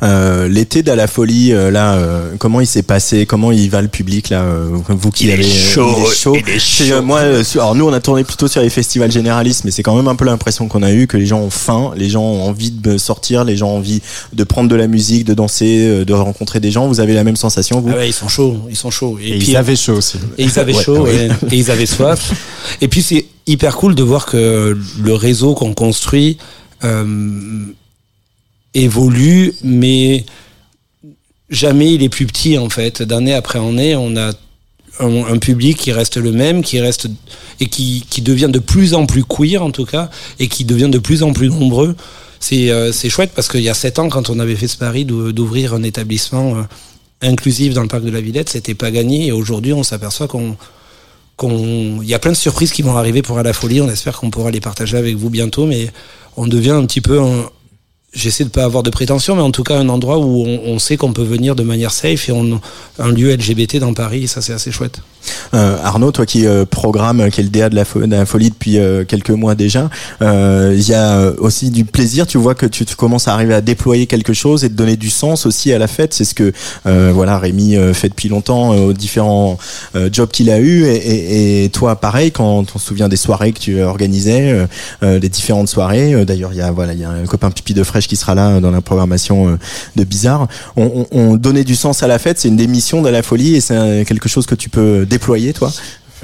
Euh, 0.03 0.47
L'été 0.47 0.83
d'à 0.83 0.95
la 0.95 1.07
folie, 1.07 1.53
euh, 1.53 1.71
là, 1.71 1.95
euh, 1.95 2.33
comment 2.38 2.62
il 2.62 2.67
s'est 2.67 2.83
passé? 2.83 3.25
Comment 3.25 3.51
il 3.51 3.69
va 3.69 3.81
le 3.81 3.88
public 3.88 4.29
là 4.29 4.43
Vous 4.89 5.12
qui 5.12 5.25
Il 5.25 5.29
est 5.29 5.33
avez 5.33 5.43
chaud, 5.43 5.95
il 5.97 6.03
est 6.12 6.15
chaud. 6.15 6.35
il 6.35 6.49
est 6.49 6.59
chaud. 6.59 6.83
euh, 6.93 7.01
moi, 7.01 7.21
alors 7.53 7.75
nous, 7.75 7.85
on 7.88 7.93
a 7.93 7.99
tourné 7.99 8.23
plutôt 8.23 8.47
sur 8.47 8.62
les 8.62 8.69
festivals 8.69 9.12
généralistes, 9.12 9.63
mais 9.63 9.71
c'est 9.71 9.83
quand 9.83 9.95
même 9.95 10.08
un 10.08 10.15
peu 10.15 10.25
l'impression 10.25 10.67
qu'on 10.67 10.83
a 10.83 10.91
eu 10.91 11.08
que 11.08 11.17
les 11.17 11.25
gens 11.25 11.39
ont 11.39 11.50
faim, 11.50 11.91
les 11.95 12.10
gens 12.10 12.23
ont 12.23 12.43
envie 12.43 12.71
de 12.71 12.97
sortir, 12.97 13.43
les 13.45 13.56
gens 13.58 13.69
ont 13.69 13.77
envie 13.77 14.02
de 14.33 14.43
prendre 14.43 14.69
de 14.69 14.75
la 14.75 14.87
musique, 14.87 15.25
de 15.25 15.33
danser, 15.33 16.04
de 16.06 16.13
rencontrer 16.13 16.60
des 16.60 16.71
gens. 16.71 16.87
Vous 16.87 17.00
avez 17.00 17.13
la 17.13 17.23
même 17.23 17.35
sensation, 17.37 17.79
vous? 17.81 17.89
Ah 17.93 17.97
ouais, 17.97 18.10
ils 18.10 18.13
sont 18.13 18.27
chauds, 18.27 18.58
ils 18.69 18.75
sont 18.75 18.91
chauds. 18.91 19.17
Et, 19.23 19.37
ils 19.37 19.56
avaient 19.56 19.75
chaud 19.75 19.93
aussi. 19.95 20.17
Et 20.37 20.43
ils 20.43 20.60
avaient 20.60 20.75
Ouais, 20.75 20.83
chaud 20.83 21.08
et, 21.08 21.29
et 21.52 21.56
ils 21.58 21.71
avaient 21.71 21.85
soif. 21.85 22.31
Et 22.81 22.87
puis 22.90 23.02
c'est 23.02 23.25
hyper 23.48 23.77
cool 23.77 23.96
de 23.96 24.04
voir 24.04 24.25
que 24.25 24.77
le 25.02 25.13
réseau 25.13 25.54
qu'on 25.54 25.73
construit 25.73 26.37
euh, 26.83 27.65
évolue, 28.73 29.54
mais 29.63 30.25
jamais 31.50 31.94
il 31.94 32.04
est 32.04 32.10
plus 32.10 32.25
petit 32.25 32.58
en 32.58 32.69
fait. 32.69 33.02
D'année 33.02 33.33
après 33.33 33.60
année, 33.60 33.96
on 33.96 34.15
a 34.15 34.31
un, 35.00 35.37
public 35.37 35.77
qui 35.77 35.92
reste 35.92 36.17
le 36.17 36.31
même, 36.31 36.62
qui 36.62 36.79
reste 36.79 37.08
et 37.60 37.67
qui, 37.67 38.04
devient 38.21 38.50
de 38.52 38.60
plus 38.60 38.94
en 38.94 39.06
plus 39.06 39.23
queer 39.23 39.63
en 39.63 39.71
tout 39.71 39.85
cas, 39.85 40.10
et 40.40 40.48
qui 40.48 40.65
devient 40.65 40.90
de 40.90 41.00
plus 41.00 41.23
en 41.23 41.33
plus 41.33 41.50
nombreux. 41.50 41.96
C'est 42.40 42.69
euh, 42.69 42.92
chouette 42.92 43.31
parce 43.35 43.48
qu'il 43.48 43.62
y 43.62 43.69
a 43.69 43.73
sept 43.73 44.00
ans, 44.00 44.10
quand 44.10 44.29
on 44.29 44.40
avait 44.40 44.56
fait 44.56 44.67
ce 44.67 44.77
pari 44.77 45.06
d'ou- 45.06 45.31
d'ouvrir 45.31 45.73
un 45.73 45.83
établissement 45.83 46.56
euh, 46.56 46.62
inclusif 47.21 47.73
dans 47.73 47.81
le 47.81 47.87
parc 47.87 48.04
de 48.04 48.12
la 48.12 48.21
Villette, 48.21 48.50
c'était 48.50 48.75
pas 48.75 48.92
gagné. 48.92 49.27
Et 49.27 49.31
aujourd'hui, 49.31 49.73
on 49.73 49.83
s'aperçoit 49.83 50.27
qu'on 50.27 50.56
il 51.44 52.08
y 52.08 52.13
a 52.13 52.19
plein 52.19 52.31
de 52.31 52.37
surprises 52.37 52.71
qui 52.71 52.81
vont 52.81 52.98
arriver 52.98 53.21
pour 53.21 53.37
à 53.37 53.44
la 53.44 53.54
folie. 53.54 53.81
On 53.81 53.90
espère 53.90 54.17
qu'on 54.17 54.29
pourra 54.29 54.52
les 54.52 54.62
partager 54.62 54.98
avec 54.98 55.15
vous 55.15 55.29
bientôt, 55.29 55.65
mais 55.65 55.92
on 56.37 56.48
devient 56.48 56.71
un 56.71 56.85
petit 56.85 57.02
peu 57.02 57.19
un, 57.19 57.50
J'essaie 58.12 58.44
de 58.44 58.50
pas 58.50 58.63
avoir 58.63 58.81
de 58.81 58.90
prétention, 58.90 59.35
mais 59.35 59.44
en 59.44 59.52
tout 59.52 59.63
cas 59.63 59.77
un 59.77 59.87
endroit 59.87 60.17
où 60.17 60.44
on, 60.44 60.79
sait 60.79 60.98
qu'on 60.98 61.13
peut 61.13 61.23
venir 61.23 61.56
de 61.56 61.62
manière 61.62 61.92
safe 61.92 62.27
et 62.27 62.31
on, 62.31 62.60
un 62.98 63.12
lieu 63.12 63.31
LGBT 63.31 63.77
dans 63.77 63.94
Paris, 63.94 64.23
et 64.23 64.27
ça 64.27 64.42
c'est 64.42 64.54
assez 64.54 64.71
chouette. 64.71 65.02
Euh, 65.54 65.78
Arnaud, 65.84 66.12
toi 66.12 66.26
qui 66.26 66.46
euh, 66.46 66.65
programme, 66.65 67.30
qui 67.32 67.42
est 67.42 67.44
le 67.44 67.50
DA 67.50 67.70
de 67.70 67.76
la, 67.76 67.86
folie 68.26 68.50
depuis 68.50 68.78
euh, 68.78 69.04
quelques 69.04 69.32
mois 69.32 69.56
déjà, 69.56 69.90
il 70.22 70.88
y 70.88 70.94
a 70.94 71.32
aussi 71.38 71.70
du 71.70 71.86
plaisir. 71.86 72.28
Tu 72.28 72.38
vois 72.38 72.56
que 72.56 72.65
tu, 72.65 72.86
commences 72.96 73.28
à 73.28 73.34
arriver 73.34 73.54
à 73.54 73.62
déployer 73.62 74.08
quelque 74.08 74.34
chose 74.34 74.63
et 74.63 74.70
de 74.70 74.76
donner 74.76 74.98
du 74.98 75.10
sens 75.10 75.46
aussi 75.46 75.72
à 75.72 75.78
la 75.78 75.88
fête. 75.88 76.13
C'est 76.13 76.26
ce 76.26 76.34
que 76.34 76.54
voilà 76.86 77.38
Rémi 77.40 77.76
fait 77.94 78.10
depuis 78.10 78.30
longtemps 78.30 78.70
aux 78.70 78.94
différents 78.94 79.58
jobs 80.12 80.30
qu'il 80.30 80.50
a 80.50 80.60
eu. 80.60 80.86
Et, 80.86 81.70
toi, 81.74 81.96
pareil, 81.96 82.32
quand 82.32 82.65
on 82.76 82.80
se 82.80 82.86
souvient 82.86 83.10
des 83.10 83.17
soirées 83.17 83.52
que 83.52 83.60
tu 83.60 83.82
organisais, 83.82 84.67
les 85.02 85.30
différentes 85.30 85.70
soirées. 85.70 86.26
D'ailleurs, 86.26 86.52
il 86.54 86.58
y 86.58 86.62
a 86.62 86.72
voilà, 86.72 86.94
il 86.94 87.00
y 87.00 87.04
a 87.04 87.10
un 87.10 87.26
copain 87.26 87.52
Pipi 87.52 87.74
de 87.74 87.84
Fraîche 87.84 88.08
qui 88.08 88.15
sera 88.15 88.36
là 88.36 88.60
dans 88.60 88.72
la 88.72 88.82
programmation 88.82 89.58
de 89.96 90.04
Bizarre. 90.04 90.48
On, 90.76 91.06
on, 91.12 91.20
on 91.20 91.36
donnait 91.36 91.63
du 91.63 91.76
sens 91.76 92.04
à 92.04 92.08
la 92.08 92.20
fête. 92.20 92.40
C'est 92.40 92.48
une 92.48 92.58
des 92.58 92.67
missions 92.67 93.02
de 93.02 93.10
la 93.10 93.24
folie 93.24 93.56
et 93.56 93.62
c'est 93.62 94.06
quelque 94.08 94.30
chose 94.30 94.46
que 94.46 94.56
tu 94.56 94.70
peux 94.70 95.06
déployer, 95.10 95.53
toi. 95.53 95.71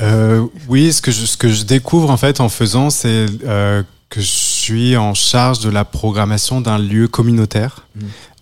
Euh, 0.02 0.46
oui, 0.68 0.92
ce 0.94 1.02
que 1.02 1.12
je, 1.12 1.26
ce 1.26 1.38
que 1.38 1.50
je 1.50 1.64
découvre 1.64 2.10
en 2.10 2.18
fait 2.18 2.40
en 2.40 2.50
faisant, 2.50 2.90
c'est 2.90 3.26
euh, 3.46 3.82
que 4.10 4.22
je 4.22 4.28
suis 4.28 4.98
en 4.98 5.14
charge 5.14 5.60
de 5.60 5.70
la 5.70 5.86
programmation 5.86 6.62
d'un 6.62 6.78
lieu 6.78 7.08
communautaire, 7.08 7.88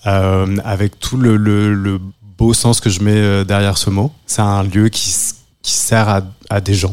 euh, 0.07 0.57
avec 0.65 0.99
tout 0.99 1.17
le, 1.17 1.37
le, 1.37 1.73
le 1.73 1.99
beau 2.37 2.53
sens 2.53 2.79
que 2.79 2.89
je 2.89 3.01
mets 3.01 3.45
derrière 3.45 3.77
ce 3.77 3.89
mot. 3.89 4.11
C'est 4.25 4.41
un 4.41 4.63
lieu 4.63 4.89
qui, 4.89 5.13
qui 5.61 5.71
sert 5.71 6.09
à, 6.09 6.21
à 6.49 6.59
des 6.59 6.73
gens, 6.73 6.91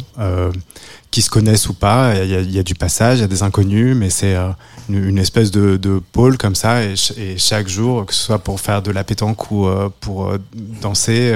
qui 1.11 1.23
se 1.23 1.31
connaissent 1.31 1.69
ou 1.69 1.75
pas. 1.75 2.15
Il 2.23 2.31
y 2.31 2.35
a, 2.37 2.41
il 2.41 2.53
y 2.55 2.59
a 2.59 2.63
du 2.63 2.75
passage, 2.75 3.19
il 3.19 3.23
y 3.23 3.25
a 3.25 3.29
des 3.29 3.43
inconnus, 3.43 3.97
mais 3.97 4.11
c'est 4.11 4.37
euh, 4.37 4.51
une, 4.89 5.03
une 5.09 5.19
espèce 5.19 5.51
de, 5.51 5.77
de 5.77 6.01
pôle 6.13 6.37
comme 6.39 6.55
ça. 6.55 6.85
Et, 6.85 6.97
ch- 6.97 7.19
et 7.19 7.37
chaque 7.39 7.67
jour, 7.69 8.07
que 8.07 8.15
ce 8.15 8.23
soit 8.27 8.39
pour 8.39 8.61
faire 8.61 8.83
de 8.83 8.93
la 8.93 9.05
pétanque 9.05 9.51
ou 9.51 9.67
euh, 9.67 9.89
pour 10.01 10.29
euh, 10.29 10.39
danser. 10.55 11.33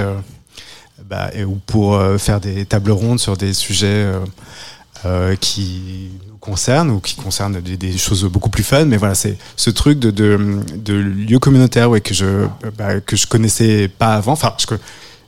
Bah, 1.03 1.29
et, 1.33 1.43
ou 1.43 1.59
pour 1.65 1.95
euh, 1.95 2.17
faire 2.17 2.39
des 2.39 2.65
tables 2.65 2.91
rondes 2.91 3.19
sur 3.19 3.37
des 3.37 3.53
sujets 3.53 3.87
euh, 3.87 4.19
euh, 5.05 5.35
qui 5.35 6.09
nous 6.29 6.37
concernent 6.37 6.89
ou 6.91 6.99
qui 6.99 7.15
concernent 7.15 7.59
des, 7.61 7.77
des 7.77 7.97
choses 7.97 8.23
beaucoup 8.25 8.49
plus 8.49 8.63
fun. 8.63 8.85
Mais 8.85 8.97
voilà, 8.97 9.15
c'est 9.15 9.37
ce 9.55 9.69
truc 9.69 9.99
de, 9.99 10.11
de, 10.11 10.59
de 10.75 10.93
lieu 10.93 11.39
communautaire 11.39 11.89
ouais, 11.89 12.01
que, 12.01 12.13
je, 12.13 12.45
bah, 12.77 13.01
que 13.01 13.15
je 13.15 13.27
connaissais 13.27 13.87
pas 13.87 14.15
avant. 14.15 14.33
Enfin, 14.33 14.53
je, 14.59 14.75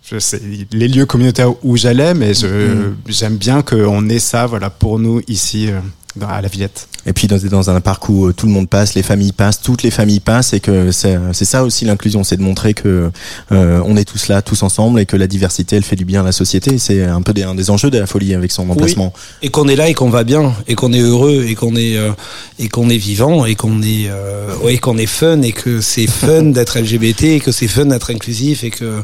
je 0.09 0.19
sais 0.19 0.41
les 0.71 0.87
lieux 0.87 1.05
communautaires 1.05 1.51
où 1.65 1.75
j'allais, 1.77 2.13
mais 2.13 2.33
je- 2.33 2.91
j'aime 3.07 3.37
bien 3.37 3.61
qu'on 3.61 4.07
ait 4.09 4.19
ça 4.19 4.45
voilà, 4.47 4.69
pour 4.69 4.99
nous 4.99 5.21
ici 5.27 5.69
dans- 6.17 6.27
à 6.27 6.41
la 6.41 6.47
Villette. 6.47 6.87
Et 7.05 7.13
puis 7.13 7.27
dans, 7.27 7.37
dans 7.37 7.69
un 7.69 7.79
parc 7.79 8.09
où 8.09 8.25
euh, 8.27 8.33
tout 8.33 8.45
le 8.47 8.51
monde 8.51 8.67
passe, 8.67 8.93
les 8.95 9.03
familles 9.03 9.31
passent, 9.31 9.61
toutes 9.61 9.83
les 9.83 9.91
familles 9.91 10.19
passent, 10.19 10.51
et 10.53 10.59
que 10.59 10.91
c'est 10.91 11.17
c'est 11.31 11.45
ça 11.45 11.63
aussi 11.63 11.85
l'inclusion, 11.85 12.23
c'est 12.25 12.35
de 12.35 12.41
montrer 12.41 12.73
que 12.73 13.09
euh, 13.53 13.81
on 13.85 13.95
est 13.95 14.03
tous 14.03 14.27
là, 14.27 14.41
tous 14.41 14.61
ensemble, 14.63 14.99
et 14.99 15.05
que 15.05 15.15
la 15.15 15.27
diversité, 15.27 15.77
elle 15.77 15.83
fait 15.83 15.95
du 15.95 16.03
bien 16.05 16.21
à 16.21 16.25
la 16.25 16.31
société. 16.33 16.77
C'est 16.77 17.03
un 17.05 17.21
peu 17.21 17.33
des, 17.33 17.43
un 17.43 17.55
des 17.55 17.69
enjeux 17.69 17.89
de 17.89 17.97
la 17.97 18.07
folie 18.07 18.33
avec 18.33 18.51
son 18.51 18.69
emplacement. 18.69 19.13
Et 19.41 19.49
qu'on 19.49 19.67
est 19.69 19.75
là 19.77 19.87
et 19.87 19.93
qu'on 19.93 20.09
va 20.09 20.23
bien 20.25 20.53
et 20.67 20.75
qu'on 20.75 20.91
est 20.91 20.99
heureux 20.99 21.45
et 21.47 21.55
qu'on 21.55 21.75
est 21.77 21.95
euh, 21.97 22.11
et 22.59 22.67
qu'on 22.67 22.89
est 22.89 22.97
vivant 22.97 23.45
et 23.45 23.55
qu'on 23.55 23.81
est 23.81 24.07
euh, 24.09 24.55
ouais 24.63 24.77
qu'on 24.77 24.97
est 24.97 25.05
fun 25.05 25.41
et 25.43 25.53
que 25.53 25.79
c'est 25.79 26.07
fun 26.07 26.43
d'être 26.51 26.77
LGBT 26.79 27.23
et 27.23 27.39
que 27.39 27.51
c'est 27.53 27.67
fun 27.69 27.85
d'être 27.85 28.11
inclusif 28.11 28.63
et 28.65 28.69
que 28.69 29.01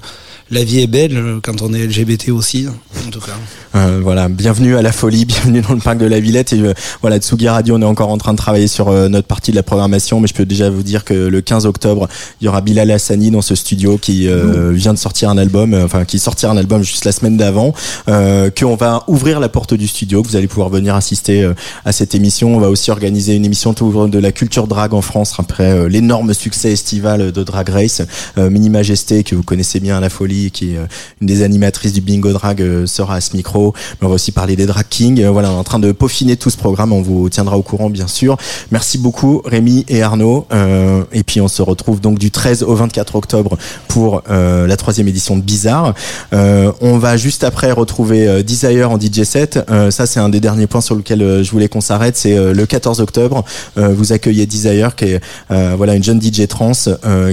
la 0.54 0.64
vie 0.64 0.82
est 0.82 0.88
belle 0.88 1.18
euh, 1.18 1.40
quand 1.42 1.62
on 1.62 1.74
est 1.74 1.86
LGBT 1.86 2.30
aussi 2.30 2.68
en 3.06 3.10
tout 3.10 3.20
cas. 3.20 3.34
Euh, 3.76 4.00
voilà, 4.04 4.30
bienvenue 4.30 4.76
à 4.78 4.82
la 4.82 4.92
folie, 4.92 5.26
bienvenue 5.26 5.62
dans 5.62 5.74
le 5.74 5.80
parc 5.80 5.98
de 5.98 6.06
la 6.06 6.20
Villette. 6.20 6.54
Et 6.54 6.60
euh, 6.60 6.74
voilà, 7.02 7.18
Tsugi 7.18 7.50
Radio, 7.50 7.76
on 7.76 7.82
est 7.82 7.86
encore 7.86 8.10
en 8.10 8.18
train 8.18 8.34
de 8.34 8.38
travailler 8.38 8.68
sur 8.68 8.90
euh, 8.90 9.10
notre 9.10 9.28
partie 9.28 9.52
de 9.52 9.56
la 9.56 9.64
programmation, 9.64 10.20
mais 10.20 10.28
je 10.28 10.34
peux 10.34 10.46
déjà 10.46 10.70
vous 10.70 10.84
dire 10.84 11.04
que 11.04 11.14
le 11.14 11.42
15 11.42 11.66
octobre, 11.66 12.08
il 12.40 12.46
y 12.46 12.48
aura 12.48 12.62
Bilal 12.62 12.92
Hassani 12.92 13.32
dans 13.32 13.42
ce 13.42 13.56
studio 13.56 13.98
qui 13.98 14.28
vient 14.72 14.94
de 14.94 14.98
sortir 14.98 15.30
un 15.30 15.38
album, 15.38 15.74
enfin 15.74 16.06
qui 16.06 16.20
sortira 16.20 16.52
un 16.52 16.58
album 16.58 16.84
juste 16.84 17.06
la 17.06 17.12
semaine 17.12 17.38
d'avant, 17.38 17.74
euh, 18.08 18.50
qu'on 18.50 18.76
va 18.76 19.04
ouvrir 19.08 19.40
la 19.40 19.50
porte 19.50 19.74
du 19.74 19.88
studio, 19.88 20.22
que 20.22 20.28
vous 20.28 20.36
allez 20.36 20.48
pouvoir 20.48 20.70
venir 20.70 20.96
assister 20.96 21.50
à 21.86 21.92
cette 21.92 22.16
émission. 22.16 22.56
On 22.56 22.60
va 22.60 22.70
aussi 22.70 22.92
organiser 22.92 23.36
une 23.36 23.46
émission 23.46 23.74
de 23.74 24.20
la 24.20 24.32
culture 24.32 24.68
drag 24.68 24.94
en 24.94 25.02
France 25.02 25.34
après 25.40 25.90
l'énorme 25.90 26.34
succès 26.34 26.72
estival 26.72 27.32
de 27.32 27.44
Drag 27.44 27.70
Race. 27.70 28.02
Mini 28.38 28.70
Majesté, 28.70 29.24
que 29.24 29.36
vous 29.36 29.44
connaissez 29.44 29.80
bien 29.80 29.98
à 29.98 30.00
la 30.00 30.10
folie, 30.10 30.43
qui 30.52 30.74
est 30.74 30.78
euh, 30.78 30.86
une 31.22 31.28
des 31.28 31.44
animatrices 31.44 31.94
du 31.94 32.02
bingo 32.02 32.32
drag, 32.32 32.62
euh, 32.62 32.86
sera 32.86 33.16
à 33.16 33.22
ce 33.22 33.36
micro. 33.36 33.74
Mais 34.00 34.08
on 34.08 34.10
va 34.10 34.16
aussi 34.16 34.32
parler 34.32 34.56
des 34.56 34.66
drag 34.66 34.86
kings. 34.90 35.22
Euh, 35.22 35.32
voilà, 35.32 35.52
on 35.52 35.56
est 35.56 35.60
en 35.60 35.64
train 35.64 35.80
de 35.80 35.92
peaufiner 35.92 36.38
tout 36.38 36.50
ce 36.50 36.58
programme. 36.58 36.94
On 36.94 37.02
vous 37.02 37.30
tiendra 37.30 37.58
au 37.58 37.62
courant, 37.62 37.90
bien 37.90 38.08
sûr. 38.08 38.38
Merci 38.72 38.98
beaucoup, 38.98 39.42
Rémi 39.46 39.86
et 39.88 40.02
Arnaud. 40.02 40.46
Euh, 40.52 41.04
et 41.12 41.24
puis 41.24 41.42
on 41.42 41.48
se 41.48 41.62
retrouve 41.62 42.02
donc 42.02 42.20
du 42.20 42.32
13 42.32 42.64
au 42.64 42.76
24 42.76 43.16
octobre 43.16 43.58
pour 43.88 44.24
euh, 44.30 44.68
la 44.68 44.78
troisième 44.78 45.08
édition 45.08 45.38
de 45.38 45.42
Bizarre. 45.42 45.94
Euh, 46.34 46.72
on 46.82 46.98
va 46.98 47.18
juste 47.18 47.44
après 47.44 47.72
retrouver 47.72 48.44
Desire 48.44 48.92
en 48.92 49.00
DJ 49.00 49.24
set. 49.24 49.60
Ça, 49.90 50.06
c'est 50.06 50.20
un 50.20 50.30
des 50.30 50.40
derniers 50.40 50.68
points 50.68 50.82
sur 50.82 50.96
lequel 50.96 51.44
je 51.44 51.52
voulais 51.52 51.68
qu'on 51.68 51.82
s'arrête. 51.82 52.18
C'est 52.18 52.54
le 52.54 52.66
14 52.66 53.02
octobre. 53.02 53.44
Vous 53.76 54.14
accueillez 54.14 54.46
Desire, 54.46 54.96
qui 54.96 55.06
est 55.06 55.22
voilà 55.50 55.96
une 55.96 56.04
jeune 56.04 56.22
DJ 56.22 56.48
trans 56.48 56.72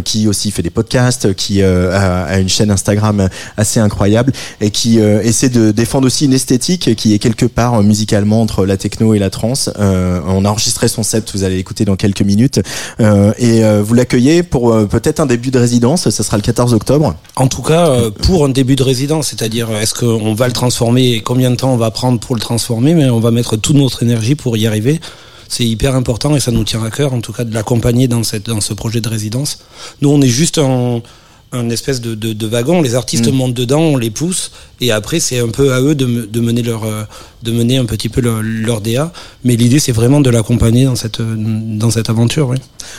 qui 0.04 0.28
aussi 0.28 0.50
fait 0.50 0.62
des 0.62 0.70
podcasts, 0.70 1.34
qui 1.34 1.62
a 1.62 2.38
une 2.38 2.48
chaîne 2.48 2.70
Instagram 2.70 2.89
assez 3.56 3.80
incroyable 3.80 4.32
et 4.60 4.70
qui 4.70 5.00
euh, 5.00 5.22
essaie 5.22 5.48
de 5.48 5.70
défendre 5.70 6.06
aussi 6.06 6.24
une 6.24 6.32
esthétique 6.32 6.94
qui 6.96 7.14
est 7.14 7.18
quelque 7.18 7.46
part 7.46 7.74
euh, 7.74 7.82
musicalement 7.82 8.40
entre 8.40 8.66
la 8.66 8.76
techno 8.76 9.14
et 9.14 9.18
la 9.18 9.30
trance. 9.30 9.70
Euh, 9.78 10.20
on 10.26 10.44
a 10.44 10.48
enregistré 10.48 10.88
son 10.88 11.02
set, 11.02 11.30
vous 11.34 11.44
allez 11.44 11.56
l'écouter 11.56 11.84
dans 11.84 11.96
quelques 11.96 12.22
minutes. 12.22 12.60
Euh, 13.00 13.32
et 13.38 13.64
euh, 13.64 13.82
vous 13.82 13.94
l'accueillez 13.94 14.42
pour 14.42 14.72
euh, 14.72 14.86
peut-être 14.86 15.20
un 15.20 15.26
début 15.26 15.50
de 15.50 15.58
résidence. 15.58 16.08
Ça 16.08 16.22
sera 16.22 16.36
le 16.36 16.42
14 16.42 16.74
octobre. 16.74 17.14
En 17.36 17.46
tout 17.48 17.62
cas, 17.62 17.88
euh, 17.88 18.10
pour 18.10 18.44
un 18.44 18.48
début 18.48 18.76
de 18.76 18.82
résidence, 18.82 19.28
c'est-à-dire 19.28 19.70
euh, 19.70 19.80
est-ce 19.80 19.94
qu'on 19.94 20.34
va 20.34 20.46
le 20.46 20.52
transformer 20.52 21.12
et 21.12 21.20
combien 21.20 21.50
de 21.50 21.56
temps 21.56 21.72
on 21.72 21.76
va 21.76 21.90
prendre 21.90 22.18
pour 22.20 22.34
le 22.34 22.40
transformer, 22.40 22.94
mais 22.94 23.08
on 23.10 23.20
va 23.20 23.30
mettre 23.30 23.56
toute 23.56 23.76
notre 23.76 24.02
énergie 24.02 24.34
pour 24.34 24.56
y 24.56 24.66
arriver. 24.66 25.00
C'est 25.48 25.66
hyper 25.66 25.96
important 25.96 26.36
et 26.36 26.40
ça 26.40 26.52
nous 26.52 26.62
tient 26.64 26.82
à 26.84 26.90
cœur, 26.90 27.12
en 27.12 27.20
tout 27.20 27.32
cas, 27.32 27.44
de 27.44 27.52
l'accompagner 27.52 28.06
dans, 28.06 28.22
ce 28.22 28.74
projet 28.74 29.00
de 29.00 29.08
résidence. 29.08 29.58
Nous, 30.00 30.08
on 30.08 30.20
est 30.22 30.28
juste 30.28 30.58
un, 30.58 31.02
un 31.52 31.68
espèce 31.70 32.00
de, 32.00 32.14
de, 32.14 32.32
de 32.32 32.46
wagon. 32.46 32.80
Les 32.82 32.94
artistes 32.94 33.30
Mm. 33.30 33.34
montent 33.34 33.54
dedans, 33.54 33.80
on 33.80 33.96
les 33.96 34.10
pousse, 34.10 34.52
et 34.80 34.92
après, 34.92 35.20
c'est 35.20 35.40
un 35.40 35.48
peu 35.48 35.72
à 35.72 35.80
eux 35.80 35.94
de, 35.94 36.28
de 36.30 36.40
mener 36.40 36.62
leur, 36.62 36.84
euh, 36.84 37.02
de 37.42 37.52
mener 37.52 37.76
un 37.78 37.84
petit 37.86 38.08
peu 38.08 38.20
leur, 38.20 38.40
leur 38.42 38.80
DA. 38.80 39.12
Mais 39.44 39.56
l'idée, 39.56 39.78
c'est 39.78 39.92
vraiment 39.92 40.20
de 40.20 40.30
l'accompagner 40.30 40.84
dans 40.84 40.94
cette, 40.96 41.20
euh, 41.20 41.34
dans 41.36 41.90
cette 41.90 42.08
aventure. 42.08 42.48
Oui. 42.48 42.56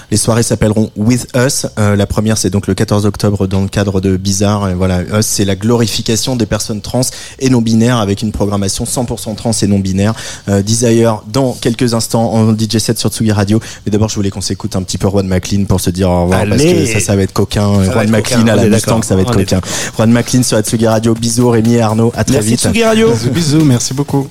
Les 0.10 0.18
soirées 0.18 0.44
s'appelleront 0.44 0.92
With 0.96 1.28
Us. 1.36 1.66
Euh, 1.80 1.96
la 1.96 2.06
première, 2.06 2.38
c'est 2.38 2.50
donc 2.50 2.68
le 2.68 2.74
14 2.74 3.06
octobre 3.06 3.48
dans 3.48 3.62
le 3.62 3.68
cadre 3.68 4.00
de 4.02 4.16
Bizarre. 4.18 4.70
Et 4.70 4.74
voilà, 4.74 5.02
Us, 5.02 5.26
c'est 5.26 5.46
la 5.46 5.56
glorification 5.56 6.36
des 6.36 6.46
personnes 6.46 6.82
trans 6.82 7.02
et 7.40 7.50
non 7.50 7.62
binaires 7.62 7.98
avec 7.98 8.22
une 8.22 8.32
programmation 8.32 8.86
100% 8.86 9.36
trans 9.36 9.52
et 9.62 9.68
non 9.68 9.80
binaire. 9.80 10.14
Euh, 10.50 10.62
Desire 10.62 11.24
dans 11.32 11.54
quelques 11.54 11.94
instants 11.94 12.32
en 12.34 12.54
DJ 12.54 12.78
set 12.78 13.00
sur 13.00 13.10
Tsugi 13.10 13.32
Radio. 13.32 13.60
Mais 13.86 13.92
d'abord, 13.92 14.10
je 14.10 14.16
voulais 14.16 14.30
qu'on 14.30 14.42
s'écoute 14.42 14.76
un 14.76 14.84
petit 14.84 14.98
peu 14.98 15.08
Juan 15.10 15.28
McLean 15.28 15.66
pour 15.66 15.80
se 15.82 15.90
dire 15.90 16.10
au 16.10 16.24
revoir 16.24 16.46
parce 16.48 16.62
que 16.62 16.86
ça, 16.86 17.00
ça 17.00 17.16
va 17.16 17.24
être 17.24 17.34
coquin. 17.34 17.84
Ça 17.86 17.92
Juan 17.92 18.10
McLean 18.10 18.41
coquin, 18.42 18.54
à 18.54 18.64
la 18.64 18.70
Mustang, 18.70 19.02
ça 19.02 19.16
va 19.16 19.22
être 19.22 19.34
coquin. 19.34 19.62
Juan 19.96 20.12
McLean 20.12 20.44
sur 20.44 20.58
la 20.58 20.64
Tsugi 20.64 20.88
Radio. 20.88 21.14
Bisous 21.14 21.50
Rémi 21.50 21.76
et 21.76 21.82
Arnaud. 21.82 22.12
À 22.16 22.24
très 22.24 22.36
Merci 22.36 22.50
vite. 22.52 22.60
Tsugi 22.62 22.84
Radio. 22.84 23.12
Bisous, 23.12 23.30
bisous, 23.32 23.66
merci 23.66 23.94
beaucoup. 23.94 24.28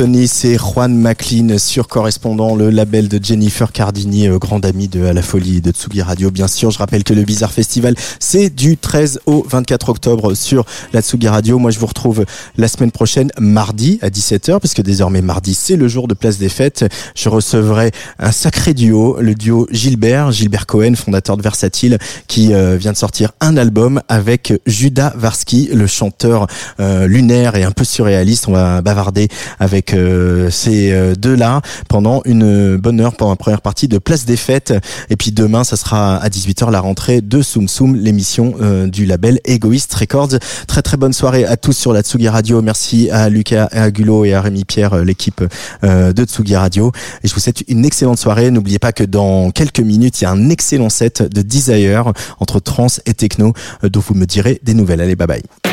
Manthony, 0.00 0.28
c'est 0.28 0.56
Juan 0.56 0.96
McLean 0.96 1.58
sur 1.58 1.86
correspondant, 1.86 2.54
le 2.54 2.70
label 2.70 3.08
de 3.08 3.22
Jennifer 3.22 3.70
Cardini, 3.70 4.28
euh, 4.28 4.38
grande 4.38 4.64
amie 4.64 4.88
de 4.88 5.00
la 5.00 5.20
Folie 5.20 5.60
de 5.60 5.72
Tsugi 5.72 6.00
Radio. 6.00 6.30
Bien 6.30 6.48
sûr, 6.48 6.70
je 6.70 6.78
rappelle 6.78 7.04
que 7.04 7.12
le 7.12 7.22
Bizarre 7.22 7.52
Festival, 7.52 7.94
c'est 8.18 8.48
du 8.48 8.78
13 8.78 9.20
au 9.26 9.44
24 9.46 9.90
octobre 9.90 10.32
sur 10.32 10.64
la 10.94 11.02
Tsugi 11.02 11.28
Radio. 11.28 11.58
Moi, 11.58 11.70
je 11.70 11.78
vous 11.78 11.84
retrouve 11.84 12.24
la 12.56 12.68
semaine 12.68 12.92
prochaine, 12.92 13.30
mardi 13.38 13.98
à 14.00 14.08
17h, 14.08 14.60
parce 14.60 14.72
que 14.72 14.80
désormais 14.80 15.20
mardi, 15.20 15.52
c'est 15.52 15.76
le 15.76 15.86
jour 15.86 16.08
de 16.08 16.14
Place 16.14 16.38
des 16.38 16.48
Fêtes. 16.48 16.86
Je 17.14 17.28
recevrai 17.28 17.90
un 18.18 18.32
sacré 18.32 18.72
duo, 18.72 19.18
le 19.20 19.34
duo 19.34 19.68
Gilbert, 19.70 20.32
Gilbert 20.32 20.64
Cohen, 20.64 20.94
fondateur 20.94 21.36
de 21.36 21.42
Versatile, 21.42 21.98
qui 22.26 22.54
euh, 22.54 22.78
vient 22.78 22.92
de 22.92 22.96
sortir 22.96 23.32
un 23.40 23.58
album 23.58 24.00
avec 24.08 24.54
Judas 24.64 25.12
Varsky, 25.14 25.68
le 25.74 25.86
chanteur 25.86 26.46
euh, 26.80 27.06
lunaire 27.06 27.54
et 27.54 27.64
un 27.64 27.72
peu 27.72 27.84
surréaliste. 27.84 28.48
On 28.48 28.52
va 28.52 28.80
bavarder 28.80 29.28
avec 29.58 29.89
euh, 29.94 30.50
ces 30.50 30.92
euh, 30.92 31.14
deux-là 31.14 31.60
pendant 31.88 32.22
une 32.24 32.76
bonne 32.76 33.00
heure 33.00 33.14
pendant 33.14 33.32
la 33.32 33.36
première 33.36 33.60
partie 33.60 33.88
de 33.88 33.98
Place 33.98 34.24
des 34.24 34.36
Fêtes. 34.36 34.74
Et 35.08 35.16
puis 35.16 35.32
demain, 35.32 35.64
ça 35.64 35.76
sera 35.76 36.16
à 36.16 36.28
18h 36.28 36.70
la 36.70 36.80
rentrée 36.80 37.20
de 37.20 37.42
Soum 37.42 37.68
Soum, 37.68 37.96
l'émission 37.96 38.54
euh, 38.60 38.86
du 38.86 39.06
label 39.06 39.40
Egoist 39.44 39.92
Records. 39.94 40.38
Très 40.66 40.82
très 40.82 40.96
bonne 40.96 41.12
soirée 41.12 41.44
à 41.44 41.56
tous 41.56 41.72
sur 41.72 41.92
la 41.92 42.02
Tsugi 42.02 42.28
Radio. 42.28 42.62
Merci 42.62 43.10
à 43.10 43.28
Lucas, 43.28 43.68
à 43.72 43.90
Gulo 43.90 44.24
et 44.24 44.34
à 44.34 44.40
Rémi 44.40 44.64
Pierre, 44.64 44.94
euh, 44.94 45.04
l'équipe 45.04 45.42
de 45.82 46.24
Tsugi 46.24 46.56
Radio. 46.56 46.92
Et 47.22 47.28
je 47.28 47.34
vous 47.34 47.40
souhaite 47.40 47.62
une 47.68 47.84
excellente 47.84 48.18
soirée. 48.18 48.50
N'oubliez 48.50 48.78
pas 48.78 48.92
que 48.92 49.04
dans 49.04 49.50
quelques 49.50 49.80
minutes, 49.80 50.20
il 50.20 50.24
y 50.24 50.26
a 50.26 50.30
un 50.30 50.50
excellent 50.50 50.88
set 50.88 51.22
de 51.22 51.42
Desire 51.42 52.12
entre 52.38 52.60
trance 52.60 53.00
et 53.06 53.14
techno 53.14 53.52
dont 53.82 54.00
vous 54.00 54.14
me 54.14 54.26
direz 54.26 54.60
des 54.62 54.74
nouvelles. 54.74 55.00
Allez, 55.00 55.16
bye 55.16 55.26
bye. 55.26 55.69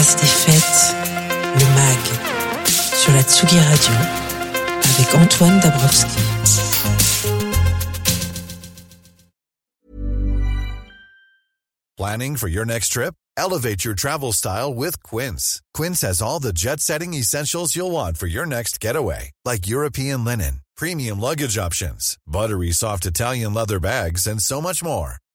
Place 0.00 0.16
des 0.16 0.26
fêtes, 0.26 0.94
le 1.58 1.66
MAG, 1.74 2.66
sur 2.94 3.12
la 3.12 3.22
Tsugi 3.22 3.58
Radio, 3.58 3.92
avec 4.94 5.14
Antoine 5.14 5.60
Dabrowski. 5.60 6.20
Planning 11.98 12.36
for 12.36 12.48
your 12.48 12.64
next 12.64 12.88
trip? 12.92 13.14
Elevate 13.36 13.84
your 13.84 13.94
travel 13.94 14.32
style 14.32 14.72
with 14.72 15.02
Quince. 15.02 15.60
Quince 15.74 16.00
has 16.00 16.22
all 16.22 16.40
the 16.40 16.54
jet 16.54 16.80
setting 16.80 17.12
essentials 17.12 17.76
you'll 17.76 17.90
want 17.90 18.16
for 18.16 18.26
your 18.26 18.46
next 18.46 18.80
getaway, 18.80 19.32
like 19.44 19.68
European 19.68 20.24
linen, 20.24 20.62
premium 20.78 21.20
luggage 21.20 21.58
options, 21.58 22.16
buttery 22.26 22.72
soft 22.72 23.04
Italian 23.04 23.52
leather 23.52 23.78
bags, 23.78 24.26
and 24.26 24.40
so 24.40 24.62
much 24.62 24.82
more. 24.82 25.16